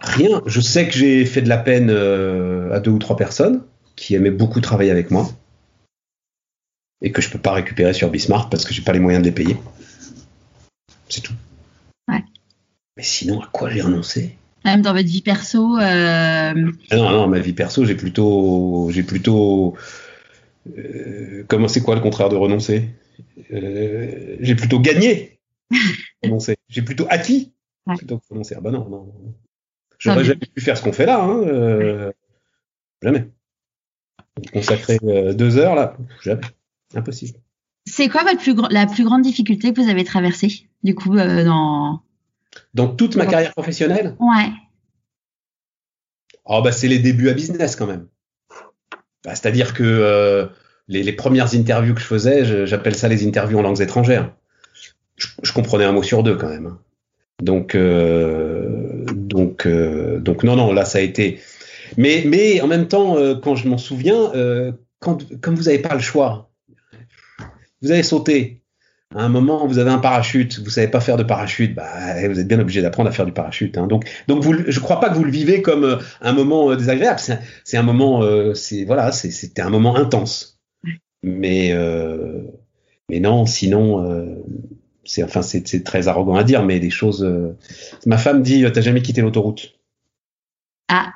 [0.00, 0.42] Rien.
[0.46, 3.64] Je sais que j'ai fait de la peine euh, à deux ou trois personnes
[3.96, 5.28] qui aimaient beaucoup travailler avec moi
[7.00, 9.28] et que je peux pas récupérer sur Bismarck parce que j'ai pas les moyens de
[9.28, 9.56] les payer.
[11.12, 11.34] C'est tout.
[12.08, 12.24] Ouais.
[12.96, 14.34] Mais sinon, à quoi j'ai renoncé?
[14.64, 15.76] Même dans votre vie perso.
[15.76, 16.72] Euh...
[16.90, 19.76] Ah non, non, ma vie perso, j'ai plutôt, j'ai plutôt.
[20.78, 22.88] Euh, comment c'est quoi le contraire de renoncer?
[23.52, 25.38] Euh, J'ai plutôt gagné.
[26.22, 26.56] renoncer.
[26.70, 27.52] J'ai plutôt acquis
[27.96, 28.54] plutôt que renoncer.
[28.56, 29.12] Ah bah non, non.
[29.98, 31.22] J'aurais jamais pu faire ce qu'on fait là.
[31.22, 32.12] Hein,
[33.02, 33.28] jamais.
[34.50, 34.98] Consacrer
[35.34, 36.40] deux heures là, jamais.
[36.94, 37.41] Impossible.
[37.84, 41.44] C'est quoi votre plus la plus grande difficulté que vous avez traversée, du coup, euh,
[41.44, 42.00] dans...
[42.74, 44.16] Dans toute ma carrière professionnelle?
[44.20, 44.50] Ouais.
[46.44, 48.06] Oh, bah, c'est les débuts à business quand même.
[49.24, 50.46] Bah, C'est-à-dire que euh,
[50.88, 54.32] les, les, premières interviews que je faisais, j'appelle ça les interviews en langues étrangères.
[55.16, 56.76] Je, je, comprenais un mot sur deux quand même.
[57.40, 61.40] Donc, euh, donc, euh, donc non, non, là ça a été.
[61.96, 64.32] Mais, mais en même temps, quand je m'en souviens,
[64.98, 66.51] quand, comme vous n'avez pas le choix,
[67.82, 68.62] vous avez sauté.
[69.14, 72.40] À un moment, vous avez un parachute, vous savez pas faire de parachute, bah, vous
[72.40, 73.76] êtes bien obligé d'apprendre à faire du parachute.
[73.76, 73.86] Hein.
[73.86, 76.76] Donc, donc vous, je crois pas que vous le vivez comme euh, un moment euh,
[76.76, 77.18] désagréable.
[77.18, 80.60] C'est un, un, moment, euh, c'est voilà, c'était un moment intense.
[81.22, 82.40] Mais, euh,
[83.10, 84.42] mais non, sinon,
[85.04, 87.28] c'est enfin, c'est très arrogant à dire, mais des choses.
[88.06, 89.74] ma femme dit, t'as jamais quitté l'autoroute.
[90.88, 91.12] Ah.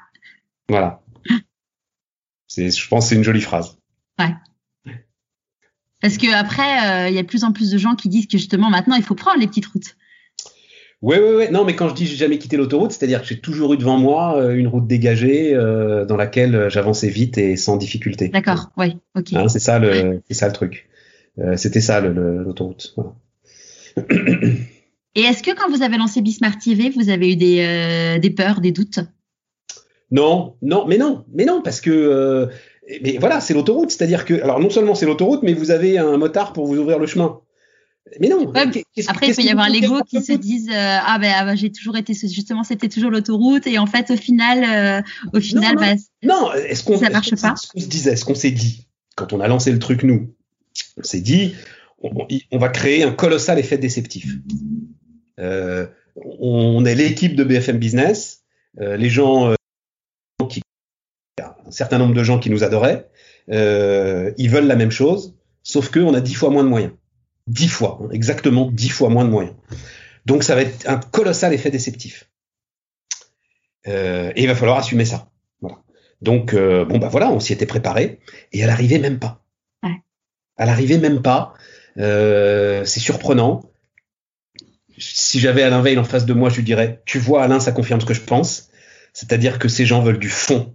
[0.68, 1.00] Voilà.
[2.46, 3.78] C'est, je pense, que c'est une jolie phrase.
[4.18, 4.34] Ouais.
[6.06, 8.28] Parce que après, il euh, y a de plus en plus de gens qui disent
[8.28, 9.96] que justement maintenant, il faut prendre les petites routes.
[11.02, 11.44] Oui, oui, oui.
[11.50, 13.98] Non, mais quand je dis j'ai jamais quitté l'autoroute, c'est-à-dire que j'ai toujours eu devant
[13.98, 18.28] moi euh, une route dégagée euh, dans laquelle j'avançais vite et sans difficulté.
[18.28, 19.32] D'accord, oui, ok.
[19.32, 20.88] Hein, c'est ça le, c'est ça le truc.
[21.40, 22.94] Euh, C'était ça l'autoroute.
[22.94, 23.16] Voilà.
[25.16, 28.30] Et est-ce que quand vous avez lancé Bismart TV, vous avez eu des, euh, des
[28.30, 29.00] peurs, des doutes?
[30.12, 32.48] Non, non, mais non, mais non, parce que
[33.02, 33.90] mais voilà, c'est l'autoroute.
[33.90, 36.98] C'est-à-dire que, alors non seulement c'est l'autoroute, mais vous avez un motard pour vous ouvrir
[36.98, 37.40] le chemin.
[38.20, 38.46] Mais non.
[38.46, 41.72] Ouais, après, il peut y avoir l'ego qui se disent euh, ah ben ah, j'ai
[41.72, 45.02] toujours été justement c'était toujours l'autoroute et en fait au final euh,
[45.32, 46.52] au final non, bah, non.
[46.52, 48.86] est-ce qu'on ça marche pas Ce qu'on se disait, ce qu'on s'est dit
[49.16, 50.32] quand on a lancé le truc nous,
[50.96, 51.54] on s'est dit
[52.00, 52.10] on,
[52.52, 54.36] on, va créer un colossal effet déceptif.
[55.40, 58.42] Euh, on est l'équipe de BFM Business,
[58.80, 59.52] euh, les gens
[61.66, 63.08] un certain nombre de gens qui nous adoraient,
[63.50, 66.92] euh, ils veulent la même chose, sauf qu'on a dix fois moins de moyens.
[67.46, 69.54] Dix fois, hein, exactement dix fois moins de moyens.
[70.24, 72.28] Donc ça va être un colossal effet déceptif.
[73.86, 75.30] Euh, et il va falloir assumer ça.
[75.60, 75.78] Voilà.
[76.20, 78.18] Donc euh, bon bah voilà, on s'y était préparé
[78.52, 79.44] et elle arrivait même pas.
[79.84, 80.02] Ouais.
[80.56, 81.54] Elle arrivait même pas.
[81.98, 83.62] Euh, c'est surprenant.
[84.98, 87.70] Si j'avais Alain Veil en face de moi, je lui dirais, tu vois Alain, ça
[87.70, 88.70] confirme ce que je pense.
[89.12, 90.74] C'est-à-dire que ces gens veulent du fond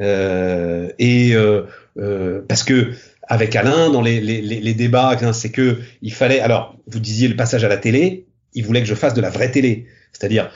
[0.00, 1.62] euh, et euh,
[1.98, 6.40] euh, parce que avec Alain dans les, débats, hein, c'est que il fallait.
[6.40, 8.26] Alors, vous disiez le passage à la télé.
[8.54, 10.50] Il voulait que je fasse de la vraie télé, c'est-à-dire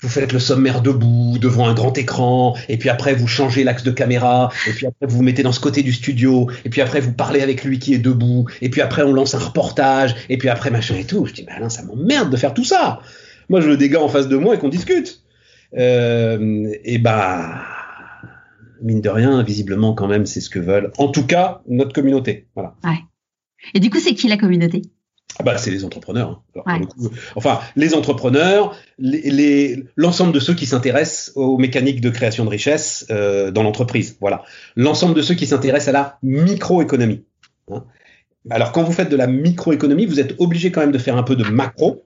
[0.00, 3.82] vous faites le sommaire debout devant un grand écran, et puis après vous changez l'axe
[3.82, 6.82] de caméra, et puis après vous vous mettez dans ce côté du studio, et puis
[6.82, 10.14] après vous parlez avec lui qui est debout, et puis après on lance un reportage,
[10.28, 11.26] et puis après machin et tout.
[11.26, 13.00] Je dis, mais Alain, ça m'emmerde de faire tout ça.
[13.48, 15.22] Moi, je veux des gars en face de moi et qu'on discute.
[15.76, 17.73] Et bah,
[18.82, 22.48] mine de rien, visiblement quand même, c'est ce que veulent, en tout cas, notre communauté.
[22.54, 22.74] Voilà.
[22.84, 22.98] Ouais.
[23.74, 24.82] Et du coup, c'est qui la communauté?
[25.38, 26.30] Ah bah, c'est les entrepreneurs.
[26.30, 26.42] Hein.
[26.54, 26.86] Alors, ouais.
[26.86, 32.50] coup, enfin, les entrepreneurs, l'ensemble les, de ceux qui s'intéressent aux mécaniques de création de
[32.50, 34.16] richesse euh, dans l'entreprise.
[34.20, 34.44] Voilà.
[34.76, 37.24] L'ensemble de ceux qui s'intéressent à la microéconomie.
[37.70, 37.84] Hein.
[38.50, 41.22] Alors, quand vous faites de la microéconomie, vous êtes obligé quand même de faire un
[41.22, 42.04] peu de macro,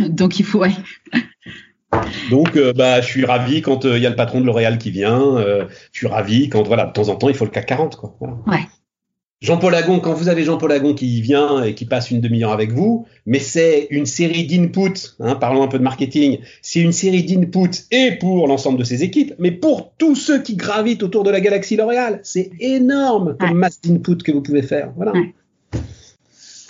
[0.00, 0.64] Donc, il faut.
[2.30, 4.78] Donc, euh, bah, je suis ravi quand il euh, y a le patron de L'Oréal
[4.78, 5.36] qui vient.
[5.36, 7.96] Euh, je suis ravi quand, voilà, de temps en temps, il faut le CAC 40,
[7.96, 8.16] quoi.
[8.20, 8.36] Voilà.
[8.46, 8.66] Ouais.
[9.44, 12.72] Jean-Paul Agon, quand vous avez Jean-Paul Agon qui vient et qui passe une demi-heure avec
[12.72, 17.24] vous, mais c'est une série d'inputs, hein, parlons un peu de marketing, c'est une série
[17.24, 21.30] d'inputs et pour l'ensemble de ses équipes, mais pour tous ceux qui gravitent autour de
[21.30, 22.20] la galaxie L'Oréal.
[22.22, 24.92] C'est énorme comme masse d'inputs que vous pouvez faire.
[24.96, 25.12] Voilà.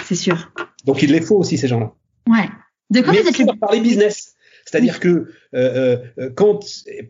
[0.05, 0.51] C'est sûr.
[0.85, 1.93] Donc il les faut aussi, ces gens-là.
[2.29, 2.49] Ouais.
[2.91, 4.34] De quoi mais vous êtes parler business.
[4.75, 6.59] C'est-à-dire que euh, euh, quand,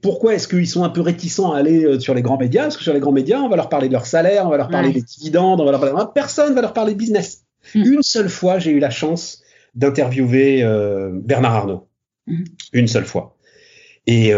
[0.03, 2.65] pourquoi est-ce qu'ils sont un peu réticents à aller euh, sur les grands médias?
[2.65, 4.59] Parce que sur les grands médias, on va leur parler de leur salaire, on va
[4.59, 6.05] leur parler des dividendes, on va leur parler.
[6.15, 7.47] Personne va leur parler de business.
[7.74, 7.93] Mm.
[7.95, 9.43] Une seule fois, j'ai eu la chance
[9.74, 10.62] d'interviewer
[11.23, 11.89] Bernard Arnault.
[12.27, 12.45] Mm.
[12.74, 13.39] Une seule fois.
[14.07, 14.32] Et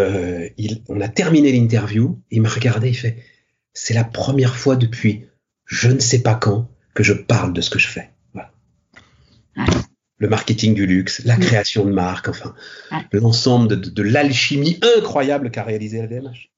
[0.57, 2.21] il, on a terminé l'interview.
[2.31, 3.17] Il m'a regardé, il fait
[3.73, 5.27] C'est la première fois depuis
[5.65, 8.11] je ne sais pas quand que je parle de ce que je fais.
[8.35, 8.53] Voilà
[10.19, 12.55] le marketing du luxe, la création de marques, enfin,
[13.13, 16.51] l'ensemble de, l'alchimie incroyable qu'a réalisé LVMH.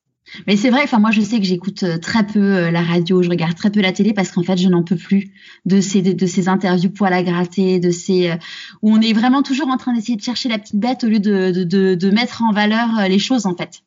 [0.46, 3.22] Mais c'est vrai, enfin moi je sais que j'écoute euh, très peu euh, la radio,
[3.22, 5.32] je regarde très peu la télé parce qu'en fait je n'en peux plus
[5.64, 8.36] de ces de, ces interviews poil à gratter, de ces euh,
[8.82, 11.18] où on est vraiment toujours en train d'essayer de chercher la petite bête au lieu
[11.18, 13.82] de, de, de mettre en valeur les choses en fait.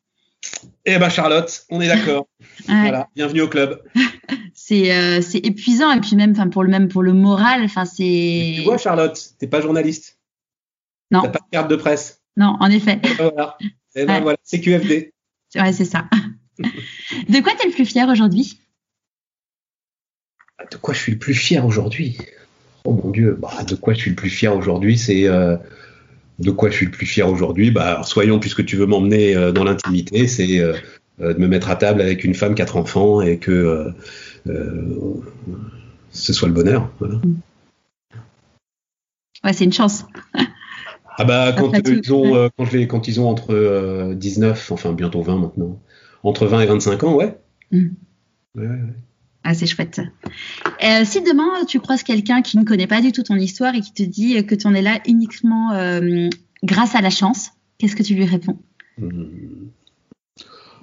[0.84, 2.26] Eh ben Charlotte, on est d'accord.
[2.66, 3.80] Voilà, bienvenue au club.
[4.66, 8.54] c'est c'est épuisant et puis même enfin pour le même pour le moral, enfin c'est.
[8.56, 10.18] Tu vois Charlotte, t'es pas journaliste.
[11.10, 11.22] Non.
[11.22, 12.22] T'as pas de carte de presse.
[12.36, 13.00] Non, en effet.
[13.02, 13.56] Ben voilà.
[13.94, 15.12] Eh ben voilà, c'est QFD.
[15.54, 16.06] Ouais, c'est ça.
[16.58, 18.58] de quoi t'es le plus fier aujourd'hui?
[20.70, 22.16] De quoi je suis le plus fier aujourd'hui?
[22.84, 25.56] Oh mon Dieu, bah, de quoi je suis le plus fier aujourd'hui, c'est euh,
[26.38, 27.70] de quoi je suis le plus fier aujourd'hui?
[27.70, 30.74] Bah, soyons, puisque tu veux m'emmener euh, dans l'intimité, c'est euh,
[31.18, 33.92] de me mettre à table avec une femme, quatre enfants, et que
[34.44, 36.90] ce soit le bonheur.
[36.98, 37.20] Voilà.
[39.44, 40.04] Ouais, c'est une chance.
[41.18, 45.20] Ah bah quand, ils ont, quand, je les, quand ils ont entre 19, enfin bientôt
[45.20, 45.78] 20 maintenant,
[46.22, 47.38] entre 20 et 25 ans, ouais.
[47.70, 47.88] Mm.
[48.54, 48.94] ouais, ouais.
[49.44, 50.00] Ah, c'est chouette.
[50.84, 53.80] Euh, si demain tu croises quelqu'un qui ne connaît pas du tout ton histoire et
[53.80, 56.28] qui te dit que tu en es là uniquement euh,
[56.62, 58.58] grâce à la chance, qu'est-ce que tu lui réponds?
[58.98, 59.61] Hmm.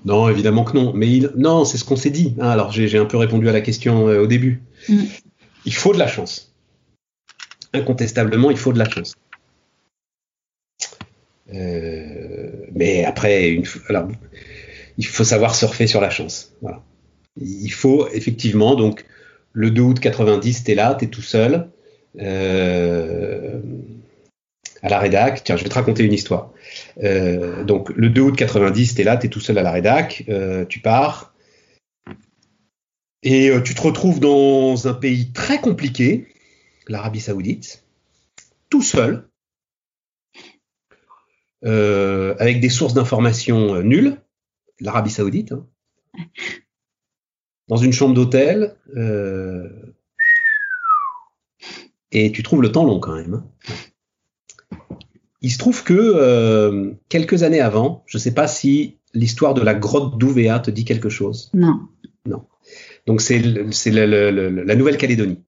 [0.05, 0.93] Non, évidemment que non.
[0.93, 1.31] Mais il...
[1.35, 2.35] non, c'est ce qu'on s'est dit.
[2.39, 4.61] Ah, alors j'ai un peu répondu à la question euh, au début.
[4.88, 5.03] Hmm.
[5.65, 6.53] Il faut de la chance.
[7.73, 9.13] Incontestablement, il faut de la chance.
[11.51, 13.65] mais après, une...
[13.89, 14.07] alors,
[14.97, 16.53] il faut savoir surfer sur la chance.
[16.61, 16.81] Voilà
[17.39, 19.05] il faut effectivement, donc,
[19.53, 21.69] le 2 août 90, tu es là, tu es tout seul.
[22.19, 23.59] Euh,
[24.81, 25.43] à la rédac.
[25.43, 26.51] Tiens, je vais te raconter une histoire.
[27.03, 29.72] Euh, donc, le 2 août 90, tu es là, tu es tout seul à la
[29.72, 31.34] rédac, euh, tu pars.
[33.22, 36.30] Et tu te retrouves dans un pays très compliqué,
[36.88, 37.84] l'Arabie Saoudite,
[38.69, 39.27] tout seul,
[41.64, 44.22] avec des sources d'informations nulles,
[44.80, 45.51] l'Arabie Saoudite.
[45.51, 45.68] Hein
[47.69, 49.69] dans une chambre d'hôtel, euh,
[52.11, 53.35] et tu trouves le temps long quand même.
[53.35, 53.45] Hein.
[55.41, 59.61] Il se trouve que euh, quelques années avant, je ne sais pas si l'histoire de
[59.61, 61.49] la grotte d'Ouvéa te dit quelque chose.
[61.53, 61.80] Non.
[62.26, 62.45] Non.
[63.07, 65.41] Donc c'est la Nouvelle-Calédonie.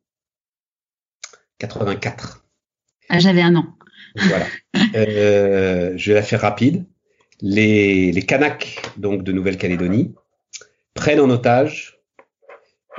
[1.60, 2.46] 84.
[3.10, 3.66] Ah, j'avais un an.
[4.16, 4.46] Voilà.
[4.96, 6.86] Euh, je vais la faire rapide.
[7.42, 10.14] Les, les Kanaks donc de Nouvelle-Calédonie
[10.94, 12.02] prennent en otage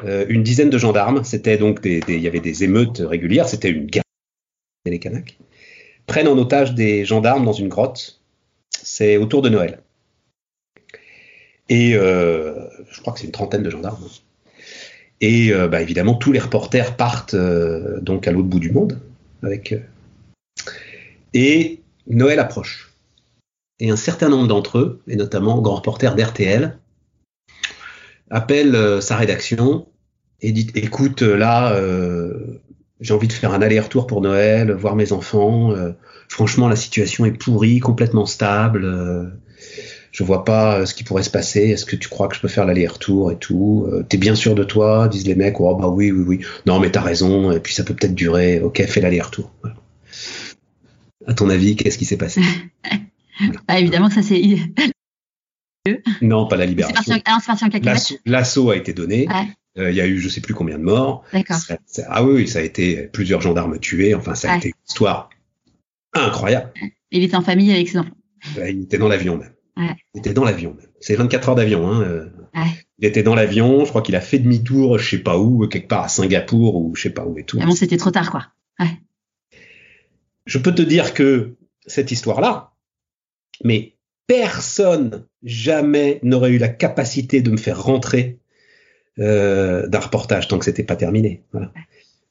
[0.05, 3.69] euh, une dizaine de gendarmes, c'était donc des, il y avait des émeutes régulières, c'était
[3.69, 4.03] une guerre
[4.87, 5.39] les Kanaks,
[6.07, 8.21] prennent en otage des gendarmes dans une grotte.
[8.71, 9.81] C'est autour de Noël.
[11.69, 14.05] Et euh, je crois que c'est une trentaine de gendarmes.
[15.21, 19.01] Et euh, bah, évidemment, tous les reporters partent donc à l'autre bout du monde
[19.43, 19.75] avec.
[21.35, 22.93] et Noël approche.
[23.79, 26.79] Et un certain nombre d'entre eux, et notamment grand reporter d'RTL,
[28.31, 29.87] appelle sa rédaction
[30.43, 32.61] et dit écoute euh, là euh,
[33.03, 35.73] j'ai envie de faire un aller-retour pour Noël, voir mes enfants.
[35.73, 35.93] Euh,
[36.29, 38.85] franchement, la situation est pourrie, complètement stable.
[38.85, 39.25] Euh,
[40.11, 41.61] je vois pas ce qui pourrait se passer.
[41.71, 44.63] Est-ce que tu crois que je peux faire l'aller-retour et tout T'es bien sûr de
[44.63, 45.59] toi Disent les mecs.
[45.59, 46.41] Oh bah oui, oui, oui.
[46.67, 47.51] Non, mais t'as raison.
[47.51, 48.61] Et puis ça peut peut-être durer.
[48.61, 49.51] Ok, fais l'aller-retour.
[51.27, 52.41] À ton avis, qu'est-ce qui s'est passé?
[53.67, 54.41] Ah, Évidemment que ça c'est.
[56.23, 57.15] non, pas la libération.
[58.27, 59.27] L'assaut a été donné.
[59.29, 59.33] Euh,
[59.77, 61.25] il y a eu je sais plus combien de morts.
[62.09, 64.15] ah oui, ça a été plusieurs gendarmes tués.
[64.15, 65.31] Enfin, ça a été une histoire
[66.13, 66.73] incroyable.
[67.11, 68.17] Il était en famille avec ses enfants.
[68.57, 69.53] il était dans l'avion même.
[70.15, 70.89] Il était dans l'avion même.
[71.01, 71.91] C'est 24 heures d'avion.
[71.91, 72.03] Hein.
[72.03, 72.29] Euh.
[72.99, 73.85] Il était dans l'avion.
[73.85, 76.95] Je crois qu'il a fait demi-tour, je sais pas où, quelque part à Singapour ou
[76.95, 77.59] je sais pas où et tout.
[77.61, 78.49] Ah bon, c'était trop tard, quoi.
[80.45, 81.55] Je peux te dire que
[81.87, 82.73] cette histoire-là,
[83.63, 83.97] mais
[84.27, 88.41] personne jamais n'aurait eu la capacité de me faire rentrer
[89.19, 91.43] euh, d'un reportage tant que c'était pas terminé.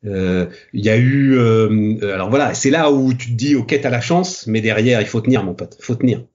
[0.06, 3.78] Euh, Il y a eu, euh, alors voilà, c'est là où tu te dis, ok,
[3.82, 6.26] t'as la chance, mais derrière, il faut tenir, mon pote, faut tenir.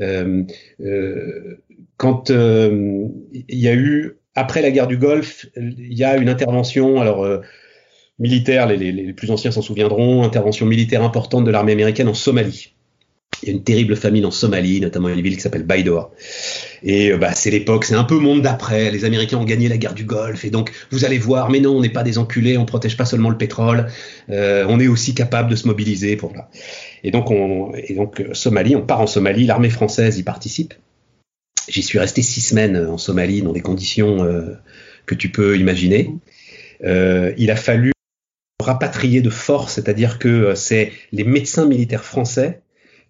[0.00, 0.44] Euh,
[1.96, 3.10] quand il
[3.48, 7.26] y a eu après la guerre du Golfe, il y a une intervention, alors
[8.18, 12.75] militaire, les plus anciens s'en souviendront, intervention militaire importante de l'armée américaine en Somalie.
[13.42, 16.10] Il y a une terrible famine en Somalie, notamment une ville qui s'appelle Baidoa.
[16.82, 18.90] Et euh, bah, c'est l'époque, c'est un peu monde d'après.
[18.90, 21.50] Les Américains ont gagné la guerre du Golfe, et donc vous allez voir.
[21.50, 23.86] Mais non, on n'est pas des enculés, on protège pas seulement le pétrole,
[24.30, 26.48] euh, on est aussi capable de se mobiliser pour là.
[27.04, 29.46] Et donc, on, et donc euh, Somalie, on part en Somalie.
[29.46, 30.74] L'armée française y participe.
[31.68, 34.54] J'y suis resté six semaines en Somalie dans des conditions euh,
[35.04, 36.10] que tu peux imaginer.
[36.84, 37.92] Euh, il a fallu
[38.62, 42.60] rapatrier de force, c'est-à-dire que c'est les médecins militaires français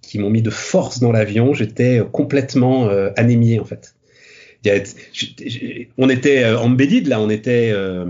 [0.06, 1.54] qui m'ont mis de force dans l'avion.
[1.54, 3.96] J'étais complètement euh, anémié en fait.
[5.98, 8.04] On était euh, là, on était, euh,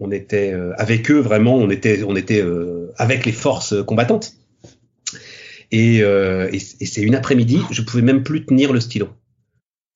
[0.00, 4.34] on était euh, avec eux vraiment, on était, on était euh, avec les forces combattantes.
[5.70, 9.08] Et, euh, c'est une après-midi, je pouvais même plus tenir le stylo.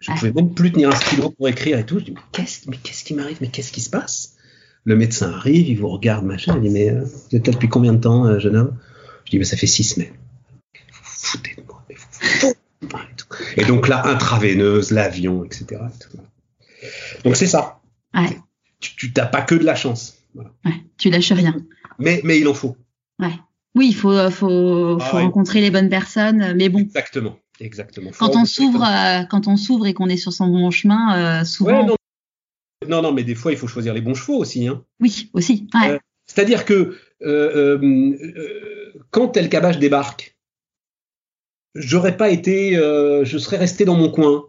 [0.01, 1.99] Je pouvais même plus tenir un stylo pour écrire et tout.
[1.99, 2.15] Je dis
[2.69, 4.37] mais qu'est-ce, qui m'arrive, mais qu'est-ce qui se passe?
[4.85, 7.69] Le médecin arrive, il vous regarde machin, il dit mais euh, vous êtes là depuis
[7.69, 8.77] combien de temps, jeune homme?
[9.25, 10.13] Je dis mais ça fait six semaines
[11.31, 12.55] foutez de moi, mais vous foutez
[13.57, 15.81] et, et donc là, intraveineuse, l'avion, etc.
[17.25, 17.81] Donc c'est ça.
[18.15, 18.39] Ouais.
[18.81, 20.19] Tu n'as pas que de la chance.
[20.35, 20.51] Voilà.
[20.65, 21.57] Ouais, tu lâches rien.
[21.99, 22.77] Mais, mais il en faut.
[23.19, 23.33] Ouais.
[23.75, 26.55] Oui, il faut, faut, Ah faut rencontrer les bonnes personnes.
[26.57, 27.37] Mais bon, Exactement.
[27.61, 28.11] Exactement.
[28.17, 31.39] Quand on s'ouvre, euh, quand on s'ouvre et qu'on est sur son bon chemin, euh,
[31.41, 31.85] Ouais, souvent.
[31.85, 31.97] non.
[32.89, 34.69] non, non, mais des fois, il faut choisir les bons chevaux aussi.
[34.69, 34.85] Hein.
[35.01, 35.67] Oui, aussi.
[35.75, 35.91] Ouais.
[35.91, 40.37] Euh, C'est-à-dire que euh, euh, euh, quand El Kabach débarque,
[41.75, 44.45] j'aurais pas été, euh, je serais resté dans mon coin.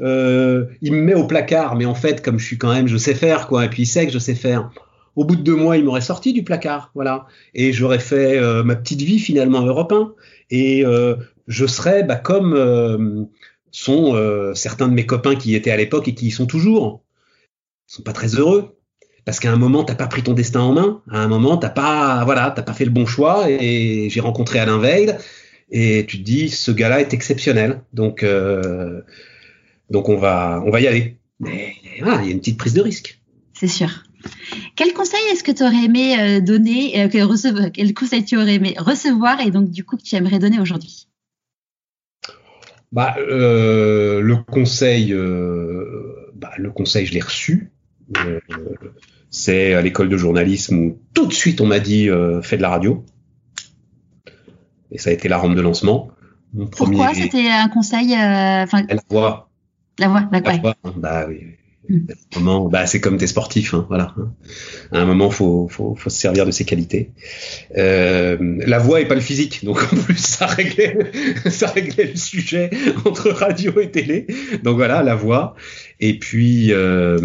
[0.00, 2.96] Euh, il me met au placard, mais en fait, comme je suis quand même, je
[2.96, 4.70] sais faire quoi, et puis il sait que je sais faire.
[5.14, 8.62] Au bout de deux mois, il m'aurait sorti du placard, voilà, et j'aurais fait euh,
[8.64, 10.14] ma petite vie finalement européen,
[10.50, 11.16] et euh,
[11.46, 13.28] je serais bah, comme
[13.70, 14.14] sont
[14.54, 17.02] certains de mes copains qui étaient à l'époque et qui y sont toujours.
[17.88, 18.76] Ils sont pas très heureux
[19.24, 21.70] parce qu'à un moment t'as pas pris ton destin en main, à un moment t'as
[21.70, 25.16] pas, voilà, t'as pas fait le bon choix, et j'ai rencontré Alain Veil,
[25.72, 29.00] et tu te dis ce gars-là est exceptionnel, donc euh,
[29.90, 31.16] donc on va on va y aller.
[31.40, 33.20] Mais voilà, il y a une petite prise de risque.
[33.52, 34.04] C'est sûr.
[34.76, 38.36] Quel conseil est-ce que tu aurais aimé euh, donner, euh, que recevoir, quel conseil tu
[38.36, 41.08] aurais aimé recevoir et donc du coup que tu aimerais donner aujourd'hui?
[42.92, 45.14] Bah, euh, le conseil,
[46.34, 47.70] bah, le conseil, je l'ai reçu.
[49.30, 52.08] C'est à l'école de journalisme où tout de suite on m'a dit
[52.42, 53.04] fais de la radio.
[54.92, 56.10] Et ça a été la rampe de lancement.
[56.54, 59.48] Mon Pourquoi premier, c'était un conseil euh, la voix,
[59.98, 60.60] la voix, la ouais.
[60.60, 61.40] voix, hein, bah oui.
[61.88, 61.98] Mm.
[62.10, 64.14] À un moment, bah, c'est comme t'es sportif, hein, voilà.
[64.18, 64.32] hein.
[64.92, 67.10] À un moment, faut, faut, faut se servir de ses qualités.
[67.76, 70.96] Euh, la voix et pas le physique, donc en plus ça réglait,
[71.50, 72.70] ça réglait le sujet
[73.04, 74.26] entre radio et télé.
[74.62, 75.54] Donc voilà, la voix.
[76.00, 77.18] Et puis, euh,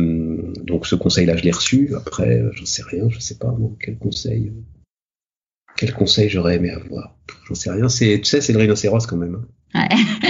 [0.64, 1.94] donc ce conseil-là, je l'ai reçu.
[1.96, 4.54] Après, j'en sais rien, je sais pas moi, quel conseil,
[5.78, 7.16] quel conseil j'aurais aimé avoir?
[7.48, 7.88] J'en sais rien.
[7.90, 9.46] C'est, tu sais, c'est le rhinocéros quand même.
[9.74, 9.88] hein.
[9.90, 10.30] Ouais.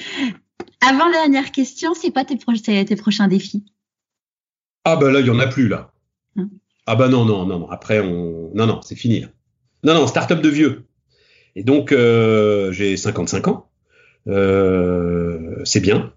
[0.86, 3.64] Avant dernière question, c'est quoi tes, pro- tes, prochains défis?
[4.84, 5.92] Ah bah là, il y en a plus là.
[6.36, 6.50] Hum.
[6.86, 7.70] Ah bah non, non, non, non.
[7.70, 8.50] Après, on...
[8.54, 9.28] non, non, c'est fini là.
[9.84, 10.84] Non, non, start-up de vieux.
[11.56, 13.68] Et donc, euh, j'ai 55 ans.
[14.28, 16.12] Euh, c'est bien.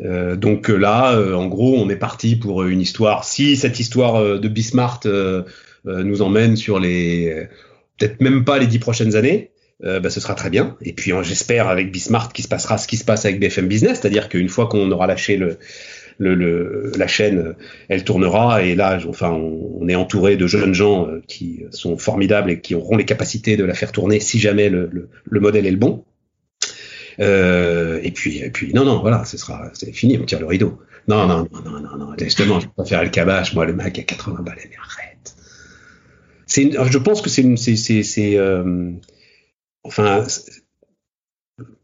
[0.00, 3.24] Euh, donc là, en gros, on est parti pour une histoire.
[3.24, 5.42] Si cette histoire de Bismart euh,
[6.02, 7.44] nous emmène sur les, euh,
[7.98, 9.50] peut-être même pas les dix prochaines années,
[9.84, 10.76] euh, bah, ce sera très bien.
[10.82, 13.68] Et puis, euh, j'espère avec Bismart qu'il se passera ce qui se passe avec BFM
[13.68, 15.40] Business, c'est-à-dire qu'une fois qu'on aura lâché
[16.18, 17.52] la chaîne, euh,
[17.88, 18.62] elle tournera.
[18.62, 22.74] Et là, enfin, on, est entouré de jeunes gens euh, qui sont formidables et qui
[22.74, 25.76] auront les capacités de la faire tourner si jamais le, le, le modèle est le
[25.76, 26.04] bon.
[27.20, 30.78] Euh, et puis, non, non, voilà, ce sera, c'est fini, on tire le rideau.
[31.08, 34.02] Non, non, non, non, non, non, justement, je faire le cabage, moi, le mec à
[34.02, 35.17] 80 balles, mais arrête
[36.48, 38.90] c'est, je pense que c'est, c'est, euh,
[39.84, 40.24] enfin,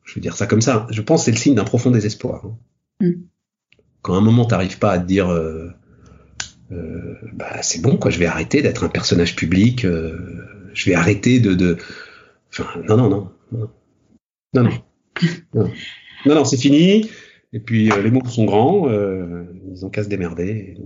[0.04, 0.86] je vais dire ça comme ça.
[0.90, 2.46] Je pense c'est le signe d'un profond désespoir.
[2.46, 2.56] Hein.
[3.00, 3.12] Mm.
[4.02, 5.70] Quand à un moment t'arrives pas à te dire, euh,
[6.72, 10.18] euh, bah, c'est bon quoi, je vais arrêter d'être un personnage public, euh,
[10.72, 11.76] je vais arrêter de, de,
[12.50, 13.70] enfin, non non non, non
[14.54, 14.70] non, non,
[16.26, 17.10] non, non, c'est fini.
[17.52, 20.78] Et puis euh, les mots sont grands, ils ont qu'à se démerder.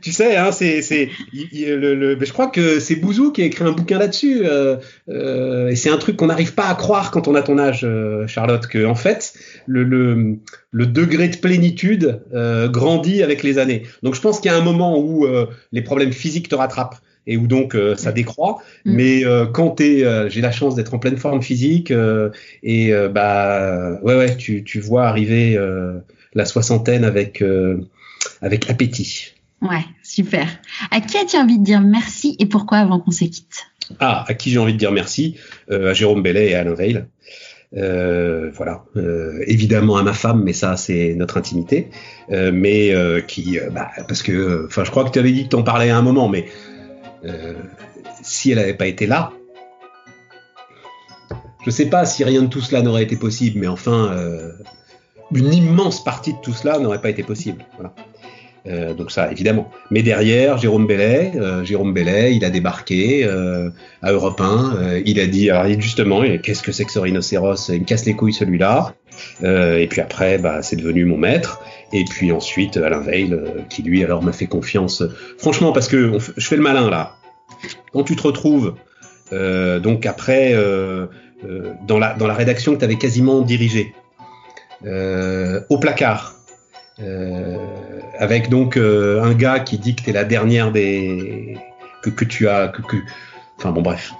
[0.00, 3.64] tu sais, hein, c'est, c'est, le, le, je crois que c'est Bouzou qui a écrit
[3.64, 4.76] un bouquin là-dessus, euh,
[5.08, 7.82] euh, et c'est un truc qu'on n'arrive pas à croire quand on a ton âge,
[7.84, 9.34] euh, Charlotte, que en fait,
[9.66, 10.38] le, le,
[10.72, 13.84] le degré de plénitude euh, grandit avec les années.
[14.02, 16.96] Donc, je pense qu'il y a un moment où euh, les problèmes physiques te rattrapent
[17.28, 18.58] et où donc euh, ça décroît.
[18.84, 18.92] Mm.
[18.92, 21.92] Mais euh, quand t'es, euh, j'ai la chance d'être en pleine forme physique
[22.62, 25.56] et bah ouais ouais, tu, tu vois arriver
[26.34, 27.42] la soixantaine avec
[28.42, 29.34] avec appétit.
[29.60, 30.46] Ouais, super.
[30.90, 33.66] À qui as-tu envie de dire merci et pourquoi avant qu'on se quitte
[33.98, 35.36] Ah, à qui j'ai envie de dire merci?
[35.70, 37.04] À Jérôme Bellet et à Alain Veil.
[37.76, 41.90] Euh, voilà, euh, évidemment à ma femme, mais ça c'est notre intimité.
[42.30, 42.94] Euh, mais
[43.26, 45.96] qui, bah, parce que, enfin, je crois que tu avais dit que t'en parlais à
[45.96, 46.46] un moment, mais
[48.22, 49.32] si elle n'avait pas été là,
[51.64, 54.14] je sais pas si rien de tout cela n'aurait été possible, mais enfin,
[55.32, 57.64] une immense partie de tout cela n'aurait pas été possible.
[57.74, 57.94] Voilà.
[58.68, 59.70] Euh, donc ça, évidemment.
[59.90, 63.70] Mais derrière, Jérôme Bellet, euh, Jérôme Bellet, il a débarqué euh,
[64.02, 65.00] à Europe 1.
[65.04, 67.68] il a dit, justement, qu'est-ce que c'est que ce rhinocéros?
[67.68, 68.94] Il me casse les couilles celui-là.
[69.42, 71.60] et puis après, bah, c'est devenu mon maître.
[71.92, 73.34] Et puis ensuite, Alain Veil,
[73.70, 75.02] qui lui alors m'a fait confiance.
[75.38, 77.16] Franchement, parce que je fais le malin là.
[77.92, 78.74] Quand tu te retrouves,
[79.32, 80.54] donc après,
[81.86, 83.94] dans la rédaction que tu avais quasiment dirigée,
[84.84, 86.34] au placard
[88.18, 91.56] avec donc euh, un gars qui dit que t'es la dernière des
[92.02, 92.96] que, tu as que, que...
[93.58, 94.12] enfin bon bref.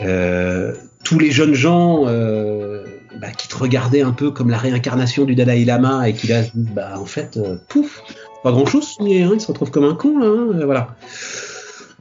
[0.00, 0.74] Euh,
[1.04, 5.64] tous les jeunes gens bah, qui te regardaient un peu comme la réincarnation du Dalai
[5.64, 7.38] Lama et qui là bah en fait
[7.68, 8.02] pouf
[8.42, 10.96] pas grand chose mais hein, il se retrouve comme un con là hein, voilà.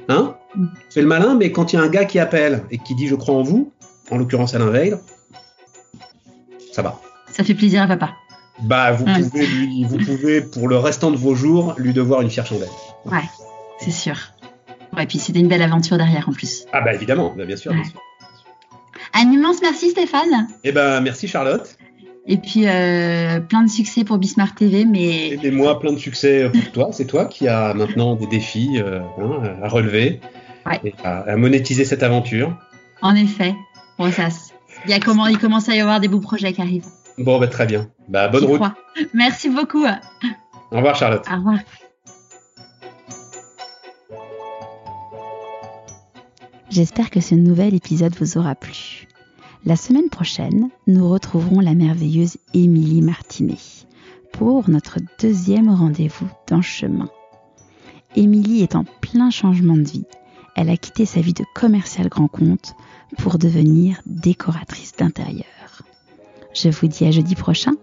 [0.09, 0.35] Hein?
[0.89, 3.07] C'est le malin mais quand il y a un gars qui appelle et qui dit
[3.07, 3.71] je crois en vous
[4.11, 4.95] en l'occurrence Alain Veil
[6.71, 6.99] ça va.
[7.31, 8.11] Ça fait plaisir à papa
[8.59, 12.29] bah, vous pouvez lui, vous pouvez pour le restant de vos jours lui devoir une
[12.29, 12.69] fière chandelle.
[13.05, 13.23] Ouais,
[13.79, 14.15] c'est sûr.
[14.95, 16.65] Ouais, puis c'était une belle aventure derrière en plus.
[16.71, 17.99] Ah bah évidemment, bah, bien sûr, bien sûr.
[19.13, 20.47] Un immense merci Stéphane.
[20.63, 21.77] Eh ben merci Charlotte.
[22.27, 25.37] Et puis euh, plein de succès pour Bismarck TV, mais.
[25.41, 26.89] Et moi plein de succès pour toi.
[26.91, 30.21] C'est toi qui as maintenant des défis euh, hein, à relever
[30.65, 30.79] ouais.
[30.83, 32.57] et à, monétiser cette aventure.
[33.01, 33.53] En effet.
[33.99, 34.29] Bon ça,
[34.85, 36.87] il y a comment, il commence à y avoir des beaux projets qui arrivent.
[37.17, 37.87] Bon, bah, très bien.
[38.09, 38.61] Bah, bonne route.
[39.13, 39.85] Merci beaucoup.
[40.71, 41.25] Au revoir, Charlotte.
[41.31, 41.59] Au revoir.
[46.69, 49.07] J'espère que ce nouvel épisode vous aura plu.
[49.65, 53.57] La semaine prochaine, nous retrouverons la merveilleuse Émilie Martinet
[54.33, 57.09] pour notre deuxième rendez-vous dans chemin.
[58.15, 60.05] Émilie est en plein changement de vie.
[60.55, 62.75] Elle a quitté sa vie de commercial grand compte
[63.17, 65.54] pour devenir décoratrice d'intérieur.
[66.55, 67.73] Je vous dis à jeudi prochain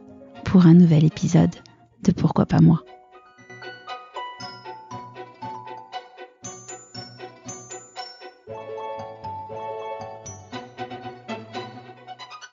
[0.44, 1.54] pour un nouvel épisode
[2.04, 2.82] de Pourquoi pas moi.